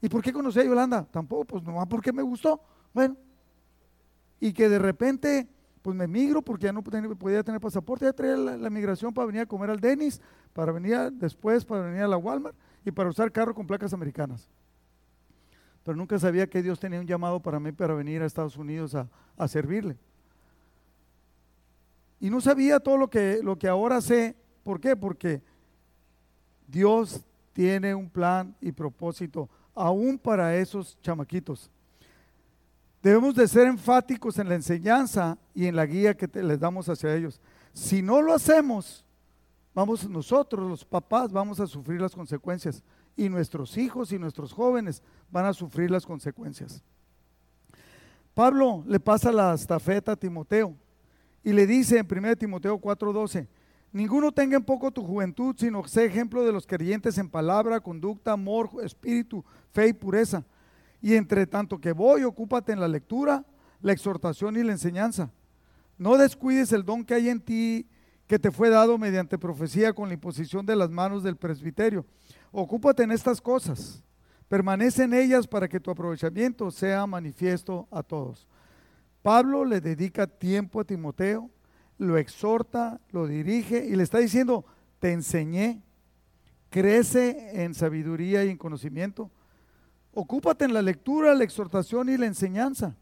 ¿Y 0.01 0.09
por 0.09 0.23
qué 0.23 0.33
conocí 0.33 0.59
a 0.59 0.65
Yolanda? 0.65 1.07
Tampoco, 1.09 1.45
pues 1.45 1.63
nomás 1.63 1.87
porque 1.87 2.13
me 2.13 2.23
gustó. 2.23 2.61
Bueno, 2.93 3.17
y 4.41 4.53
que 4.53 4.69
de 4.69 4.81
repente 4.81 5.47
pues 5.83 5.97
me 5.97 6.07
migro 6.07 6.41
porque 6.41 6.65
ya 6.65 6.73
no 6.73 6.83
podía 6.83 7.43
tener 7.43 7.61
pasaporte, 7.61 8.05
ya 8.05 8.13
traía 8.13 8.37
la, 8.37 8.71
migración 8.71 9.13
para 9.13 9.27
venir 9.27 9.43
a 9.43 9.47
comer 9.47 9.71
al 9.71 9.81
Denis, 9.81 10.21
para 10.53 10.73
venir 10.73 10.97
después, 11.13 11.65
para 11.65 11.83
venir 11.83 12.03
a 12.03 12.09
la 12.09 12.17
Walmart 12.17 12.57
y 12.85 12.91
para 12.93 13.11
usar 13.11 13.31
carro 13.33 13.55
con 13.55 13.67
placas 13.67 13.93
americanas. 13.93 14.49
Pero 15.83 15.97
nunca 15.97 16.19
sabía 16.19 16.47
que 16.47 16.63
Dios 16.63 16.79
tenía 16.79 17.01
un 17.01 17.07
llamado 17.07 17.41
para 17.41 17.59
mí 17.59 17.73
para 17.73 17.95
venir 17.95 18.23
a 18.23 18.27
Estados 18.27 18.57
Unidos 18.57 18.95
a, 18.95 19.09
a 19.37 19.49
servirle. 19.49 19.97
Y 22.21 22.31
no 22.31 22.41
sabía 22.41 22.79
todo 22.79 22.97
lo 22.97 23.11
que, 23.11 23.41
lo 23.43 23.59
que 23.59 23.67
ahora 23.67 24.01
sé. 24.01 24.37
¿Por 24.63 24.81
qué? 24.81 24.95
Porque 24.95 25.43
Dios 26.69 27.25
tiene 27.53 27.95
un 27.95 28.09
plan 28.09 28.55
y 28.61 28.71
propósito 28.71 29.51
aún 29.75 30.19
para 30.19 30.57
esos 30.57 30.97
chamaquitos. 31.03 31.71
Debemos 33.03 33.35
de 33.35 33.49
ser 33.49 33.67
enfáticos 33.67 34.39
en 34.39 34.49
la 34.49 34.55
enseñanza 34.55 35.37
y 35.55 35.67
en 35.67 35.75
la 35.75 35.87
guía 35.87 36.17
que 36.17 36.29
les 36.41 36.61
damos 36.61 36.89
hacia 36.89 37.15
ellos. 37.15 37.41
Si 37.73 38.01
no 38.01 38.23
lo 38.23 38.33
hacemos, 38.33 39.05
vamos 39.75 40.09
nosotros, 40.09 40.69
los 40.69 40.85
papás, 40.85 41.33
vamos 41.33 41.59
a 41.59 41.67
sufrir 41.67 42.01
las 42.01 42.15
consecuencias. 42.15 42.83
Y 43.17 43.29
nuestros 43.29 43.77
hijos 43.77 44.13
y 44.13 44.19
nuestros 44.19 44.53
jóvenes 44.53 45.03
van 45.31 45.47
a 45.47 45.53
sufrir 45.53 45.91
las 45.91 46.07
consecuencias. 46.07 46.83
Pablo 48.35 48.85
le 48.87 49.01
pasa 49.01 49.33
la 49.33 49.53
estafeta 49.53 50.13
a 50.13 50.17
Timoteo 50.17 50.75
y 51.43 51.53
le 51.53 51.67
dice 51.67 51.99
en 51.99 52.07
1 52.07 52.37
Timoteo 52.37 52.79
4:12, 52.81 53.49
ninguno 53.93 54.31
tenga 54.31 54.57
en 54.57 54.65
poco 54.65 54.93
tu 54.93 55.05
juventud, 55.05 55.55
sino 55.59 55.85
sea 55.89 56.05
ejemplo 56.05 56.45
de 56.45 56.53
los 56.53 56.67
creyentes 56.67 57.19
en 57.19 57.29
palabra, 57.29 57.81
conducta, 57.81 58.33
amor, 58.33 58.71
espíritu, 58.83 59.45
fe 59.73 59.89
y 59.89 59.93
pureza. 59.93 60.45
Y 61.03 61.17
entre 61.17 61.47
tanto 61.49 61.81
que 61.81 61.93
voy, 61.93 62.23
ocúpate 62.23 62.73
en 62.73 62.81
la 62.81 62.87
lectura, 62.87 63.45
la 63.81 63.93
exhortación 63.93 64.57
y 64.57 64.63
la 64.63 64.71
enseñanza. 64.73 65.33
No 65.99 66.17
descuides 66.17 66.73
el 66.73 66.85
don 66.85 67.05
que 67.05 67.15
hay 67.15 67.29
en 67.29 67.41
ti, 67.41 67.89
que 68.29 68.39
te 68.39 68.53
fue 68.53 68.71
dado 68.71 68.97
mediante 68.97 69.37
profecía 69.37 69.93
con 69.93 70.09
la 70.09 70.15
imposición 70.15 70.65
de 70.65 70.77
las 70.77 70.91
manos 70.91 71.25
del 71.25 71.37
presbiterio. 71.37 72.07
Ocúpate 72.53 73.03
en 73.03 73.11
estas 73.11 73.41
cosas. 73.41 74.03
Permanece 74.49 75.03
en 75.03 75.13
ellas 75.13 75.49
para 75.49 75.69
que 75.69 75.81
tu 75.81 75.91
aprovechamiento 75.91 76.71
sea 76.71 77.07
manifiesto 77.07 77.89
a 77.91 78.03
todos. 78.03 78.47
Pablo 79.23 79.65
le 79.65 79.81
dedica 79.81 80.27
tiempo 80.27 80.81
a 80.81 80.85
Timoteo, 80.85 81.51
lo 81.99 82.17
exhorta, 82.17 83.01
lo 83.11 83.27
dirige 83.27 83.85
y 83.87 83.97
le 83.97 84.03
está 84.03 84.19
diciendo, 84.19 84.65
te 84.99 85.13
enseñé, 85.13 85.83
crece 86.71 87.65
en 87.65 87.75
sabiduría 87.75 88.45
y 88.45 88.51
en 88.51 88.57
conocimiento 88.57 89.31
Ocúpate 90.13 90.65
en 90.65 90.75
la 90.75 90.83
lectura, 90.83 91.35
la 91.35 91.45
exhortación 91.45 92.09
y 92.09 92.17
la 92.17 92.27
enseñanza. 92.27 92.95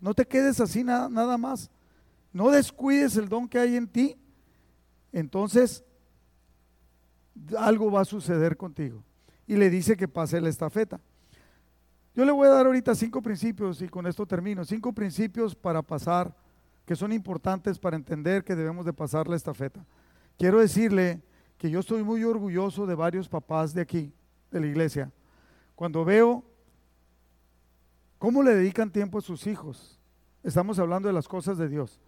No 0.00 0.14
te 0.14 0.26
quedes 0.26 0.60
así 0.60 0.84
nada, 0.84 1.08
nada 1.08 1.38
más. 1.38 1.70
No 2.32 2.50
descuides 2.50 3.16
el 3.16 3.28
don 3.28 3.48
que 3.48 3.58
hay 3.58 3.76
en 3.76 3.88
ti. 3.88 4.16
Entonces, 5.12 5.82
algo 7.58 7.90
va 7.90 8.02
a 8.02 8.04
suceder 8.04 8.56
contigo. 8.56 9.02
Y 9.46 9.56
le 9.56 9.70
dice 9.70 9.96
que 9.96 10.08
pase 10.08 10.40
la 10.40 10.50
estafeta. 10.50 11.00
Yo 12.14 12.24
le 12.24 12.32
voy 12.32 12.48
a 12.48 12.50
dar 12.50 12.66
ahorita 12.66 12.94
cinco 12.94 13.22
principios 13.22 13.80
y 13.80 13.88
con 13.88 14.06
esto 14.06 14.26
termino. 14.26 14.64
Cinco 14.64 14.92
principios 14.92 15.54
para 15.54 15.80
pasar, 15.82 16.34
que 16.84 16.96
son 16.96 17.12
importantes 17.12 17.78
para 17.78 17.96
entender 17.96 18.44
que 18.44 18.56
debemos 18.56 18.84
de 18.84 18.92
pasar 18.92 19.26
la 19.26 19.36
estafeta. 19.36 19.84
Quiero 20.36 20.60
decirle 20.60 21.22
que 21.56 21.70
yo 21.70 21.80
estoy 21.80 22.02
muy 22.02 22.24
orgulloso 22.24 22.86
de 22.86 22.94
varios 22.94 23.28
papás 23.28 23.72
de 23.72 23.82
aquí, 23.82 24.12
de 24.50 24.60
la 24.60 24.66
iglesia. 24.66 25.10
Cuando 25.74 26.04
veo 26.04 26.44
¿Cómo 28.18 28.42
le 28.42 28.54
dedican 28.54 28.90
tiempo 28.90 29.18
a 29.18 29.22
sus 29.22 29.46
hijos? 29.46 29.98
Estamos 30.42 30.78
hablando 30.78 31.08
de 31.08 31.14
las 31.14 31.28
cosas 31.28 31.56
de 31.56 31.68
Dios. 31.68 32.00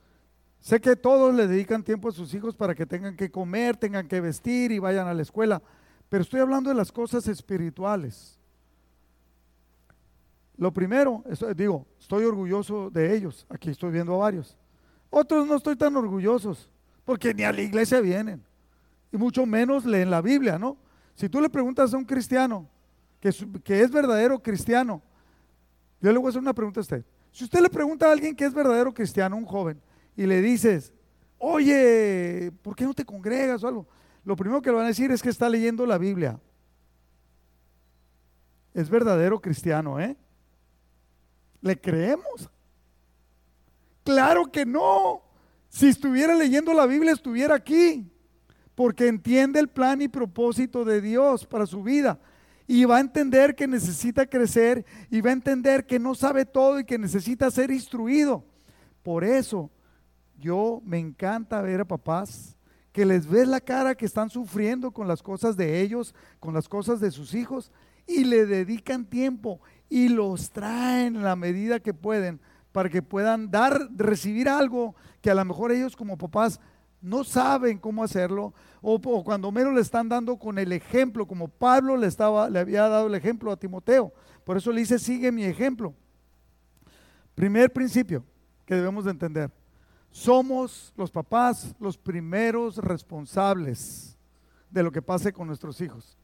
Sé 0.59 0.81
que 0.81 0.97
todos 0.97 1.35
le 1.35 1.47
dedican 1.47 1.83
tiempo 1.83 2.09
a 2.09 2.13
sus 2.13 2.35
hijos 2.35 2.55
para 2.55 2.75
que 2.75 2.85
tengan 2.85 3.17
que 3.17 3.31
comer, 3.31 3.77
tengan 3.77 4.09
que 4.09 4.21
vestir 4.21 4.73
y 4.73 4.79
vayan 4.79 5.07
a 5.07 5.15
la 5.15 5.23
escuela, 5.23 5.63
pero 6.09 6.23
estoy 6.23 6.41
hablando 6.41 6.69
de 6.69 6.77
las 6.77 6.93
cosas 6.93 7.27
espirituales. 7.29 8.39
Lo 10.57 10.73
primero, 10.73 11.25
digo, 11.57 11.87
estoy 11.99 12.25
orgulloso 12.25 12.91
de 12.91 13.15
ellos, 13.15 13.47
aquí 13.49 13.71
estoy 13.71 13.91
viendo 13.93 14.15
a 14.15 14.19
varios. 14.19 14.59
Otros 15.09 15.47
no 15.47 15.57
estoy 15.57 15.77
tan 15.77 15.97
orgullosos, 15.97 16.71
porque 17.05 17.33
ni 17.33 17.45
a 17.45 17.53
la 17.53 17.63
iglesia 17.63 18.01
vienen, 18.01 18.45
y 19.11 19.17
mucho 19.17 19.47
menos 19.47 19.87
leen 19.87 20.11
la 20.11 20.21
Biblia, 20.21 20.59
¿no? 20.59 20.77
Si 21.15 21.29
tú 21.29 21.41
le 21.41 21.49
preguntas 21.49 21.95
a 21.95 21.97
un 21.97 22.05
cristiano, 22.05 22.69
que, 23.21 23.31
que 23.65 23.81
es 23.81 23.91
verdadero 23.91 24.43
cristiano, 24.43 25.03
yo 26.01 26.13
le 26.13 26.19
voy 26.19 26.27
a 26.27 26.31
hacer 26.31 26.41
una 26.41 26.55
pregunta 26.55 26.81
a 26.81 26.83
usted. 26.83 27.05
Si 27.31 27.45
usted 27.45 27.61
le 27.61 27.69
pregunta 27.69 28.09
a 28.09 28.13
alguien 28.13 28.35
que 28.35 28.45
es 28.45 28.55
verdadero 28.55 28.93
cristiano, 28.93 29.37
un 29.37 29.45
joven, 29.45 29.81
y 30.17 30.27
le 30.27 30.41
dices, 30.41 30.93
oye, 31.39 32.53
¿por 32.63 32.75
qué 32.75 32.85
no 32.85 32.95
te 32.95 33.05
congregas 33.05 33.63
o 33.63 33.69
algo? 33.69 33.89
Lo 34.25 34.37
primero 34.37 34.61
que 34.61 34.71
le 34.71 34.77
van 34.77 34.85
a 34.87 34.89
decir 34.89 35.11
es 35.11 35.23
que 35.23 35.29
está 35.29 35.49
leyendo 35.49 35.87
la 35.87 35.99
Biblia. 35.99 36.41
Es 38.75 38.89
verdadero 38.89 39.41
cristiano, 39.41 40.01
¿eh? 40.01 40.17
¿Le 41.61 41.79
creemos? 41.79 42.51
Claro 44.05 44.51
que 44.51 44.65
no. 44.65 45.23
Si 45.69 45.89
estuviera 45.89 46.35
leyendo 46.35 46.73
la 46.73 46.87
Biblia, 46.87 47.13
estuviera 47.13 47.55
aquí. 47.55 48.11
Porque 48.75 49.09
entiende 49.09 49.61
el 49.61 49.69
plan 49.69 50.01
y 50.01 50.09
propósito 50.09 50.85
de 50.85 51.01
Dios 51.01 51.47
para 51.47 51.67
su 51.67 51.83
vida 51.83 52.19
y 52.73 52.85
va 52.85 52.99
a 52.99 53.01
entender 53.01 53.57
que 53.57 53.67
necesita 53.67 54.27
crecer 54.27 54.87
y 55.11 55.21
va 55.21 55.31
a 55.31 55.33
entender 55.33 55.85
que 55.85 55.99
no 55.99 56.15
sabe 56.15 56.45
todo 56.45 56.79
y 56.79 56.85
que 56.85 56.99
necesita 56.99 57.51
ser 57.51 57.73
instruido. 57.73 58.45
Por 59.03 59.25
eso 59.25 59.73
yo 60.39 60.81
me 60.85 61.01
encanta 61.01 61.61
ver 61.63 61.81
a 61.81 61.85
papás 61.85 62.57
que 62.93 63.05
les 63.05 63.29
ves 63.29 63.49
la 63.49 63.61
cara 63.61 63.97
que 63.97 64.07
están 64.07 64.31
sufriendo 64.31 64.93
con 64.93 65.09
las 65.09 65.21
cosas 65.21 65.57
de 65.57 65.81
ellos, 65.81 66.15
con 66.39 66.55
las 66.55 66.69
cosas 66.69 67.01
de 67.01 67.11
sus 67.11 67.35
hijos 67.35 67.73
y 68.07 68.23
le 68.23 68.47
dedican 68.47 69.05
tiempo 69.05 69.61
y 69.89 70.09
los 70.09 70.53
traen 70.53 71.25
la 71.25 71.35
medida 71.35 71.81
que 71.81 71.93
pueden 71.93 72.41
para 72.71 72.89
que 72.89 73.03
puedan 73.03 73.51
dar, 73.51 73.81
recibir 73.97 74.49
algo 74.49 74.95
que 75.21 75.33
a 75.33 75.35
lo 75.35 75.45
mejor 75.45 75.73
ellos 75.73 75.97
como 75.97 76.17
papás 76.17 76.61
no 77.01 77.25
saben 77.25 77.79
cómo 77.79 78.05
hacerlo, 78.05 78.53
o, 78.83 79.01
cuando 79.25 79.51
menos 79.51 79.75
le 79.75 79.81
están 79.81 80.09
dando 80.09 80.39
con 80.39 80.59
el 80.59 80.73
ejemplo, 80.73 81.27
como 81.27 81.49
Pablo 81.49 81.97
le, 81.97 82.07
estaba, 82.07 82.49
le 82.51 82.59
había 82.59 82.89
dado 82.89 83.07
el 83.07 83.15
ejemplo 83.15 83.51
a 83.53 83.57
Timoteo. 83.57 84.13
Por 84.45 84.57
eso 84.57 84.73
le 84.73 84.81
dice, 84.81 84.99
sigue 84.99 85.33
mi 85.33 85.45
ejemplo. 85.45 85.95
Primer 87.35 87.73
principio 87.73 88.25
que 88.67 88.75
debemos 88.75 89.05
de 89.05 89.13
entender. 89.13 89.51
Somos 90.11 90.93
los 90.97 91.11
papás 91.11 91.75
los 91.79 91.97
primeros 91.97 92.77
responsables 92.79 94.17
de 94.71 94.83
lo 94.83 94.91
que 94.91 95.03
pase 95.03 95.33
con 95.33 95.47
nuestros 95.47 95.81
hijos. 95.81 96.17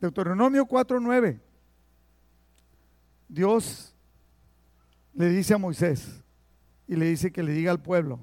Deuteronomio 0.00 0.66
4.9. 0.66 1.40
Dios 3.28 3.94
le 5.14 5.28
dice 5.28 5.54
a 5.54 5.58
Moisés 5.58 6.22
y 6.86 6.96
le 6.96 7.06
dice 7.06 7.32
que 7.32 7.42
le 7.42 7.52
diga 7.52 7.70
al 7.70 7.80
pueblo, 7.80 8.20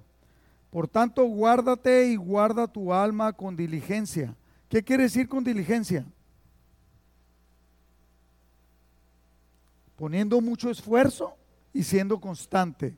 por 0.71 0.87
tanto, 0.87 1.25
guárdate 1.25 2.07
y 2.07 2.15
guarda 2.15 2.65
tu 2.65 2.93
alma 2.93 3.33
con 3.33 3.57
diligencia. 3.57 4.33
¿Qué 4.69 4.81
quiere 4.81 5.03
decir 5.03 5.27
con 5.27 5.43
diligencia? 5.43 6.05
Poniendo 9.97 10.39
mucho 10.39 10.69
esfuerzo 10.69 11.35
y 11.73 11.83
siendo 11.83 12.21
constante. 12.21 12.95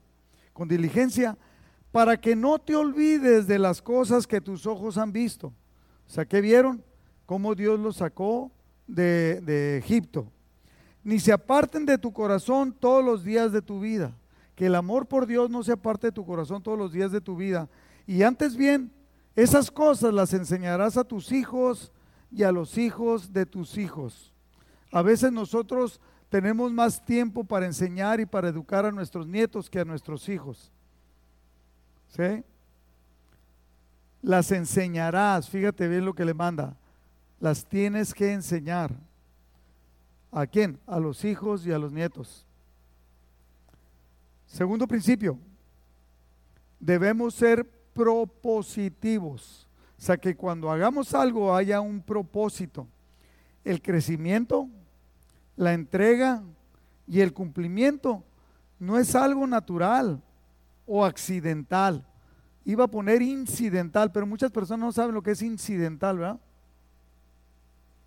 Con 0.53 0.67
diligencia, 0.67 1.35
para 1.91 2.15
que 2.15 2.35
no 2.35 2.59
te 2.59 2.75
olvides 2.75 3.47
de 3.47 3.57
las 3.57 3.81
cosas 3.81 4.27
que 4.27 4.39
tus 4.39 4.67
ojos 4.67 4.99
han 4.99 5.11
visto. 5.11 5.47
O 5.47 6.09
sea, 6.09 6.25
¿qué 6.25 6.41
vieron? 6.41 6.83
Cómo 7.25 7.55
Dios 7.55 7.79
los 7.79 7.95
sacó 7.97 8.51
de, 8.85 9.41
de 9.41 9.79
Egipto. 9.79 10.31
ni 11.03 11.19
se 11.19 11.31
aparten 11.31 11.87
de 11.87 11.97
tu 11.97 12.13
corazón 12.13 12.71
todos 12.71 13.03
los 13.03 13.23
días 13.23 13.51
de 13.51 13.63
tu 13.63 13.79
vida. 13.79 14.15
Que 14.55 14.67
el 14.67 14.75
amor 14.75 15.07
por 15.07 15.25
Dios 15.25 15.49
no 15.49 15.63
se 15.63 15.71
aparte 15.71 16.07
de 16.07 16.11
tu 16.11 16.25
corazón 16.25 16.61
todos 16.61 16.77
los 16.77 16.91
días 16.91 17.11
de 17.11 17.21
tu 17.21 17.35
vida. 17.35 17.69
Y 18.05 18.23
antes 18.23 18.55
bien, 18.55 18.91
esas 19.35 19.71
cosas 19.71 20.13
las 20.13 20.33
enseñarás 20.33 20.97
a 20.97 21.03
tus 21.03 21.31
hijos 21.31 21.91
y 22.31 22.43
a 22.43 22.51
los 22.51 22.77
hijos 22.77 23.33
de 23.33 23.45
tus 23.45 23.77
hijos. 23.77 24.31
A 24.91 25.01
veces 25.01 25.31
nosotros 25.31 25.99
tenemos 26.29 26.71
más 26.71 27.03
tiempo 27.03 27.43
para 27.43 27.65
enseñar 27.65 28.19
y 28.19 28.25
para 28.25 28.49
educar 28.49 28.85
a 28.85 28.91
nuestros 28.91 29.27
nietos 29.27 29.69
que 29.69 29.79
a 29.79 29.85
nuestros 29.85 30.29
hijos. 30.29 30.71
¿Sí? 32.09 32.43
Las 34.21 34.51
enseñarás, 34.51 35.49
fíjate 35.49 35.87
bien 35.87 36.05
lo 36.05 36.13
que 36.13 36.25
le 36.25 36.33
manda. 36.33 36.77
Las 37.39 37.65
tienes 37.65 38.13
que 38.13 38.31
enseñar. 38.31 38.91
¿A 40.31 40.47
quién? 40.47 40.79
A 40.87 40.99
los 40.99 41.25
hijos 41.25 41.65
y 41.65 41.71
a 41.71 41.77
los 41.77 41.91
nietos. 41.91 42.47
Segundo 44.53 44.87
principio, 44.87 45.39
debemos 46.79 47.33
ser 47.33 47.67
propositivos. 47.91 49.67
O 49.97 50.01
sea, 50.01 50.15
que 50.15 50.35
cuando 50.35 50.69
hagamos 50.69 51.15
algo 51.15 51.55
haya 51.55 51.81
un 51.81 51.99
propósito. 51.99 52.87
El 53.63 53.81
crecimiento, 53.81 54.69
la 55.55 55.73
entrega 55.73 56.43
y 57.07 57.21
el 57.21 57.33
cumplimiento 57.33 58.23
no 58.77 58.99
es 58.99 59.15
algo 59.15 59.47
natural 59.47 60.21
o 60.85 61.03
accidental. 61.03 62.05
Iba 62.63 62.83
a 62.83 62.91
poner 62.91 63.23
incidental, 63.23 64.11
pero 64.11 64.27
muchas 64.27 64.51
personas 64.51 64.85
no 64.85 64.91
saben 64.91 65.15
lo 65.15 65.23
que 65.23 65.31
es 65.31 65.41
incidental, 65.41 66.19
¿verdad? 66.19 66.39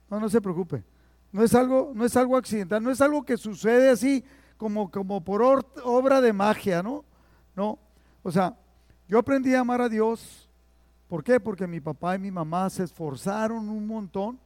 No, 0.08 0.20
no 0.20 0.28
se 0.28 0.40
preocupe. 0.40 0.84
No 1.32 1.42
es 1.42 1.52
algo, 1.56 1.90
no 1.92 2.04
es 2.04 2.16
algo 2.16 2.36
accidental, 2.36 2.80
no 2.80 2.92
es 2.92 3.00
algo 3.00 3.24
que 3.24 3.36
sucede 3.36 3.90
así 3.90 4.24
como, 4.56 4.90
como 4.90 5.22
por 5.22 5.42
obra 5.84 6.20
de 6.20 6.32
magia, 6.32 6.82
¿no? 6.82 7.04
No. 7.54 7.78
O 8.22 8.30
sea, 8.30 8.56
yo 9.08 9.18
aprendí 9.18 9.54
a 9.54 9.60
amar 9.60 9.80
a 9.80 9.88
Dios. 9.88 10.48
¿Por 11.08 11.22
qué? 11.22 11.38
Porque 11.38 11.66
mi 11.66 11.80
papá 11.80 12.16
y 12.16 12.18
mi 12.18 12.30
mamá 12.30 12.68
se 12.70 12.82
esforzaron 12.82 13.68
un 13.68 13.86
montón 13.86 14.38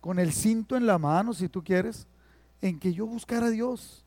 con 0.00 0.18
el 0.18 0.32
cinto 0.32 0.76
en 0.76 0.86
la 0.86 0.98
mano, 0.98 1.32
si 1.32 1.48
tú 1.48 1.62
quieres, 1.62 2.06
en 2.60 2.78
que 2.78 2.92
yo 2.92 3.06
buscara 3.06 3.46
a 3.46 3.50
Dios, 3.50 4.04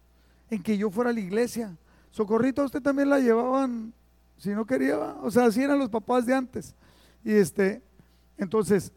en 0.49 0.61
que 0.61 0.77
yo 0.77 0.89
fuera 0.89 1.11
a 1.11 1.13
la 1.13 1.19
iglesia. 1.19 1.77
Socorrito, 2.11 2.63
usted 2.63 2.81
también 2.81 3.09
la 3.09 3.19
llevaban, 3.19 3.93
si 4.37 4.49
no 4.49 4.65
quería, 4.65 4.97
o 4.97 5.31
sea, 5.31 5.45
así 5.45 5.61
eran 5.61 5.79
los 5.79 5.89
papás 5.89 6.25
de 6.25 6.33
antes. 6.33 6.75
Y 7.23 7.33
este, 7.33 7.81
entonces, 8.37 8.91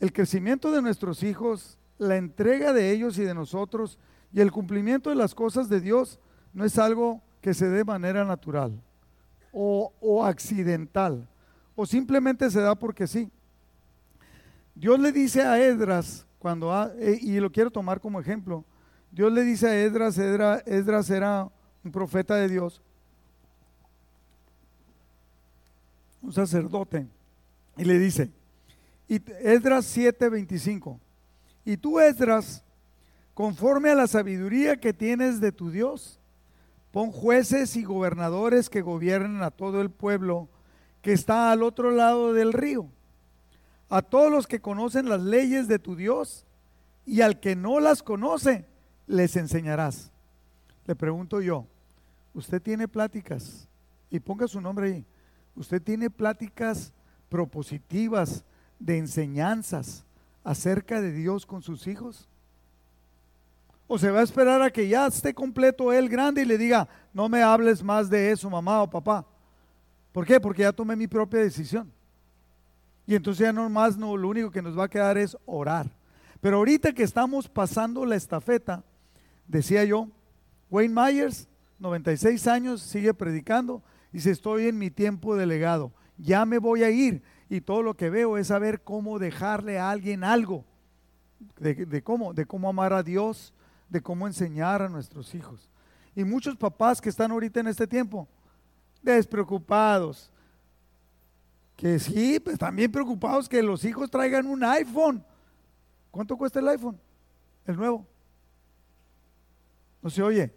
el 0.00 0.12
crecimiento 0.12 0.70
de 0.70 0.82
nuestros 0.82 1.22
hijos, 1.22 1.78
la 1.96 2.16
entrega 2.16 2.72
de 2.72 2.90
ellos 2.90 3.16
y 3.18 3.22
de 3.22 3.34
nosotros 3.34 3.98
y 4.32 4.40
el 4.40 4.50
cumplimiento 4.50 5.10
de 5.10 5.16
las 5.16 5.34
cosas 5.34 5.68
de 5.68 5.80
Dios 5.80 6.18
no 6.52 6.64
es 6.64 6.78
algo 6.78 7.20
que 7.40 7.54
se 7.54 7.68
dé 7.68 7.78
de 7.78 7.84
manera 7.84 8.24
natural 8.24 8.80
o, 9.52 9.92
o 10.00 10.24
accidental 10.24 11.28
o 11.74 11.86
simplemente 11.86 12.50
se 12.50 12.60
da 12.60 12.74
porque 12.74 13.06
sí. 13.06 13.30
Dios 14.74 14.98
le 14.98 15.12
dice 15.12 15.42
a 15.42 15.62
Edras, 15.62 16.26
cuando 16.38 16.72
eh, 16.98 17.18
y 17.20 17.38
lo 17.40 17.50
quiero 17.50 17.70
tomar 17.70 18.00
como 18.00 18.20
ejemplo, 18.20 18.64
Dios 19.10 19.32
le 19.32 19.42
dice 19.42 19.68
a 19.68 19.80
Edras, 19.80 20.18
Edras 20.18 21.10
era 21.10 21.50
un 21.84 21.92
profeta 21.92 22.36
de 22.36 22.48
Dios, 22.48 22.80
un 26.22 26.32
sacerdote, 26.32 27.06
y 27.76 27.84
le 27.84 27.98
dice, 27.98 28.30
y 29.08 29.20
Esdras 29.40 29.96
7:25, 29.96 30.98
y 31.64 31.76
tú 31.76 32.00
Esdras, 32.00 32.64
conforme 33.34 33.90
a 33.90 33.94
la 33.94 34.06
sabiduría 34.06 34.78
que 34.78 34.92
tienes 34.92 35.40
de 35.40 35.52
tu 35.52 35.70
Dios, 35.70 36.20
pon 36.90 37.10
jueces 37.10 37.76
y 37.76 37.84
gobernadores 37.84 38.68
que 38.68 38.82
gobiernen 38.82 39.42
a 39.42 39.50
todo 39.50 39.80
el 39.80 39.90
pueblo 39.90 40.48
que 41.00 41.12
está 41.12 41.50
al 41.50 41.62
otro 41.62 41.90
lado 41.90 42.32
del 42.32 42.52
río 42.52 42.88
a 43.92 44.00
todos 44.00 44.32
los 44.32 44.46
que 44.46 44.62
conocen 44.62 45.10
las 45.10 45.20
leyes 45.20 45.68
de 45.68 45.78
tu 45.78 45.96
Dios 45.96 46.46
y 47.04 47.20
al 47.20 47.40
que 47.40 47.54
no 47.54 47.78
las 47.78 48.02
conoce, 48.02 48.66
les 49.06 49.36
enseñarás. 49.36 50.10
Le 50.86 50.96
pregunto 50.96 51.42
yo, 51.42 51.66
¿usted 52.32 52.62
tiene 52.62 52.88
pláticas? 52.88 53.68
Y 54.08 54.18
ponga 54.18 54.48
su 54.48 54.62
nombre 54.62 54.86
ahí. 54.86 55.06
¿Usted 55.54 55.82
tiene 55.82 56.08
pláticas 56.08 56.94
propositivas 57.28 58.46
de 58.78 58.96
enseñanzas 58.96 60.06
acerca 60.42 61.02
de 61.02 61.12
Dios 61.12 61.44
con 61.44 61.60
sus 61.60 61.86
hijos? 61.86 62.30
¿O 63.86 63.98
se 63.98 64.10
va 64.10 64.20
a 64.20 64.24
esperar 64.24 64.62
a 64.62 64.70
que 64.70 64.88
ya 64.88 65.06
esté 65.06 65.34
completo 65.34 65.92
él 65.92 66.08
grande 66.08 66.42
y 66.42 66.46
le 66.46 66.56
diga, 66.56 66.88
no 67.12 67.28
me 67.28 67.42
hables 67.42 67.82
más 67.82 68.08
de 68.08 68.30
eso, 68.30 68.48
mamá 68.48 68.82
o 68.82 68.90
papá? 68.90 69.26
¿Por 70.12 70.26
qué? 70.26 70.40
Porque 70.40 70.62
ya 70.62 70.72
tomé 70.72 70.94
mi 70.96 71.06
propia 71.06 71.40
decisión. 71.40 71.92
Y 73.06 73.14
entonces 73.14 73.44
ya 73.44 73.52
nomás 73.52 73.96
no, 73.96 74.16
lo 74.16 74.28
único 74.28 74.50
que 74.50 74.62
nos 74.62 74.78
va 74.78 74.84
a 74.84 74.88
quedar 74.88 75.18
es 75.18 75.36
orar. 75.44 75.90
Pero 76.40 76.58
ahorita 76.58 76.92
que 76.92 77.02
estamos 77.02 77.48
pasando 77.48 78.04
la 78.04 78.16
estafeta, 78.16 78.84
decía 79.46 79.84
yo, 79.84 80.08
Wayne 80.70 80.94
Myers, 80.94 81.48
96 81.78 82.46
años, 82.46 82.82
sigue 82.82 83.12
predicando, 83.14 83.82
dice, 84.12 84.30
estoy 84.30 84.66
en 84.66 84.78
mi 84.78 84.90
tiempo 84.90 85.36
de 85.36 85.46
legado, 85.46 85.92
ya 86.16 86.44
me 86.44 86.58
voy 86.58 86.84
a 86.84 86.90
ir. 86.90 87.22
Y 87.48 87.60
todo 87.60 87.82
lo 87.82 87.94
que 87.94 88.08
veo 88.08 88.38
es 88.38 88.46
saber 88.46 88.82
cómo 88.82 89.18
dejarle 89.18 89.78
a 89.78 89.90
alguien 89.90 90.24
algo, 90.24 90.64
de 91.58 92.02
cómo, 92.02 92.32
de 92.32 92.46
cómo 92.46 92.68
amar 92.68 92.92
a 92.92 93.02
Dios, 93.02 93.52
de 93.92 94.00
cómo 94.00 94.26
enseñar 94.26 94.80
a 94.80 94.88
nuestros 94.88 95.34
hijos. 95.34 95.68
Y 96.16 96.24
muchos 96.24 96.56
papás 96.56 97.00
que 97.00 97.10
están 97.10 97.30
ahorita 97.30 97.60
en 97.60 97.68
este 97.68 97.86
tiempo, 97.86 98.26
despreocupados, 99.02 100.30
que 101.76 101.98
sí, 101.98 102.40
pues 102.40 102.58
también 102.58 102.90
preocupados 102.90 103.48
que 103.48 103.62
los 103.62 103.84
hijos 103.84 104.10
traigan 104.10 104.46
un 104.46 104.64
iPhone. 104.64 105.24
¿Cuánto 106.10 106.36
cuesta 106.36 106.58
el 106.58 106.68
iPhone? 106.68 106.98
El 107.66 107.76
nuevo. 107.76 108.06
No 110.00 110.08
se 110.10 110.22
oye. 110.22 110.52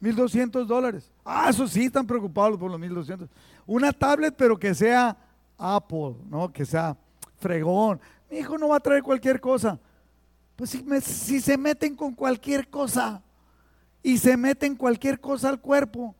1200 0.00 0.66
dólares. 0.66 1.10
Ah, 1.24 1.48
eso 1.50 1.66
sí, 1.66 1.86
están 1.86 2.06
preocupados 2.06 2.58
por 2.58 2.70
los 2.70 2.80
1200. 2.80 3.28
Una 3.66 3.92
tablet, 3.92 4.34
pero 4.36 4.58
que 4.58 4.74
sea 4.74 5.16
Apple, 5.58 6.16
¿no? 6.28 6.52
Que 6.52 6.64
sea 6.64 6.96
fregón. 7.38 8.00
Mi 8.30 8.38
hijo 8.38 8.56
no 8.56 8.68
va 8.68 8.76
a 8.76 8.80
traer 8.80 9.02
cualquier 9.02 9.40
cosa. 9.40 9.78
Pues 10.56 10.70
si, 11.04 11.40
se 11.40 11.58
meten 11.58 11.94
con 11.94 12.14
cualquier 12.14 12.68
cosa 12.68 13.22
y 14.02 14.18
se 14.18 14.36
meten 14.36 14.74
cualquier 14.74 15.20
cosa 15.20 15.48
al 15.48 15.60
cuerpo, 15.60 16.14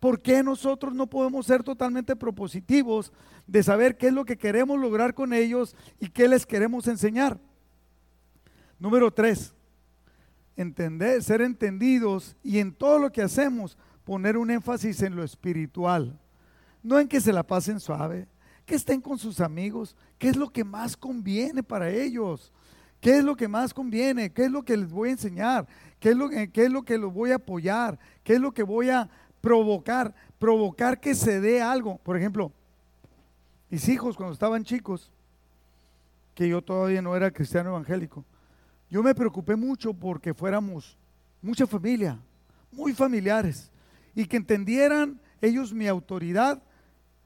¿Por 0.00 0.22
qué 0.22 0.42
nosotros 0.42 0.94
no 0.94 1.06
podemos 1.06 1.44
ser 1.44 1.62
totalmente 1.62 2.16
propositivos 2.16 3.12
de 3.46 3.62
saber 3.62 3.98
qué 3.98 4.06
es 4.06 4.14
lo 4.14 4.24
que 4.24 4.38
queremos 4.38 4.80
lograr 4.80 5.12
con 5.12 5.34
ellos 5.34 5.76
y 6.00 6.08
qué 6.08 6.26
les 6.26 6.46
queremos 6.46 6.88
enseñar? 6.88 7.38
Número 8.78 9.10
tres, 9.10 9.52
entender, 10.56 11.22
ser 11.22 11.42
entendidos 11.42 12.34
y 12.42 12.60
en 12.60 12.72
todo 12.72 12.98
lo 12.98 13.12
que 13.12 13.20
hacemos 13.20 13.76
poner 14.04 14.38
un 14.38 14.50
énfasis 14.50 15.02
en 15.02 15.14
lo 15.14 15.22
espiritual. 15.22 16.18
No 16.82 16.98
en 16.98 17.06
que 17.06 17.20
se 17.20 17.32
la 17.32 17.42
pasen 17.42 17.78
suave, 17.78 18.26
que 18.64 18.76
estén 18.76 19.02
con 19.02 19.18
sus 19.18 19.38
amigos, 19.38 19.94
qué 20.18 20.30
es 20.30 20.36
lo 20.36 20.48
que 20.48 20.64
más 20.64 20.96
conviene 20.96 21.62
para 21.62 21.90
ellos. 21.90 22.54
¿Qué 23.00 23.18
es 23.18 23.24
lo 23.24 23.36
que 23.36 23.48
más 23.48 23.72
conviene? 23.72 24.30
¿Qué 24.30 24.44
es 24.44 24.50
lo 24.50 24.62
que 24.62 24.76
les 24.76 24.90
voy 24.90 25.08
a 25.08 25.12
enseñar? 25.12 25.66
¿Qué 25.98 26.10
es 26.10 26.16
lo, 26.16 26.82
que 26.82 26.98
los 26.98 27.12
voy 27.12 27.30
a 27.30 27.36
apoyar? 27.36 27.98
¿Qué 28.22 28.34
es 28.34 28.40
lo 28.40 28.52
que 28.52 28.62
voy 28.62 28.90
a 28.90 29.08
provocar, 29.40 30.14
provocar 30.38 31.00
que 31.00 31.14
se 31.14 31.40
dé 31.40 31.62
algo. 31.62 31.98
Por 31.98 32.16
ejemplo, 32.16 32.52
mis 33.68 33.88
hijos 33.88 34.16
cuando 34.16 34.32
estaban 34.32 34.64
chicos, 34.64 35.10
que 36.34 36.48
yo 36.48 36.62
todavía 36.62 37.02
no 37.02 37.16
era 37.16 37.30
cristiano 37.30 37.70
evangélico, 37.70 38.24
yo 38.90 39.02
me 39.02 39.14
preocupé 39.14 39.56
mucho 39.56 39.94
porque 39.94 40.34
fuéramos 40.34 40.96
mucha 41.40 41.66
familia, 41.66 42.18
muy 42.72 42.92
familiares, 42.92 43.70
y 44.14 44.26
que 44.26 44.36
entendieran 44.36 45.20
ellos 45.40 45.72
mi 45.72 45.86
autoridad 45.86 46.62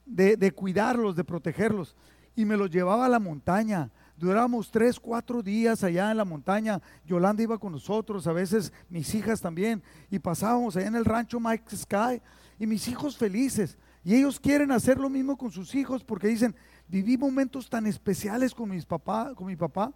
de 0.04 0.52
cuidarlos, 0.52 1.16
de 1.16 1.24
protegerlos. 1.24 1.96
Y 2.36 2.44
me 2.44 2.56
los 2.56 2.70
llevaba 2.70 3.06
a 3.06 3.08
la 3.08 3.18
montaña, 3.18 3.90
Duramos 4.16 4.70
tres, 4.70 5.00
cuatro 5.00 5.42
días 5.42 5.82
allá 5.82 6.10
en 6.10 6.16
la 6.16 6.24
montaña. 6.24 6.80
Yolanda 7.04 7.42
iba 7.42 7.58
con 7.58 7.72
nosotros, 7.72 8.26
a 8.26 8.32
veces 8.32 8.72
mis 8.88 9.12
hijas 9.14 9.40
también. 9.40 9.82
Y 10.10 10.18
pasábamos 10.18 10.76
allá 10.76 10.86
en 10.86 10.94
el 10.94 11.04
rancho 11.04 11.40
Mike 11.40 11.76
Sky. 11.76 12.22
Y 12.58 12.66
mis 12.66 12.86
hijos 12.86 13.16
felices. 13.16 13.76
Y 14.04 14.14
ellos 14.14 14.38
quieren 14.38 14.70
hacer 14.70 14.98
lo 14.98 15.10
mismo 15.10 15.36
con 15.36 15.50
sus 15.50 15.74
hijos 15.74 16.04
porque 16.04 16.28
dicen, 16.28 16.54
viví 16.86 17.16
momentos 17.16 17.68
tan 17.68 17.86
especiales 17.86 18.54
con, 18.54 18.70
mis 18.70 18.86
papá, 18.86 19.34
con 19.34 19.46
mi 19.48 19.56
papá. 19.56 19.92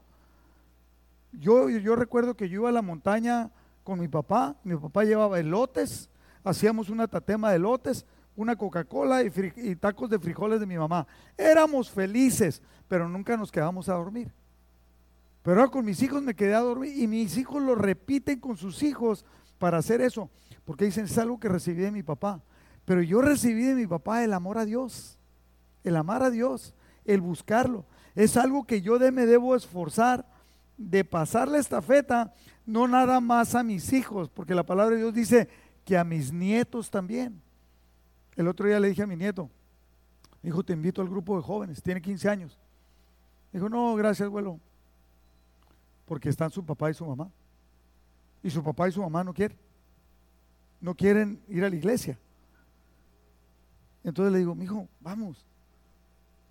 Yo, 1.30 1.68
yo 1.68 1.94
recuerdo 1.94 2.34
que 2.34 2.48
yo 2.48 2.60
iba 2.60 2.70
a 2.70 2.72
la 2.72 2.82
montaña 2.82 3.50
con 3.84 4.00
mi 4.00 4.08
papá. 4.08 4.56
Mi 4.64 4.74
papá 4.76 5.04
llevaba 5.04 5.38
elotes. 5.38 6.10
Hacíamos 6.42 6.88
una 6.88 7.06
tatema 7.06 7.50
de 7.50 7.56
elotes 7.56 8.04
una 8.38 8.54
Coca-Cola 8.54 9.24
y, 9.24 9.76
tacos 9.76 10.08
de 10.08 10.18
frijoles 10.20 10.60
de 10.60 10.66
mi 10.66 10.78
mamá. 10.78 11.08
Éramos 11.36 11.90
felices, 11.90 12.62
pero 12.86 13.08
nunca 13.08 13.36
nos 13.36 13.50
quedamos 13.50 13.88
a 13.88 13.94
dormir. 13.94 14.32
Pero 15.42 15.60
ahora 15.60 15.72
con 15.72 15.84
mis 15.84 16.00
hijos 16.02 16.22
me 16.22 16.34
quedé 16.34 16.54
a 16.54 16.60
dormir 16.60 16.96
y 16.96 17.08
mis 17.08 17.36
hijos 17.36 17.60
lo 17.60 17.74
repiten 17.74 18.38
con 18.38 18.56
sus 18.56 18.84
hijos 18.84 19.24
para 19.58 19.78
hacer 19.78 20.00
eso. 20.00 20.30
Porque 20.64 20.84
dicen, 20.84 21.06
es 21.06 21.18
algo 21.18 21.40
que 21.40 21.48
recibí 21.48 21.82
de 21.82 21.90
mi 21.90 22.04
papá. 22.04 22.40
Pero 22.84 23.02
yo 23.02 23.20
recibí 23.22 23.64
de 23.64 23.74
mi 23.74 23.88
papá 23.88 24.22
el 24.22 24.32
amor 24.32 24.58
a 24.58 24.64
Dios, 24.64 25.18
el 25.82 25.96
amar 25.96 26.22
a 26.22 26.30
Dios, 26.30 26.74
el 27.04 27.20
buscarlo. 27.20 27.86
Es 28.14 28.36
algo 28.36 28.68
que 28.68 28.82
yo 28.82 29.00
me 29.00 29.26
debo 29.26 29.56
esforzar 29.56 30.24
de 30.76 31.04
pasar 31.04 31.48
la 31.48 31.58
estafeta, 31.58 32.32
no 32.66 32.86
nada 32.86 33.20
más 33.20 33.56
a 33.56 33.64
mis 33.64 33.92
hijos, 33.92 34.30
porque 34.30 34.54
la 34.54 34.64
palabra 34.64 34.94
de 34.94 35.02
Dios 35.02 35.12
dice 35.12 35.48
que 35.84 35.98
a 35.98 36.04
mis 36.04 36.32
nietos 36.32 36.88
también. 36.88 37.42
El 38.38 38.46
otro 38.46 38.68
día 38.68 38.78
le 38.78 38.88
dije 38.88 39.02
a 39.02 39.06
mi 39.06 39.16
nieto, 39.16 39.50
dijo, 40.40 40.62
te 40.62 40.72
invito 40.72 41.02
al 41.02 41.08
grupo 41.08 41.36
de 41.36 41.42
jóvenes, 41.42 41.82
tiene 41.82 42.00
15 42.00 42.28
años. 42.28 42.56
Dijo, 43.52 43.68
no, 43.68 43.96
gracias, 43.96 44.26
abuelo, 44.26 44.60
porque 46.06 46.28
están 46.28 46.48
su 46.48 46.64
papá 46.64 46.88
y 46.88 46.94
su 46.94 47.04
mamá. 47.04 47.32
Y 48.40 48.48
su 48.48 48.62
papá 48.62 48.88
y 48.88 48.92
su 48.92 49.02
mamá 49.02 49.24
no 49.24 49.34
quieren. 49.34 49.58
No 50.80 50.94
quieren 50.94 51.42
ir 51.48 51.64
a 51.64 51.68
la 51.68 51.74
iglesia. 51.74 52.16
Entonces 54.04 54.32
le 54.32 54.38
digo, 54.38 54.56
hijo, 54.62 54.86
vamos. 55.00 55.44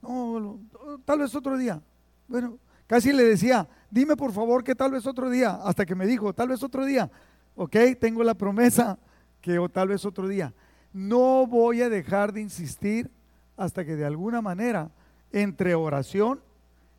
No, 0.02 0.60
tal 1.06 1.20
vez 1.20 1.34
otro 1.36 1.58
día. 1.58 1.82
Bueno, 2.28 2.60
casi 2.86 3.14
le 3.14 3.24
decía, 3.24 3.66
dime 3.90 4.18
por 4.18 4.34
favor 4.34 4.62
que 4.62 4.76
tal 4.76 4.92
vez 4.92 5.08
otro 5.08 5.30
día. 5.30 5.52
Hasta 5.64 5.86
que 5.86 5.96
me 5.96 6.06
dijo, 6.06 6.34
tal 6.34 6.50
vez 6.50 6.62
otro 6.64 6.84
día. 6.84 7.10
Ok, 7.56 7.78
tengo 7.98 8.26
la 8.26 8.34
promesa 8.34 9.00
que 9.40 9.58
o 9.58 9.70
tal 9.70 9.88
vez 9.88 10.04
otro 10.04 10.28
día. 10.28 10.54
No 10.98 11.46
voy 11.46 11.84
a 11.84 11.90
dejar 11.90 12.34
de 12.34 12.42
insistir 12.42 13.12
hasta 13.56 13.86
que 13.86 13.96
de 13.96 14.04
alguna 14.04 14.42
manera, 14.42 14.90
entre 15.32 15.76
oración, 15.76 16.40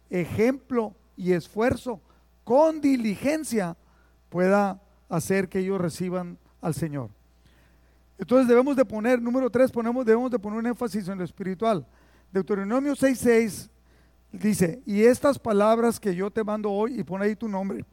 ejemplo 0.09 0.94
y 1.16 1.32
esfuerzo, 1.32 2.01
con 2.44 2.80
diligencia, 2.80 3.76
pueda 4.28 4.80
hacer 5.09 5.49
que 5.49 5.59
ellos 5.59 5.80
reciban 5.80 6.38
al 6.61 6.74
Señor. 6.74 7.11
Entonces 8.18 8.46
debemos 8.46 8.76
de 8.76 8.84
poner, 8.84 9.20
número 9.20 9.51
tres, 9.51 9.72
ponemos, 9.72 10.07
debemos 10.07 10.30
de 10.30 10.38
poner 10.38 10.61
un 10.61 10.66
énfasis 10.66 11.09
en 11.09 11.18
lo 11.18 11.24
espiritual. 11.24 11.84
Deuteronomio 12.30 12.94
6.6 12.94 13.68
dice, 14.30 14.80
y 14.86 15.03
estas 15.03 15.40
palabras 15.40 15.99
que 15.99 16.14
yo 16.14 16.30
te 16.30 16.44
mando 16.44 16.70
hoy, 16.70 17.01
y 17.01 17.03
pone 17.03 17.24
ahí 17.24 17.34
tu 17.34 17.49
nombre, 17.49 17.84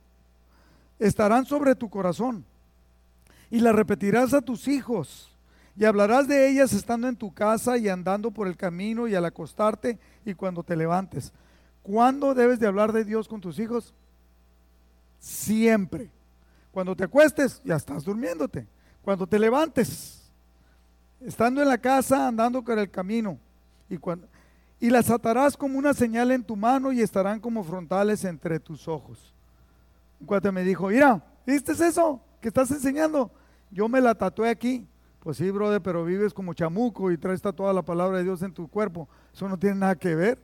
estarán 1.00 1.48
sobre 1.48 1.74
tu 1.74 1.90
corazón, 1.90 2.46
y 3.50 3.60
las 3.60 3.74
repetirás 3.74 4.36
a 4.36 4.42
tus 4.42 4.68
hijos, 4.68 5.35
y 5.78 5.84
hablarás 5.84 6.28
de 6.28 6.50
ellas 6.50 6.72
estando 6.74 7.08
en 7.08 7.18
tu 7.18 7.34
casa 7.34 7.78
y 7.78 7.90
andando 7.90 8.32
por 8.32 8.48
el 8.48 8.56
camino 8.56 9.08
y 9.08 9.16
al 9.16 9.26
acostarte 9.26 10.00
y 10.24 10.34
cuando 10.34 10.64
te 10.64 10.76
levantes. 10.76 11.34
¿Cuándo 11.84 12.34
debes 12.34 12.60
de 12.60 12.68
hablar 12.68 12.94
de 12.94 13.04
Dios 13.04 13.28
con 13.28 13.42
tus 13.42 13.60
hijos? 13.60 13.94
Siempre. 15.20 16.10
Cuando 16.72 16.96
te 16.96 17.04
acuestes, 17.04 17.62
ya 17.64 17.76
estás 17.76 18.06
durmiéndote. 18.06 18.68
Cuando 19.02 19.28
te 19.28 19.38
levantes, 19.38 20.24
estando 21.20 21.62
en 21.62 21.68
la 21.68 21.78
casa, 21.78 22.28
andando 22.28 22.64
por 22.64 22.80
el 22.80 22.90
camino, 22.90 23.38
y, 23.90 23.98
cuando, 23.98 24.28
y 24.80 24.90
las 24.90 25.10
atarás 25.10 25.56
como 25.58 25.78
una 25.78 25.94
señal 25.94 26.32
en 26.32 26.44
tu 26.44 26.56
mano 26.56 26.92
y 26.92 27.02
estarán 27.02 27.40
como 27.40 27.64
frontales 27.64 28.24
entre 28.24 28.60
tus 28.60 28.88
ojos. 28.88 29.34
Un 30.20 30.28
cuate 30.28 30.52
me 30.52 30.64
dijo, 30.64 30.88
mira, 30.88 31.24
¿viste 31.46 31.74
eso 31.74 32.22
que 32.42 32.48
estás 32.48 32.72
enseñando? 32.72 33.30
Yo 33.70 33.90
me 33.90 34.00
la 34.00 34.16
tatué 34.16 34.50
aquí. 34.50 34.88
Pues 35.26 35.38
sí, 35.38 35.50
brother, 35.50 35.82
pero 35.82 36.06
vives 36.06 36.36
como 36.36 36.54
chamuco 36.54 37.12
y 37.12 37.18
traes 37.18 37.42
toda 37.42 37.74
la 37.74 37.82
palabra 37.82 38.20
de 38.20 38.26
Dios 38.26 38.44
en 38.44 38.54
tu 38.54 38.68
cuerpo. 38.68 39.10
Eso 39.34 39.50
no 39.50 39.58
tiene 39.58 39.78
nada 39.78 39.96
que 39.96 40.14
ver. 40.14 40.38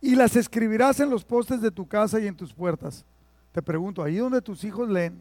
Y 0.00 0.14
las 0.14 0.34
escribirás 0.34 1.00
en 1.00 1.10
los 1.10 1.22
postes 1.22 1.60
de 1.60 1.70
tu 1.70 1.86
casa 1.86 2.18
y 2.18 2.26
en 2.26 2.34
tus 2.34 2.54
puertas. 2.54 3.04
Te 3.52 3.60
pregunto, 3.60 4.02
ahí 4.02 4.16
donde 4.16 4.40
tus 4.40 4.64
hijos 4.64 4.88
leen, 4.88 5.20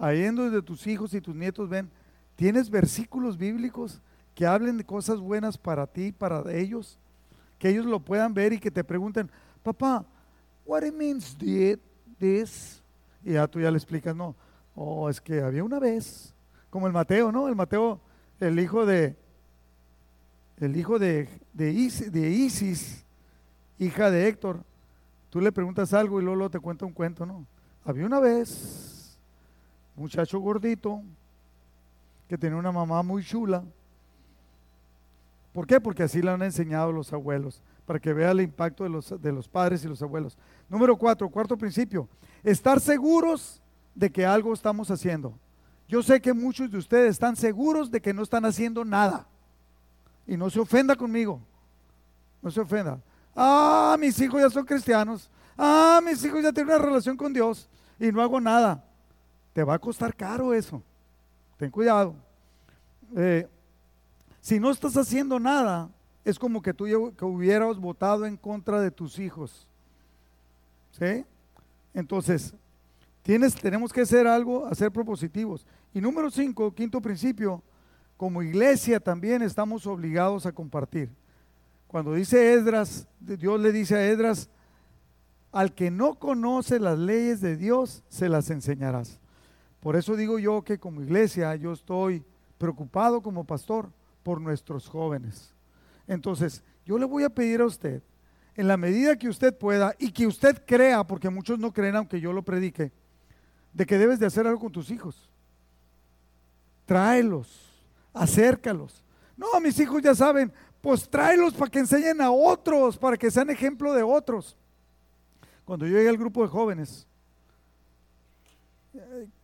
ahí 0.00 0.24
donde 0.24 0.60
tus 0.62 0.84
hijos 0.88 1.14
y 1.14 1.20
tus 1.20 1.36
nietos 1.36 1.68
ven, 1.68 1.88
¿tienes 2.34 2.68
versículos 2.68 3.38
bíblicos 3.38 4.00
que 4.34 4.46
hablen 4.46 4.78
de 4.78 4.84
cosas 4.84 5.20
buenas 5.20 5.56
para 5.56 5.86
ti, 5.86 6.10
para 6.10 6.42
ellos? 6.52 6.98
Que 7.56 7.68
ellos 7.68 7.86
lo 7.86 8.00
puedan 8.00 8.34
ver 8.34 8.52
y 8.52 8.58
que 8.58 8.72
te 8.72 8.82
pregunten, 8.82 9.30
papá, 9.62 10.04
what 10.66 10.82
it 10.82 10.92
means 10.92 11.36
this? 12.18 12.82
Y 13.24 13.34
ya 13.34 13.46
tú 13.46 13.60
ya 13.60 13.70
le 13.70 13.76
explicas, 13.76 14.16
no, 14.16 14.34
oh, 14.74 15.08
es 15.08 15.20
que 15.20 15.40
había 15.40 15.64
una 15.64 15.78
vez, 15.78 16.34
como 16.70 16.86
el 16.86 16.92
Mateo, 16.92 17.32
¿no? 17.32 17.48
El 17.48 17.56
Mateo, 17.56 18.00
el 18.38 18.58
hijo 18.58 18.86
de, 18.86 19.16
el 20.58 20.76
hijo 20.76 20.98
de, 20.98 21.28
de, 21.52 21.72
Isis, 21.72 23.04
hija 23.78 24.10
de 24.10 24.28
Héctor, 24.28 24.62
tú 25.30 25.40
le 25.40 25.52
preguntas 25.52 25.94
algo 25.94 26.20
y 26.20 26.24
luego 26.24 26.50
te 26.50 26.60
cuenta 26.60 26.86
un 26.86 26.92
cuento, 26.92 27.24
¿no? 27.24 27.46
Había 27.84 28.06
una 28.06 28.20
vez 28.20 29.18
muchacho 29.96 30.38
gordito 30.38 31.02
que 32.28 32.38
tenía 32.38 32.58
una 32.58 32.72
mamá 32.72 33.02
muy 33.02 33.24
chula. 33.24 33.64
¿Por 35.52 35.66
qué? 35.66 35.80
Porque 35.80 36.02
así 36.02 36.22
le 36.22 36.30
han 36.30 36.42
enseñado 36.42 36.92
los 36.92 37.12
abuelos, 37.12 37.62
para 37.86 37.98
que 37.98 38.12
vea 38.12 38.30
el 38.30 38.40
impacto 38.40 38.84
de 38.84 38.90
los, 38.90 39.20
de 39.20 39.32
los 39.32 39.48
padres 39.48 39.84
y 39.84 39.88
los 39.88 40.00
abuelos. 40.00 40.38
Número 40.68 40.96
cuatro, 40.96 41.28
cuarto 41.28 41.56
principio, 41.56 42.08
estar 42.44 42.78
seguros 42.78 43.60
de 44.00 44.10
que 44.10 44.24
algo 44.24 44.54
estamos 44.54 44.90
haciendo. 44.90 45.38
Yo 45.86 46.02
sé 46.02 46.22
que 46.22 46.32
muchos 46.32 46.70
de 46.70 46.78
ustedes 46.78 47.10
están 47.10 47.36
seguros 47.36 47.90
de 47.90 48.00
que 48.00 48.14
no 48.14 48.22
están 48.22 48.46
haciendo 48.46 48.82
nada. 48.82 49.26
Y 50.26 50.38
no 50.38 50.48
se 50.48 50.58
ofenda 50.58 50.96
conmigo. 50.96 51.38
No 52.40 52.50
se 52.50 52.60
ofenda. 52.60 52.98
Ah, 53.36 53.96
mis 54.00 54.18
hijos 54.18 54.40
ya 54.40 54.48
son 54.48 54.64
cristianos. 54.64 55.30
Ah, 55.56 56.00
mis 56.02 56.24
hijos 56.24 56.42
ya 56.42 56.50
tienen 56.50 56.74
una 56.74 56.82
relación 56.82 57.14
con 57.14 57.30
Dios. 57.30 57.68
Y 57.98 58.10
no 58.10 58.22
hago 58.22 58.40
nada. 58.40 58.82
Te 59.52 59.62
va 59.62 59.74
a 59.74 59.78
costar 59.78 60.16
caro 60.16 60.54
eso. 60.54 60.82
Ten 61.58 61.70
cuidado. 61.70 62.14
Eh, 63.14 63.46
si 64.40 64.58
no 64.58 64.70
estás 64.70 64.96
haciendo 64.96 65.38
nada, 65.38 65.90
es 66.24 66.38
como 66.38 66.62
que 66.62 66.72
tú 66.72 66.86
que 67.18 67.24
hubieras 67.26 67.76
votado 67.76 68.24
en 68.24 68.38
contra 68.38 68.80
de 68.80 68.90
tus 68.90 69.18
hijos. 69.18 69.66
¿Sí? 70.92 71.26
Entonces, 71.92 72.54
tenemos 73.22 73.92
que 73.92 74.00
hacer 74.00 74.26
algo, 74.26 74.66
hacer 74.66 74.90
propositivos. 74.90 75.66
Y 75.92 76.00
número 76.00 76.30
cinco, 76.30 76.74
quinto 76.74 77.00
principio, 77.00 77.62
como 78.16 78.42
iglesia 78.42 79.00
también 79.00 79.42
estamos 79.42 79.86
obligados 79.86 80.46
a 80.46 80.52
compartir. 80.52 81.10
Cuando 81.86 82.14
dice 82.14 82.54
Esdras, 82.54 83.08
Dios 83.18 83.60
le 83.60 83.72
dice 83.72 83.96
a 83.96 84.06
Esdras, 84.06 84.48
al 85.52 85.74
que 85.74 85.90
no 85.90 86.18
conoce 86.18 86.78
las 86.78 86.98
leyes 86.98 87.40
de 87.40 87.56
Dios, 87.56 88.04
se 88.08 88.28
las 88.28 88.50
enseñarás. 88.50 89.20
Por 89.80 89.96
eso 89.96 90.14
digo 90.14 90.38
yo 90.38 90.62
que 90.62 90.78
como 90.78 91.02
iglesia 91.02 91.56
yo 91.56 91.72
estoy 91.72 92.24
preocupado 92.58 93.22
como 93.22 93.44
pastor 93.44 93.90
por 94.22 94.40
nuestros 94.40 94.88
jóvenes. 94.88 95.54
Entonces, 96.06 96.62
yo 96.84 96.98
le 96.98 97.06
voy 97.06 97.24
a 97.24 97.30
pedir 97.30 97.60
a 97.60 97.66
usted, 97.66 98.02
en 98.54 98.68
la 98.68 98.76
medida 98.76 99.16
que 99.16 99.28
usted 99.28 99.56
pueda 99.56 99.94
y 99.98 100.12
que 100.12 100.26
usted 100.26 100.62
crea, 100.66 101.04
porque 101.04 101.30
muchos 101.30 101.58
no 101.58 101.72
creen 101.72 101.96
aunque 101.96 102.20
yo 102.20 102.32
lo 102.32 102.42
predique, 102.42 102.92
de 103.72 103.86
que 103.86 103.98
debes 103.98 104.18
de 104.18 104.26
hacer 104.26 104.46
algo 104.46 104.60
con 104.60 104.72
tus 104.72 104.90
hijos. 104.90 105.30
Tráelos, 106.86 107.70
acércalos. 108.12 109.02
No, 109.36 109.60
mis 109.60 109.78
hijos 109.78 110.02
ya 110.02 110.14
saben, 110.14 110.52
pues 110.80 111.08
tráelos 111.08 111.54
para 111.54 111.70
que 111.70 111.78
enseñen 111.78 112.20
a 112.20 112.30
otros, 112.30 112.96
para 112.96 113.16
que 113.16 113.30
sean 113.30 113.50
ejemplo 113.50 113.92
de 113.92 114.02
otros. 114.02 114.56
Cuando 115.64 115.86
yo 115.86 115.96
llegué 115.96 116.08
al 116.08 116.18
grupo 116.18 116.42
de 116.42 116.48
jóvenes, 116.48 117.06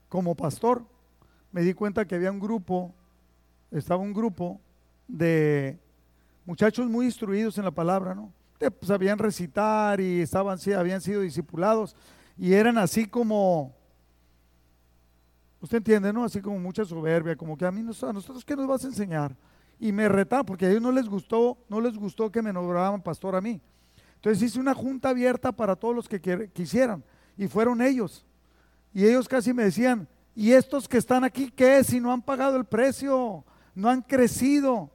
como 0.08 0.34
pastor, 0.34 0.84
me 1.52 1.62
di 1.62 1.72
cuenta 1.72 2.04
que 2.04 2.14
había 2.14 2.32
un 2.32 2.40
grupo, 2.40 2.94
estaba 3.70 4.02
un 4.02 4.12
grupo 4.12 4.60
de 5.06 5.78
muchachos 6.44 6.88
muy 6.88 7.06
instruidos 7.06 7.58
en 7.58 7.64
la 7.64 7.70
palabra, 7.70 8.14
¿no? 8.14 8.32
sabían 8.82 9.18
recitar 9.18 10.00
y 10.00 10.22
estaban, 10.22 10.58
habían 10.76 11.00
sido 11.00 11.20
discipulados 11.20 11.94
y 12.38 12.54
eran 12.54 12.78
así 12.78 13.06
como, 13.06 13.74
usted 15.66 15.78
entiende, 15.78 16.12
¿no? 16.12 16.22
Así 16.22 16.40
como 16.40 16.60
mucha 16.60 16.84
soberbia, 16.84 17.34
como 17.34 17.56
que 17.56 17.66
a 17.66 17.72
mí, 17.72 17.80
a 17.80 18.12
nosotros, 18.12 18.44
¿qué 18.44 18.54
nos 18.54 18.68
vas 18.68 18.84
a 18.84 18.86
enseñar? 18.86 19.36
Y 19.80 19.90
me 19.90 20.08
retaban, 20.08 20.46
porque 20.46 20.64
a 20.64 20.70
ellos 20.70 20.80
no 20.80 20.92
les 20.92 21.08
gustó, 21.08 21.58
no 21.68 21.80
les 21.80 21.96
gustó 21.96 22.30
que 22.30 22.40
me 22.40 22.52
nombraban 22.52 23.02
pastor 23.02 23.34
a 23.34 23.40
mí. 23.40 23.60
Entonces 24.14 24.44
hice 24.44 24.60
una 24.60 24.74
junta 24.74 25.08
abierta 25.08 25.50
para 25.50 25.74
todos 25.74 25.94
los 25.94 26.08
que 26.08 26.50
quisieran 26.52 27.02
y 27.36 27.48
fueron 27.48 27.82
ellos. 27.82 28.24
Y 28.94 29.04
ellos 29.04 29.28
casi 29.28 29.52
me 29.52 29.64
decían, 29.64 30.08
¿y 30.36 30.52
estos 30.52 30.86
que 30.86 30.98
están 30.98 31.24
aquí 31.24 31.50
qué? 31.50 31.82
Si 31.82 31.98
no 31.98 32.12
han 32.12 32.22
pagado 32.22 32.56
el 32.56 32.64
precio, 32.64 33.44
no 33.74 33.90
han 33.90 34.02
crecido, 34.02 34.88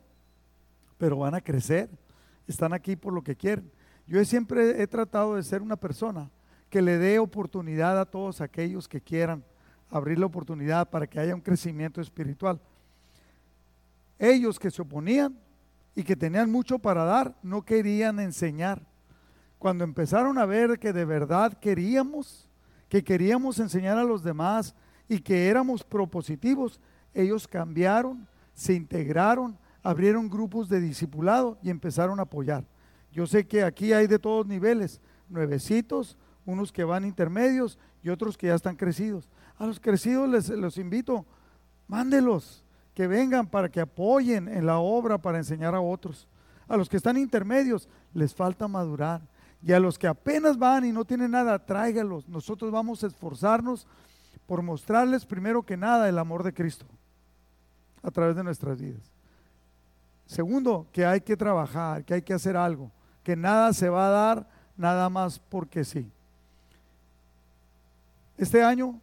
pero 0.98 1.18
van 1.18 1.36
a 1.36 1.42
crecer, 1.42 1.90
están 2.48 2.72
aquí 2.72 2.96
por 2.96 3.12
lo 3.12 3.22
que 3.22 3.36
quieren. 3.36 3.70
Yo 4.08 4.24
siempre 4.24 4.82
he 4.82 4.88
tratado 4.88 5.36
de 5.36 5.44
ser 5.44 5.62
una 5.62 5.76
persona 5.76 6.32
que 6.70 6.82
le 6.82 6.98
dé 6.98 7.20
oportunidad 7.20 8.00
a 8.00 8.06
todos 8.06 8.40
aquellos 8.40 8.88
que 8.88 9.02
quieran 9.02 9.44
abrir 9.92 10.18
la 10.18 10.26
oportunidad 10.26 10.90
para 10.90 11.06
que 11.06 11.20
haya 11.20 11.36
un 11.36 11.42
crecimiento 11.42 12.02
espiritual. 12.02 12.60
Ellos 14.18 14.58
que 14.58 14.72
se 14.72 14.82
oponían 14.82 15.38
y 15.94 16.04
que 16.04 16.16
tenían 16.16 16.50
mucho 16.50 16.80
para 16.80 17.04
dar, 17.04 17.36
no 17.44 17.62
querían 17.64 18.20
enseñar. 18.20 18.82
cuando 19.60 19.84
empezaron 19.84 20.40
a 20.40 20.46
ver 20.48 20.80
que 20.80 20.92
de 20.92 21.06
verdad 21.06 21.54
queríamos, 21.54 22.48
que 22.90 23.04
queríamos 23.04 23.60
enseñar 23.60 23.96
a 23.96 24.04
los 24.04 24.24
demás 24.24 24.74
y 25.08 25.20
que 25.20 25.50
éramos 25.50 25.84
propositivos, 25.84 26.80
ellos 27.14 27.48
cambiaron, 27.48 28.28
se 28.56 28.74
integraron, 28.74 29.56
abrieron 29.84 30.30
grupos 30.30 30.68
de 30.68 30.82
discipulado 30.82 31.60
y 31.62 31.70
empezaron 31.70 32.20
a 32.20 32.24
apoyar. 32.24 32.66
Yo 33.12 33.28
sé 33.28 33.46
que 33.46 33.64
aquí 33.64 33.94
hay 33.94 34.08
de 34.08 34.18
todos 34.18 34.48
niveles, 34.48 35.00
nuevecitos, 35.30 36.18
unos 36.44 36.72
que 36.72 36.84
van 36.84 37.06
intermedios 37.06 37.78
y 38.02 38.10
otros 38.10 38.38
que 38.38 38.48
ya 38.48 38.56
están 38.56 38.76
crecidos. 38.76 39.30
A 39.62 39.68
los 39.68 39.80
crecidos 39.80 40.28
les 40.28 40.50
los 40.50 40.80
invito, 40.80 41.24
mándelos, 41.88 42.64
que 42.96 43.06
vengan 43.06 43.46
para 43.46 43.70
que 43.70 43.80
apoyen 43.80 44.48
en 44.48 44.66
la 44.66 44.80
obra 44.80 45.20
para 45.20 45.38
enseñar 45.38 45.76
a 45.76 45.80
otros. 45.80 46.28
A 46.68 46.76
los 46.78 46.90
que 46.90 46.98
están 46.98 47.16
intermedios 47.16 47.88
les 48.12 48.34
falta 48.34 48.68
madurar. 48.68 49.22
Y 49.62 49.72
a 49.72 49.80
los 49.80 50.00
que 50.00 50.08
apenas 50.08 50.58
van 50.58 50.86
y 50.86 50.92
no 50.92 51.06
tienen 51.06 51.30
nada, 51.30 51.64
tráigalos. 51.64 52.28
Nosotros 52.28 52.72
vamos 52.72 53.04
a 53.04 53.08
esforzarnos 53.08 53.86
por 54.48 54.64
mostrarles 54.64 55.28
primero 55.28 55.62
que 55.62 55.78
nada 55.78 56.10
el 56.10 56.18
amor 56.18 56.42
de 56.42 56.56
Cristo 56.56 56.88
a 58.02 58.10
través 58.10 58.36
de 58.36 58.44
nuestras 58.44 58.82
vidas. 58.82 59.12
Segundo, 60.26 60.88
que 60.92 61.06
hay 61.06 61.22
que 61.22 61.38
trabajar, 61.38 62.04
que 62.04 62.16
hay 62.16 62.24
que 62.24 62.34
hacer 62.34 62.58
algo, 62.58 62.90
que 63.24 63.36
nada 63.36 63.74
se 63.74 63.90
va 63.90 64.08
a 64.08 64.10
dar 64.10 64.50
nada 64.76 65.08
más 65.08 65.38
porque 65.38 65.86
sí. 65.86 66.12
Este 68.40 68.64
año 68.64 69.00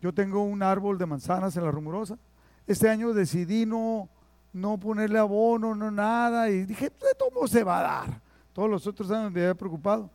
yo 0.00 0.12
tengo 0.14 0.42
un 0.42 0.62
árbol 0.62 0.98
de 0.98 1.06
manzanas 1.06 1.56
en 1.56 1.64
la 1.64 1.70
rumorosa. 1.70 2.18
Este 2.66 2.88
año 2.88 3.12
decidí 3.12 3.66
no, 3.66 4.08
no 4.52 4.78
ponerle 4.78 5.18
abono, 5.18 5.74
no 5.74 5.90
nada, 5.90 6.48
y 6.48 6.64
dije, 6.64 6.84
de 6.84 7.14
todo 7.18 7.46
se 7.46 7.62
va 7.62 7.78
a 7.78 7.82
dar. 7.82 8.20
Todos 8.52 8.70
los 8.70 8.86
otros 8.86 9.10
años 9.10 9.30
me 9.30 9.40
había 9.40 9.54
preocupado. 9.54 10.10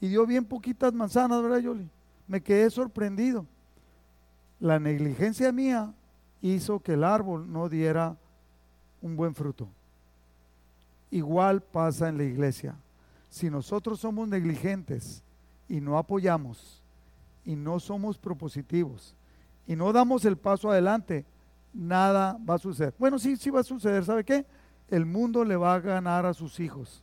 Y 0.00 0.08
dio 0.08 0.26
bien 0.26 0.44
poquitas 0.44 0.92
manzanas, 0.92 1.42
¿verdad, 1.42 1.58
Yoli? 1.58 1.88
Me 2.26 2.40
quedé 2.40 2.70
sorprendido. 2.70 3.44
La 4.60 4.78
negligencia 4.78 5.50
mía 5.50 5.92
hizo 6.40 6.80
que 6.80 6.94
el 6.94 7.04
árbol 7.04 7.50
no 7.50 7.68
diera 7.68 8.16
un 9.02 9.16
buen 9.16 9.34
fruto. 9.34 9.68
Igual 11.10 11.62
pasa 11.62 12.08
en 12.08 12.18
la 12.18 12.24
iglesia. 12.24 12.76
Si 13.28 13.50
nosotros 13.50 14.00
somos 14.00 14.28
negligentes 14.28 15.22
y 15.68 15.80
no 15.80 15.98
apoyamos 15.98 16.82
y 17.48 17.56
no 17.56 17.80
somos 17.80 18.18
propositivos 18.18 19.16
y 19.66 19.74
no 19.74 19.90
damos 19.90 20.26
el 20.26 20.36
paso 20.36 20.70
adelante, 20.70 21.24
nada 21.72 22.38
va 22.46 22.56
a 22.56 22.58
suceder. 22.58 22.92
Bueno, 22.98 23.18
sí, 23.18 23.38
sí 23.38 23.48
va 23.48 23.60
a 23.60 23.64
suceder. 23.64 24.04
¿Sabe 24.04 24.22
qué? 24.22 24.44
El 24.90 25.06
mundo 25.06 25.42
le 25.44 25.56
va 25.56 25.74
a 25.74 25.80
ganar 25.80 26.26
a 26.26 26.34
sus 26.34 26.60
hijos. 26.60 27.02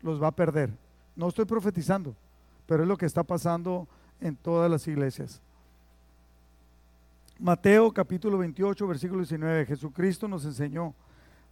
Los 0.00 0.22
va 0.22 0.28
a 0.28 0.34
perder. 0.34 0.70
No 1.14 1.28
estoy 1.28 1.44
profetizando, 1.44 2.16
pero 2.64 2.84
es 2.84 2.88
lo 2.88 2.96
que 2.96 3.04
está 3.04 3.22
pasando 3.22 3.86
en 4.18 4.34
todas 4.34 4.70
las 4.70 4.88
iglesias. 4.88 5.42
Mateo 7.38 7.92
capítulo 7.92 8.38
28, 8.38 8.86
versículo 8.86 9.20
19. 9.20 9.66
Jesucristo 9.66 10.26
nos 10.26 10.46
enseñó, 10.46 10.94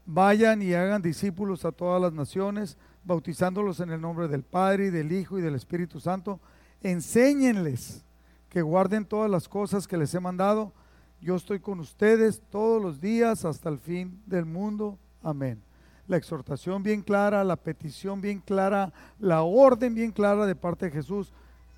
vayan 0.07 0.63
y 0.63 0.73
hagan 0.73 1.03
discípulos 1.03 1.67
a 1.67 1.73
todas 1.73 2.01
las 2.01 2.15
naciones, 2.15 2.79
bautizándolos 3.05 3.81
en 3.81 3.91
el 3.91 4.01
nombre 4.01 4.29
del 4.29 4.45
Padre 4.45 4.87
y 4.87 4.91
del 4.91 5.13
Hijo 5.13 5.39
y 5.39 5.43
del 5.43 5.55
Espíritu 5.55 6.01
Santo. 6.01 6.41
Enséñenles 6.83 8.05
que 8.49 8.63
guarden 8.63 9.05
todas 9.05 9.31
las 9.31 9.49
cosas 9.49 9.87
que 9.87 9.97
les 9.97 10.15
he 10.15 10.21
mandado. 10.21 10.73
Yo 11.21 11.37
estoy 11.37 11.61
con 11.61 11.81
ustedes 11.81 12.41
todos 12.51 12.81
los 12.81 13.01
días 13.01 13.45
hasta 13.45 13.69
el 13.69 13.79
fin 13.79 14.23
del 14.27 14.45
mundo. 14.45 14.99
Amén. 15.23 15.63
La 16.07 16.17
exhortación 16.17 16.83
bien 16.83 17.03
clara, 17.03 17.45
la 17.45 17.57
petición 17.57 18.21
bien 18.21 18.41
clara, 18.41 18.93
la 19.19 19.43
orden 19.43 19.95
bien 19.95 20.13
clara 20.13 20.47
de 20.47 20.55
parte 20.55 20.87
de 20.87 20.93
Jesús. 20.93 21.33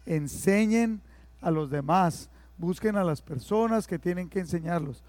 Enseñen 0.06 1.00
a 1.40 1.50
los 1.50 1.70
demás 1.70 2.30
busquen 2.60 2.96
a 2.96 3.04
las 3.04 3.22
personas 3.22 3.86
que 3.86 3.98
tienen 3.98 4.28
que 4.28 4.38
enseñarlos. 4.38 5.02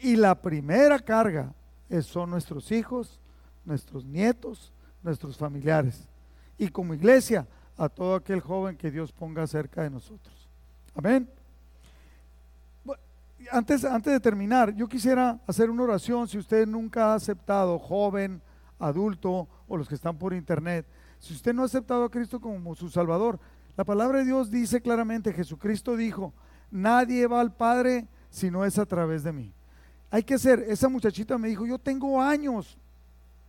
Y 0.00 0.16
la 0.16 0.40
primera 0.40 0.98
carga 0.98 1.52
son 2.02 2.30
nuestros 2.30 2.70
hijos, 2.72 3.20
nuestros 3.64 4.04
nietos, 4.04 4.72
nuestros 5.02 5.36
familiares. 5.36 6.08
Y 6.56 6.68
como 6.68 6.94
iglesia, 6.94 7.46
a 7.76 7.88
todo 7.88 8.14
aquel 8.14 8.40
joven 8.40 8.76
que 8.76 8.90
Dios 8.90 9.12
ponga 9.12 9.46
cerca 9.46 9.82
de 9.82 9.90
nosotros. 9.90 10.48
Amén. 10.94 11.28
Antes, 13.50 13.84
antes 13.84 14.12
de 14.12 14.20
terminar, 14.20 14.72
yo 14.74 14.88
quisiera 14.88 15.40
hacer 15.46 15.68
una 15.68 15.82
oración. 15.82 16.28
Si 16.28 16.38
usted 16.38 16.66
nunca 16.66 17.12
ha 17.12 17.14
aceptado, 17.14 17.78
joven, 17.78 18.40
adulto 18.78 19.48
o 19.66 19.76
los 19.76 19.88
que 19.88 19.94
están 19.94 20.16
por 20.16 20.32
internet, 20.32 20.86
si 21.18 21.34
usted 21.34 21.52
no 21.52 21.62
ha 21.62 21.66
aceptado 21.66 22.04
a 22.04 22.10
Cristo 22.10 22.40
como 22.40 22.74
su 22.74 22.88
Salvador, 22.88 23.40
la 23.76 23.84
palabra 23.84 24.18
de 24.18 24.26
Dios 24.26 24.50
dice 24.50 24.80
claramente, 24.80 25.32
Jesucristo 25.32 25.96
dijo, 25.96 26.32
Nadie 26.72 27.26
va 27.26 27.40
al 27.40 27.54
Padre 27.54 28.08
si 28.30 28.50
no 28.50 28.64
es 28.64 28.78
a 28.78 28.86
través 28.86 29.22
de 29.22 29.32
mí. 29.32 29.52
Hay 30.10 30.22
que 30.22 30.38
ser, 30.38 30.60
esa 30.68 30.88
muchachita 30.88 31.38
me 31.38 31.48
dijo, 31.48 31.66
yo 31.66 31.78
tengo 31.78 32.20
años, 32.20 32.78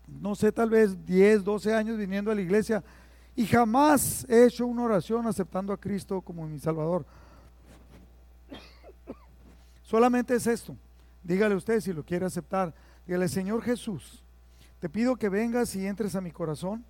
no 0.07 0.36
sé, 0.36 0.51
tal 0.51 0.69
vez 0.69 1.05
10, 1.05 1.43
12 1.43 1.74
años 1.74 1.97
viniendo 1.97 2.32
a 2.32 2.36
la 2.36 2.41
iglesia 2.41 2.84
y 3.36 3.45
jamás 3.45 4.25
he 4.29 4.45
hecho 4.45 4.65
una 4.67 4.84
oración 4.84 5.25
aceptando 5.27 5.73
a 5.73 5.77
Cristo 5.77 6.21
como 6.21 6.47
mi 6.47 6.59
Salvador. 6.59 7.05
Solamente 9.84 10.36
es 10.36 10.47
esto. 10.47 10.75
Dígale 11.23 11.55
usted 11.55 11.79
si 11.79 11.93
lo 11.93 12.03
quiere 12.03 12.25
aceptar. 12.25 12.73
Dígale, 13.05 13.27
Señor 13.27 13.61
Jesús, 13.61 14.23
te 14.79 14.89
pido 14.89 15.15
que 15.15 15.29
vengas 15.29 15.75
y 15.75 15.86
entres 15.86 16.15
a 16.15 16.21
mi 16.21 16.31
corazón, 16.31 16.84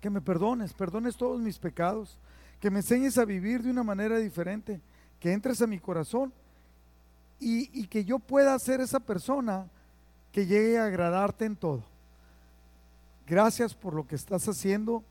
que 0.00 0.10
me 0.10 0.20
perdones, 0.20 0.72
perdones 0.72 1.16
todos 1.16 1.40
mis 1.40 1.58
pecados, 1.58 2.18
que 2.60 2.70
me 2.70 2.80
enseñes 2.80 3.18
a 3.18 3.24
vivir 3.24 3.62
de 3.62 3.70
una 3.70 3.82
manera 3.82 4.18
diferente 4.18 4.80
que 5.20 5.32
entres 5.32 5.62
a 5.62 5.66
mi 5.66 5.78
corazón 5.78 6.32
y, 7.40 7.86
que 7.86 8.04
yo 8.04 8.18
pueda 8.18 8.58
ser 8.58 8.80
esa 8.80 9.00
persona 9.00 9.68
que 10.32 10.46
llegue 10.46 10.78
a 10.78 10.86
agradarte 10.86 11.44
en 11.44 11.56
todo. 11.56 11.82
Gracias 13.26 13.74
por 13.74 13.94
lo 13.94 14.06
que 14.06 14.14
estás 14.14 14.46
haciendo 14.48 15.04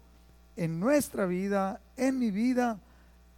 en 0.55 0.79
nuestra 0.79 1.25
vida, 1.25 1.81
en 1.97 2.19
mi 2.19 2.31
vida, 2.31 2.79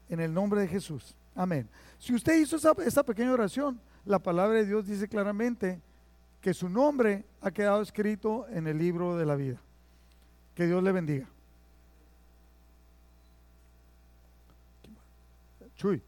en 0.10 0.20
el 0.20 0.34
nombre 0.34 0.62
de 0.62 0.68
Jesús. 0.68 1.16
Amén. 1.34 1.68
Si 2.00 2.14
usted 2.14 2.40
hizo 2.40 2.56
esa, 2.56 3.04
pequeña 3.04 3.34
oración, 3.34 3.80
la 4.06 4.20
palabra 4.20 4.58
de 4.58 4.66
Dios 4.66 4.86
dice 4.86 5.08
claramente 5.08 5.82
que 6.42 6.54
su 6.54 6.70
nombre 6.70 7.26
ha 7.42 7.52
quedado 7.52 7.82
escrito 7.82 8.48
en 8.50 8.68
el 8.68 8.78
libro 8.78 9.18
de 9.18 9.26
la 9.26 9.36
vida. 9.36 9.60
Que 10.54 10.68
Dios 10.68 10.84
le 10.84 10.92
bendiga. 10.92 11.28
Chuy. 15.76 16.02